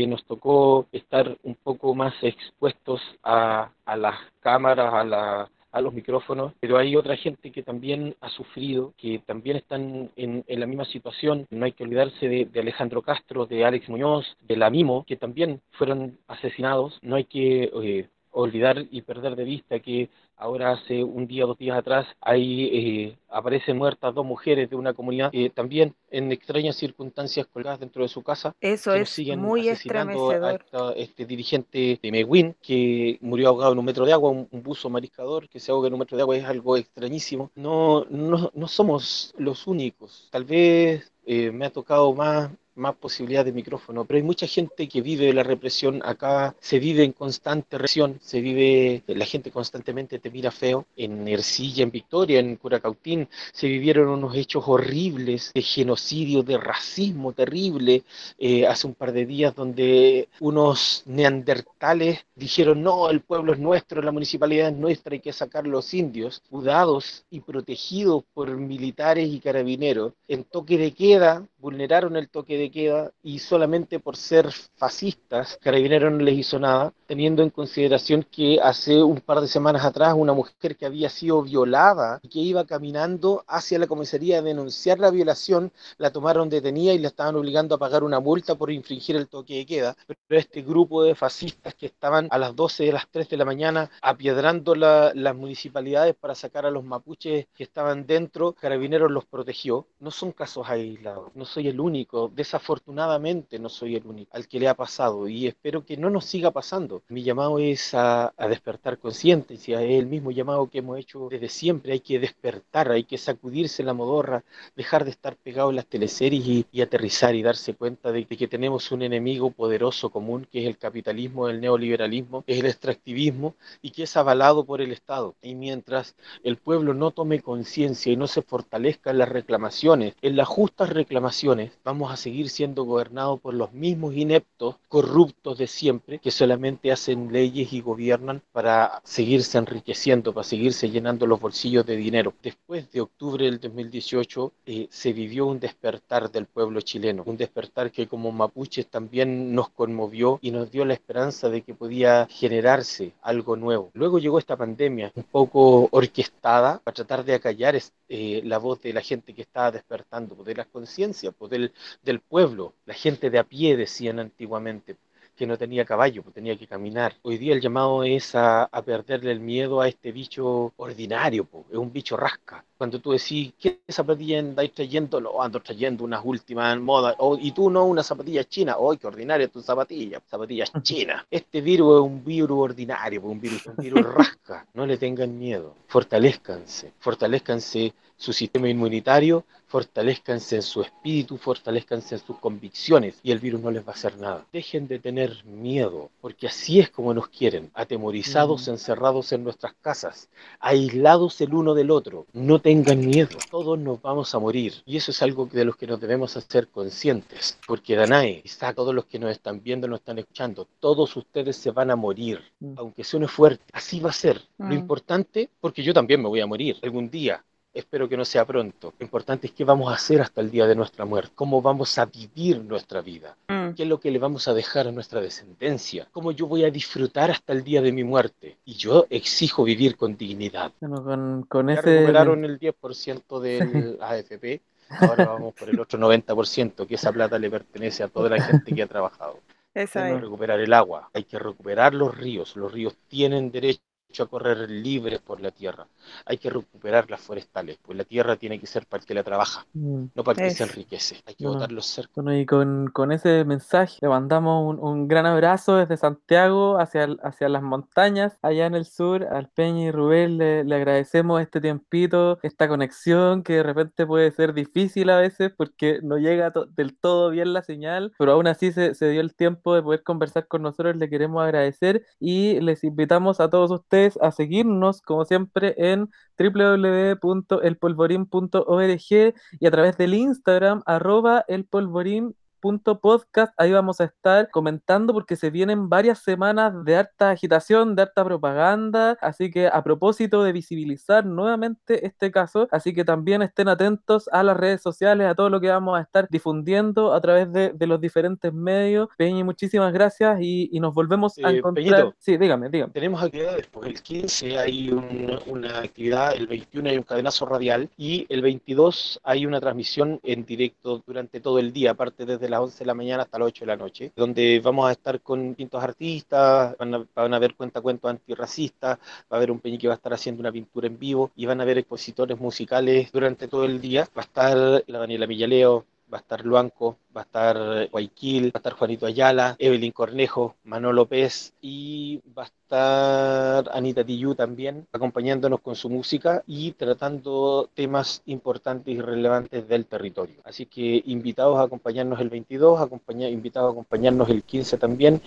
nos 0.08 0.24
tocó 0.26 0.88
estar 0.92 1.38
un 1.44 1.56
poco 1.56 1.96
más 1.96 2.14
expuestos 2.22 3.02
a, 3.24 3.72
a 3.86 3.98
las 3.98 4.20
cámaras, 4.40 4.94
a 4.94 5.04
la, 5.04 5.50
a 5.72 5.82
los 5.82 5.94
micrófonos, 5.94 6.54
pero 6.60 6.78
hay 6.78 6.96
otra 6.96 7.16
gente 7.16 7.52
que 7.52 7.64
también 7.64 8.16
ha 8.22 8.30
sufrido, 8.30 8.94
que 8.98 9.20
también 9.26 9.58
están 9.58 10.12
en, 10.16 10.44
la 10.48 10.66
misma 10.66 10.86
situación. 10.86 11.46
No 11.50 11.66
hay 11.66 11.74
que 11.74 11.84
olvidarse 11.84 12.28
de, 12.28 12.60
Alejandro 12.60 13.02
Castro, 13.02 13.46
de 13.46 13.66
Alex 13.66 13.90
Muñoz, 13.90 14.26
de 14.42 14.58
la 14.58 14.70
Mimo, 14.70 15.06
que 15.06 15.16
también 15.16 15.62
fueron 15.72 16.18
asesinados. 16.28 17.00
No 17.02 17.16
hay 17.16 17.26
que 17.26 17.72
eh, 17.84 18.10
olvidar 18.32 18.86
y 18.90 19.02
perder 19.02 19.36
de 19.36 19.44
vista 19.44 19.80
que 19.80 20.10
ahora 20.38 20.72
hace 20.72 21.04
un 21.04 21.28
día 21.28 21.44
o 21.44 21.48
dos 21.48 21.58
días 21.58 21.78
atrás 21.78 22.08
ahí 22.22 22.70
eh, 22.72 23.18
aparecen 23.30 23.78
muertas 23.78 24.14
dos 24.14 24.26
mujeres 24.26 24.70
de 24.70 24.76
una 24.76 24.94
comunidad 24.94 25.30
eh, 25.34 25.50
también 25.50 25.94
en 26.10 26.32
extrañas 26.32 26.76
circunstancias 26.76 27.48
colgadas 27.48 27.80
dentro 27.80 28.04
de 28.04 28.10
su 28.10 28.24
casa. 28.24 28.56
Eso 28.62 28.94
es 28.94 29.20
muy 29.38 29.68
estremecedor. 29.68 30.66
A 30.72 30.94
este 30.96 31.26
dirigente 31.26 32.00
de 32.02 32.12
Meguin 32.12 32.56
que 32.62 33.18
murió 33.22 33.50
ahogado 33.50 33.74
en 33.74 33.80
un 33.80 33.86
metro 33.86 34.06
de 34.06 34.14
agua, 34.14 34.32
un, 34.32 34.48
buzo 34.52 34.90
mariscador 34.90 35.50
que 35.50 35.60
se 35.60 35.72
ahoga 35.72 35.88
en 35.88 35.94
un 35.94 36.00
metro 36.00 36.18
de 36.18 36.24
agua 36.24 36.38
es 36.38 36.46
algo 36.46 36.78
extrañísimo. 36.78 37.52
No, 37.56 38.06
no, 38.10 38.52
no 38.54 38.68
somos 38.68 39.34
los 39.38 39.68
únicos. 39.68 40.30
Tal 40.32 40.46
vez 40.46 41.12
eh, 41.26 41.52
me 41.52 41.66
ha 41.66 41.70
tocado 41.70 42.14
más 42.14 42.52
más 42.80 42.96
posibilidad 42.96 43.46
de 43.46 43.52
micrófono, 43.52 44.06
pero 44.06 44.18
hay 44.18 44.24
mucha 44.24 44.48
gente 44.48 44.88
que 44.88 45.02
vive 45.02 45.32
la 45.34 45.44
represión 45.44 46.02
acá, 46.04 46.56
se 46.60 46.80
vive 46.80 47.04
en 47.04 47.12
constante 47.12 47.78
represión, 47.78 48.20
se 48.22 48.42
vive, 48.42 49.04
la 49.08 49.26
gente 49.26 49.52
constantemente 49.52 50.20
te 50.20 50.32
mira 50.32 50.52
feo, 50.52 50.88
en 50.96 51.28
Ercilla, 51.28 51.84
en 51.84 51.92
Victoria, 51.92 52.40
en 52.40 52.56
Curacautín, 52.56 53.28
se 53.52 53.68
vivieron 53.68 54.10
unos 54.10 54.36
hechos 54.36 54.64
horribles 54.68 55.52
de 55.54 55.62
genocidio, 55.62 56.44
de 56.44 56.58
racismo 56.58 57.34
terrible, 57.34 58.04
eh, 58.38 58.66
hace 58.66 58.88
un 58.88 58.96
par 58.96 59.12
de 59.12 59.26
días 59.26 59.56
donde 59.56 60.30
unos 60.40 61.04
neandertales 61.06 62.26
dijeron, 62.36 62.82
no, 62.82 63.10
el 63.10 63.22
pueblo 63.22 63.54
es 63.54 63.60
nuestro, 63.60 64.02
la 64.02 64.12
municipalidad 64.12 64.70
es 64.70 64.78
nuestra, 64.78 65.14
hay 65.14 65.20
que 65.20 65.34
sacar 65.34 65.68
los 65.68 65.94
indios, 65.94 66.42
cuidados 66.50 67.26
y 67.30 67.42
protegidos 67.42 68.24
por 68.34 68.50
militares 68.56 69.30
y 69.30 69.40
carabineros, 69.40 70.14
en 70.28 70.44
toque 70.44 70.78
de 70.78 70.92
queda, 70.92 71.46
vulneraron 71.58 72.16
el 72.16 72.30
toque 72.30 72.58
de 72.58 72.69
queda 72.72 73.12
y 73.24 73.40
solamente 73.40 74.00
por 74.00 74.16
ser 74.16 74.52
fascistas, 74.76 75.58
Carabineros 75.62 76.12
no 76.12 76.20
les 76.20 76.38
hizo 76.38 76.60
nada, 76.60 76.94
teniendo 77.06 77.44
en 77.44 77.50
consideración 77.50 78.24
que 78.24 78.60
hace 78.62 79.02
un 79.02 79.22
par 79.22 79.42
de 79.42 79.48
semanas 79.48 79.86
atrás 79.86 80.14
una 80.16 80.34
mujer 80.34 80.76
que 80.78 80.86
había 80.86 81.10
sido 81.10 81.42
violada 81.42 82.20
y 82.22 82.30
que 82.30 82.40
iba 82.40 82.66
caminando 82.66 83.44
hacia 83.48 83.80
la 83.80 83.88
comisaría 83.88 84.40
a 84.40 84.42
denunciar 84.42 85.00
la 85.00 85.12
violación, 85.12 85.72
la 85.98 86.12
tomaron 86.12 86.50
detenida 86.50 86.94
y 86.94 87.00
la 87.00 87.08
estaban 87.08 87.36
obligando 87.36 87.76
a 87.76 87.78
pagar 87.78 88.04
una 88.04 88.20
multa 88.20 88.56
por 88.56 88.72
infringir 88.72 89.16
el 89.16 89.28
toque 89.28 89.56
de 89.58 89.66
queda. 89.66 89.96
Pero 90.28 90.40
este 90.40 90.62
grupo 90.62 91.04
de 91.04 91.16
fascistas 91.16 91.74
que 91.76 91.88
estaban 91.88 92.28
a 92.32 92.38
las 92.38 92.56
12 92.56 92.86
de 92.86 92.94
las 92.94 93.08
3 93.10 93.30
de 93.30 93.38
la 93.38 93.46
mañana 93.46 93.90
apiedrando 94.02 94.76
las 94.76 95.36
municipalidades 95.36 96.16
para 96.16 96.36
sacar 96.36 96.66
a 96.66 96.72
los 96.72 96.84
mapuches 96.84 97.48
que 97.56 97.64
estaban 97.64 98.06
dentro, 98.06 98.54
Carabineros 98.54 99.12
los 99.12 99.26
protegió. 99.26 99.88
No 100.00 100.12
son 100.12 100.32
casos 100.32 100.70
aislados, 100.70 101.32
no 101.36 101.46
soy 101.46 101.68
el 101.68 101.80
único. 101.80 102.30
De 102.34 102.44
desafortunadamente 102.50 103.60
no 103.60 103.70
soy 103.70 103.96
el 103.96 104.08
único 104.08 104.36
al 104.36 104.48
que 104.48 104.60
le 104.60 104.68
ha 104.68 104.74
pasado 104.74 105.28
y 105.28 105.46
espero 105.46 105.86
que 105.86 105.98
no 105.98 106.10
nos 106.10 106.26
siga 106.26 106.50
pasando. 106.50 107.04
Mi 107.08 107.22
llamado 107.22 107.60
es 107.60 107.94
a, 107.94 108.34
despertar 108.50 108.98
conciencia, 108.98 109.84
es 109.84 110.00
el 110.00 110.08
mismo 110.08 110.32
llamado 110.32 110.68
que 110.68 110.80
hemos 110.80 110.98
hecho 110.98 111.28
desde 111.30 111.48
siempre. 111.48 111.94
Hay 111.94 112.00
que 112.00 112.18
despertar, 112.18 112.92
hay 112.92 113.04
que 113.04 113.20
sacudirse 113.20 113.84
la 113.84 113.94
modorra, 113.94 114.44
dejar 114.76 115.06
de 115.06 115.12
estar 115.12 115.36
pegado 115.36 115.70
en 115.70 115.76
las 115.76 115.86
teleseries 115.86 116.66
y, 116.72 116.82
aterrizar 116.82 117.36
y 117.36 117.44
darse 117.44 117.76
cuenta 117.76 118.12
de, 118.12 118.26
que 118.26 118.48
tenemos 118.48 118.92
un 118.92 119.04
enemigo 119.04 119.52
poderoso 119.52 120.10
común 120.10 120.48
que 120.52 120.62
es 120.62 120.68
el 120.68 120.78
capitalismo, 120.80 121.50
el 121.50 121.62
neoliberalismo, 121.62 122.44
es 122.48 122.60
el 122.60 122.66
extractivismo 122.66 123.54
y 123.84 123.92
que 123.92 124.04
es 124.04 124.18
avalado 124.18 124.64
por 124.66 124.82
el 124.82 124.92
Estado. 124.92 125.36
Y 125.44 125.54
mientras 125.54 126.16
el 126.44 126.58
pueblo 126.58 126.96
no 126.96 127.12
tome 127.12 127.42
conciencia 127.42 128.12
y 128.12 128.16
no 128.16 128.26
se 128.26 128.42
fortalezca 128.42 129.12
en 129.12 129.20
las 129.20 129.30
reclamaciones, 129.30 130.16
en 130.24 130.36
las 130.36 130.48
justas 130.48 130.90
reclamaciones, 130.90 131.74
vamos 131.84 132.12
a 132.12 132.18
seguir 132.18 132.39
seguir 132.40 132.50
siendo 132.50 132.86
gobernado 132.86 133.36
por 133.36 133.54
los 133.54 133.74
mismos 133.74 134.16
ineptos, 134.16 134.76
corruptos 134.88 135.58
de 135.58 135.68
siempre, 135.68 136.20
que 136.20 136.32
solamente 136.32 136.90
hacen 136.90 137.34
leyes 137.34 137.74
y 137.74 137.82
gobiernan 137.82 138.42
para 138.54 139.02
seguirse 139.04 139.58
enriqueciendo, 139.58 140.34
para 140.34 140.46
seguirse 140.46 140.90
llenando 140.90 141.28
los 141.28 141.42
bolsillos 141.42 141.86
de 141.86 141.98
dinero. 141.98 142.34
Después 142.42 142.90
de 142.92 143.02
octubre 143.02 143.44
del 143.44 143.60
2018 143.60 144.54
eh, 144.68 144.88
se 144.90 145.12
vivió 145.12 145.48
un 145.48 145.60
despertar 145.60 146.32
del 146.32 146.46
pueblo 146.46 146.80
chileno, 146.80 147.24
un 147.26 147.36
despertar 147.36 147.92
que 147.92 148.08
como 148.08 148.32
mapuches 148.32 148.88
también 148.88 149.54
nos 149.54 149.68
conmovió 149.70 150.40
y 150.42 150.52
nos 150.52 150.72
dio 150.72 150.86
la 150.86 150.94
esperanza 150.94 151.50
de 151.50 151.62
que 151.64 151.74
podía 151.74 152.26
generarse 152.30 153.12
algo 153.22 153.58
nuevo. 153.58 153.92
Luego 153.94 154.18
llegó 154.18 154.40
esta 154.40 154.56
pandemia 154.56 155.12
un 155.14 155.24
poco 155.24 155.90
orquestada 155.92 156.80
para 156.80 156.96
tratar 156.96 157.26
de 157.26 157.34
acallar 157.34 157.76
eh, 158.08 158.42
la 158.46 158.60
voz 158.60 158.82
de 158.82 158.94
la 158.94 159.02
gente 159.02 159.34
que 159.34 159.42
estaba 159.42 159.72
despertando, 159.72 160.36
de 160.44 160.56
la 160.56 160.66
conciencia, 160.66 161.34
del, 161.50 161.74
del 162.04 162.20
pueblo, 162.30 162.74
la 162.86 162.94
gente 162.94 163.30
de 163.30 163.40
a 163.40 163.44
pie 163.44 163.76
decían 163.76 164.20
antiguamente 164.20 164.96
que 165.40 165.48
no 165.48 165.58
tenía 165.58 165.86
caballo, 165.86 166.22
pues 166.22 166.36
tenía 166.36 166.58
que 166.58 166.68
caminar. 166.68 167.16
Hoy 167.22 167.38
día 167.38 167.54
el 167.54 167.62
llamado 167.62 168.04
es 168.04 168.36
a, 168.36 168.70
perderle 168.86 169.32
el 169.32 169.40
miedo 169.40 169.80
a 169.80 169.88
este 169.88 170.12
bicho 170.12 170.74
ordinario, 170.76 171.46
pues, 171.46 171.64
es 171.72 171.78
un 171.78 171.94
bicho 171.94 172.18
rasca. 172.18 172.66
Cuando 172.78 173.00
tú 173.00 173.12
decís, 173.12 173.54
¿qué 173.58 173.80
zapatilla 173.90 174.40
andáis 174.40 174.74
trayendo? 174.74 175.22
Lo 175.22 175.42
ando 175.42 175.62
trayendo 175.62 176.04
unas 176.04 176.22
últimas 176.26 176.78
modas. 176.82 177.16
Oh, 177.20 177.38
y 177.40 177.54
tú 177.54 177.70
no, 177.70 177.86
una 177.86 178.04
zapatilla 178.04 178.44
china. 178.44 178.76
¡Ay, 178.78 178.98
qué 178.98 179.08
ordinaria 179.08 179.48
tu 179.48 179.62
zapatilla! 179.62 180.22
Zapatillas 180.30 180.74
chinas. 180.84 181.26
Este 181.32 181.62
virus 181.62 181.96
es 181.96 182.02
un 182.02 182.26
virus 182.26 182.60
ordinario, 182.60 183.22
pues, 183.22 183.32
un 183.32 183.40
virus, 183.40 183.66
un 183.66 183.76
virus 183.78 184.06
rasca. 184.14 184.68
No 184.74 184.86
le 184.86 184.98
tengan 184.98 185.40
miedo. 185.40 185.74
Fortalezcanse. 185.88 186.92
Fortalezcanse 187.00 187.94
su 188.20 188.34
sistema 188.34 188.68
inmunitario, 188.68 189.46
fortalezcanse 189.68 190.58
en 190.58 190.62
su 190.62 190.82
espíritu, 190.82 191.38
fortalezcanse 191.38 192.16
en 192.16 192.22
sus 192.22 192.38
convicciones 192.38 193.20
y 193.24 193.32
el 193.32 193.40
virus 193.40 193.62
no 193.62 193.72
les 193.72 193.84
va 193.84 193.92
a 193.92 193.96
hacer 193.96 194.18
nada. 194.18 194.46
Dejen 194.52 194.88
de 194.88 195.00
tener 195.00 195.46
miedo, 195.46 196.10
porque 196.20 196.48
así 196.48 196.80
es 196.80 196.90
como 196.90 197.14
nos 197.14 197.30
quieren, 197.30 197.72
atemorizados, 197.74 198.68
mm. 198.68 198.72
encerrados 198.72 199.32
en 199.32 199.44
nuestras 199.44 199.74
casas, 199.80 200.30
aislados 200.60 201.40
el 201.40 201.54
uno 201.54 201.76
del 201.76 201.92
otro. 201.92 202.26
No 202.34 202.60
tengan 202.60 203.00
miedo, 203.00 203.38
todos 203.50 203.80
nos 203.80 204.02
vamos 204.02 204.36
a 204.36 204.40
morir 204.40 204.74
y 204.86 204.98
eso 204.98 205.12
es 205.12 205.22
algo 205.22 205.46
de 205.46 205.64
los 205.64 205.78
que 205.78 205.88
nos 205.88 206.02
debemos 206.02 206.36
hacer 206.36 206.68
conscientes, 206.68 207.58
porque 207.68 207.96
Danae, 207.96 208.42
quizá 208.42 208.74
todos 208.74 208.94
los 208.94 209.06
que 209.06 209.20
nos 209.20 209.32
están 209.32 209.64
viendo, 209.64 209.88
nos 209.88 210.00
están 210.00 210.20
escuchando, 210.20 210.68
todos 210.80 211.16
ustedes 211.16 211.56
se 211.56 211.72
van 211.72 211.90
a 211.92 211.96
morir, 211.96 212.42
mm. 212.60 212.74
aunque 212.76 213.06
suene 213.06 213.30
fuerte, 213.30 213.64
así 213.72 214.02
va 214.02 214.10
a 214.10 214.14
ser. 214.14 214.42
Lo 214.58 214.66
mm. 214.66 214.74
importante, 214.74 215.50
porque 215.62 215.84
yo 215.84 215.94
también 215.94 216.22
me 216.22 216.28
voy 216.28 216.42
a 216.42 216.48
morir 216.48 216.78
algún 216.82 217.10
día, 217.10 217.44
Espero 217.74 218.10
que 218.10 218.18
no 218.18 218.26
sea 218.26 218.46
pronto. 218.46 218.94
Lo 218.98 219.04
importante 219.04 219.48
es 219.48 219.54
qué 219.54 219.64
vamos 219.64 219.92
a 219.92 219.96
hacer 219.96 220.22
hasta 220.22 220.42
el 220.42 220.50
día 220.50 220.66
de 220.66 220.76
nuestra 220.76 221.06
muerte, 221.06 221.32
cómo 221.36 221.62
vamos 221.62 221.98
a 222.00 222.06
vivir 222.06 222.64
nuestra 222.64 223.02
vida, 223.02 223.38
mm. 223.48 223.72
qué 223.76 223.84
es 223.84 223.90
lo 223.90 224.00
que 224.00 224.10
le 224.10 224.18
vamos 224.18 224.48
a 224.48 224.54
dejar 224.54 224.88
a 224.88 224.92
nuestra 224.92 225.22
descendencia, 225.22 226.08
cómo 226.12 226.32
yo 226.32 226.48
voy 226.48 226.64
a 226.64 226.72
disfrutar 226.72 227.30
hasta 227.30 227.54
el 227.54 227.64
día 227.64 227.82
de 227.82 227.92
mi 227.92 228.04
muerte. 228.04 228.58
Y 228.66 228.74
yo 228.74 229.06
exijo 229.10 229.64
vivir 229.64 229.98
con 229.98 230.18
dignidad. 230.18 230.72
Bueno, 230.82 231.04
con, 231.04 231.44
con 231.44 231.68
ya 231.68 231.76
ese... 231.76 231.82
recuperaron 231.82 232.44
el 232.44 232.60
10% 232.60 233.40
del 233.40 233.98
AFP, 234.02 234.62
ahora 234.90 235.26
vamos 235.26 235.54
por 235.54 235.70
el 235.70 235.80
otro 235.80 236.00
90%, 236.00 236.88
que 236.88 236.96
esa 236.96 237.12
plata 237.12 237.38
le 237.38 237.52
pertenece 237.52 238.02
a 238.02 238.08
toda 238.08 238.30
la 238.30 238.42
gente 238.42 238.74
que 238.74 238.82
ha 238.82 238.88
trabajado. 238.88 239.40
Hay 239.76 239.86
que 239.86 240.20
recuperar 240.20 240.60
el 240.60 240.74
agua, 240.74 241.10
hay 241.14 241.24
que 241.24 241.40
recuperar 241.40 241.94
los 241.94 242.18
ríos. 242.18 242.56
Los 242.56 242.72
ríos 242.72 242.98
tienen 243.08 243.52
derecho 243.52 243.82
a 244.18 244.26
correr 244.26 244.70
libres 244.70 245.20
por 245.20 245.40
la 245.40 245.52
tierra. 245.52 245.88
Hay 246.26 246.38
que 246.38 246.50
recuperar 246.50 247.10
las 247.10 247.22
forestales, 247.22 247.78
pues 247.82 247.98
la 247.98 248.04
tierra 248.04 248.36
tiene 248.36 248.60
que 248.60 248.66
ser 248.66 248.86
para 248.86 249.02
el 249.02 249.08
que 249.08 249.14
la 249.14 249.24
trabaja, 249.24 249.66
mm, 249.74 250.06
no 250.16 250.24
para 250.24 250.42
el 250.42 250.50
que 250.50 250.56
se 250.56 250.64
enriquece. 250.64 251.22
Hay 251.26 251.36
que 251.36 251.48
botarlos 251.48 251.86
cerca. 251.86 252.12
Bueno, 252.16 252.36
y 252.36 252.46
con, 252.46 253.12
ese 253.12 253.46
mensaje 253.46 253.98
le 254.02 254.10
mandamos 254.10 254.78
un, 254.80 255.08
gran 255.08 255.26
abrazo 255.26 255.78
desde 255.78 255.98
Santiago 255.98 256.80
hacia, 256.80 257.08
hacia 257.24 257.50
las 257.50 257.62
montañas, 257.62 258.38
allá 258.42 258.66
en 258.66 258.76
el 258.76 258.86
sur, 258.86 259.24
al 259.24 259.50
Peña 259.50 259.86
y 259.86 259.92
Rubén 259.92 260.38
le, 260.38 260.76
agradecemos 260.76 261.42
este 261.42 261.62
tiempito, 261.62 262.40
esta 262.44 262.68
conexión 262.68 263.44
que 263.44 263.54
de 263.54 263.64
repente 263.64 264.06
puede 264.06 264.32
ser 264.32 264.54
difícil 264.54 265.10
a 265.10 265.18
veces 265.18 265.52
porque 265.56 266.00
no 266.04 266.18
llega 266.18 266.52
del 266.76 266.98
todo 266.98 267.30
bien 267.30 267.54
la 267.54 267.62
señal, 267.64 268.14
pero 268.18 268.34
aún 268.34 268.48
así 268.48 268.72
se, 268.72 268.96
se 268.96 269.10
dio 269.10 269.22
el 269.22 269.36
tiempo 269.36 269.76
de 269.76 269.84
poder 269.84 270.04
conversar 270.04 270.48
con 270.48 270.62
nosotros, 270.62 270.96
le 270.96 271.10
queremos 271.10 271.44
agradecer 271.44 272.06
y 272.20 272.60
les 272.62 272.84
invitamos 272.84 273.40
a 273.40 273.50
todos 273.50 273.72
ustedes 273.72 273.99
a 274.22 274.32
seguirnos, 274.32 275.02
como 275.02 275.26
siempre, 275.26 275.74
en 275.78 276.10
www.elpolvorín.org 276.38 279.34
y 279.60 279.66
a 279.66 279.72
través 279.72 279.98
del 279.98 280.14
Instagram, 280.14 280.84
arroba 280.86 281.44
elpolvorín 281.48 282.36
podcast. 282.60 283.54
Ahí 283.58 283.72
vamos 283.72 284.02
a 284.02 284.06
estar 284.06 284.50
comentando 284.52 285.14
porque 285.14 285.36
se 285.36 285.50
vienen 285.50 285.90
varias 285.90 286.20
semanas 286.20 286.74
de 286.84 286.96
harta 286.96 287.32
agitación, 287.32 287.96
de 287.96 288.04
harta 288.04 288.24
propaganda. 288.24 289.18
Así 289.22 289.50
que 289.50 289.68
a 289.68 289.84
propósito 289.84 290.44
de 290.44 290.52
visibilizar 290.52 291.26
nuevamente 291.26 292.06
este 292.06 292.32
caso, 292.32 292.68
así 292.72 292.94
que 292.94 293.06
también 293.06 293.42
estén 293.42 293.68
atentos 293.68 294.30
a 294.32 294.44
las 294.44 294.58
redes 294.58 294.82
sociales, 294.82 295.28
a 295.28 295.36
todo 295.36 295.50
lo 295.50 295.60
que 295.60 295.70
vamos 295.70 295.98
a 295.98 296.02
estar 296.02 296.28
difundiendo 296.30 297.14
a 297.14 297.22
través 297.22 297.52
de, 297.52 297.88
los 297.88 298.00
diferentes 298.00 298.54
medios. 298.54 299.10
Peñi, 299.18 299.44
muchísimas 299.44 299.92
gracias 299.92 300.40
y, 300.42 300.80
nos 300.80 300.94
volvemos 300.94 301.38
a 301.40 301.52
eh, 301.52 301.58
encontrar. 301.58 302.14
sí, 302.20 302.38
dígame, 302.38 302.70
dígame. 302.70 302.94
Tenemos 302.94 303.22
actividades, 303.22 303.68
pues 303.68 303.90
el 303.90 304.02
15 304.02 304.58
hay 304.58 304.92
una 304.92 305.80
actividad, 305.80 306.36
el 306.36 306.48
21 306.48 306.90
hay 306.90 306.98
un 306.98 307.04
cadenazo 307.04 307.46
radial 307.46 307.90
y 307.98 308.26
el 308.30 308.42
22 308.42 309.20
hay 309.24 309.46
una 309.46 309.60
transmisión 309.60 310.20
en 310.24 310.46
directo 310.46 311.04
durante 311.06 311.40
todo 311.40 311.60
el 311.60 311.74
día, 311.74 311.92
aparte 311.92 312.26
desde 312.26 312.49
las 312.50 312.60
11 312.62 312.80
de 312.80 312.86
la 312.86 312.94
mañana 312.94 313.24
hasta 313.24 313.40
las 313.40 313.48
8 313.48 313.66
de 313.66 313.68
la 313.68 313.78
noche, 313.78 314.12
donde 314.16 314.60
vamos 314.64 314.88
a 314.90 314.92
estar 314.92 315.22
con 315.22 315.50
distintos 315.50 315.84
artistas, 315.84 316.76
van 316.78 316.96
a, 316.96 317.06
van 317.16 317.34
a 317.34 317.38
haber 317.38 317.56
cuentacuentos 317.56 318.10
antirracistas, 318.10 318.98
va 319.00 319.04
a 319.32 319.36
haber 319.38 319.52
un 319.52 319.60
peñi 319.60 319.78
que 319.78 319.88
va 319.88 319.94
a 319.94 319.98
estar 319.98 320.14
haciendo 320.14 320.42
una 320.42 320.52
pintura 320.52 320.88
en 320.88 321.00
vivo 321.00 321.32
y 321.36 321.46
van 321.46 321.60
a 321.60 321.64
haber 321.64 321.78
expositores 321.80 322.40
musicales 322.40 323.12
durante 323.12 323.48
todo 323.48 323.66
el 323.66 323.82
día. 323.82 324.08
Va 324.18 324.22
a 324.22 324.26
estar 324.26 324.84
la 324.88 325.00
Daniela 325.00 325.28
Millaleo, 325.28 325.86
va 326.12 326.18
a 326.18 326.22
estar 326.22 326.46
Luanco, 326.46 326.98
va 327.16 327.22
a 327.22 327.24
estar 327.24 327.90
Guayquil, 327.90 328.48
va 328.48 328.52
a 328.56 328.60
estar 328.60 328.74
Juanito 328.74 329.06
Ayala, 329.06 329.56
Evelyn 329.60 329.92
Cornejo, 329.92 330.56
Manolo 330.64 330.94
López 330.94 331.54
y 331.62 332.22
va 332.38 332.44
a 332.44 332.46
estar 332.46 333.76
Anita 333.76 334.04
Tillú 334.04 334.36
también, 334.36 334.88
acompañándonos 334.92 335.62
con 335.62 335.76
su 335.76 335.90
música 335.90 336.44
y 336.46 336.72
tratando 336.74 337.70
temas 337.74 338.22
importantes 338.26 338.94
y 338.96 339.02
relevantes 339.02 339.68
del 339.68 339.86
territorio. 339.86 340.36
Así 340.44 340.66
que 340.66 341.02
invitados 341.06 341.58
a 341.60 341.64
acompañarnos 341.64 342.20
el 342.20 342.30
22, 342.30 342.90
invitados 343.32 343.70
a 343.70 343.72
acompañarnos 343.72 344.30
el 344.30 344.44
15 344.44 344.78
también. 344.78 345.22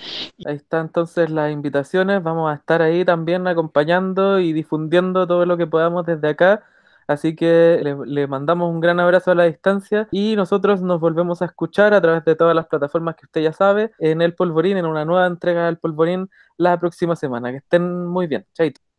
Ahí 0.45 0.57
están 0.57 0.87
entonces 0.87 1.31
las 1.31 1.53
invitaciones, 1.53 2.23
vamos 2.23 2.51
a 2.51 2.55
estar 2.55 2.83
ahí 2.83 3.05
también 3.05 3.47
acompañando 3.47 4.39
y 4.39 4.53
difundiendo 4.53 5.27
todo 5.27 5.47
lo 5.47 5.57
que 5.57 5.67
podamos 5.67 6.07
desde 6.07 6.29
acá 6.29 6.65
Así 7.13 7.37
que 7.37 7.81
le, 8.05 8.27
mandamos 8.27 8.71
un 8.71 8.81
gran 8.81 9.01
abrazo 9.01 9.31
a 9.31 9.35
la 9.35 9.45
distancia 9.45 10.09
y 10.11 10.37
nosotros 10.37 10.83
nos 10.83 11.01
volvemos 11.01 11.43
a 11.43 11.47
escuchar 11.47 11.95
a 11.95 12.01
través 12.01 12.25
de 12.25 12.37
todas 12.37 12.55
las 12.55 12.67
plataformas 12.67 13.17
que 13.17 13.27
usted 13.27 13.43
ya 13.43 13.53
sabe 13.53 13.93
en 13.99 14.23
El 14.23 14.35
Polvorín, 14.35 14.77
en 14.77 14.87
una 14.87 15.05
nueva 15.05 15.27
entrega 15.27 15.67
del 15.67 15.79
Polvorín 15.79 16.31
la 16.57 16.79
próxima 16.79 17.17
semana. 17.17 17.51
Que 17.51 17.59
estén 17.59 18.07
muy 18.07 18.27
bien. 18.27 18.47
Chaito. 18.55 18.92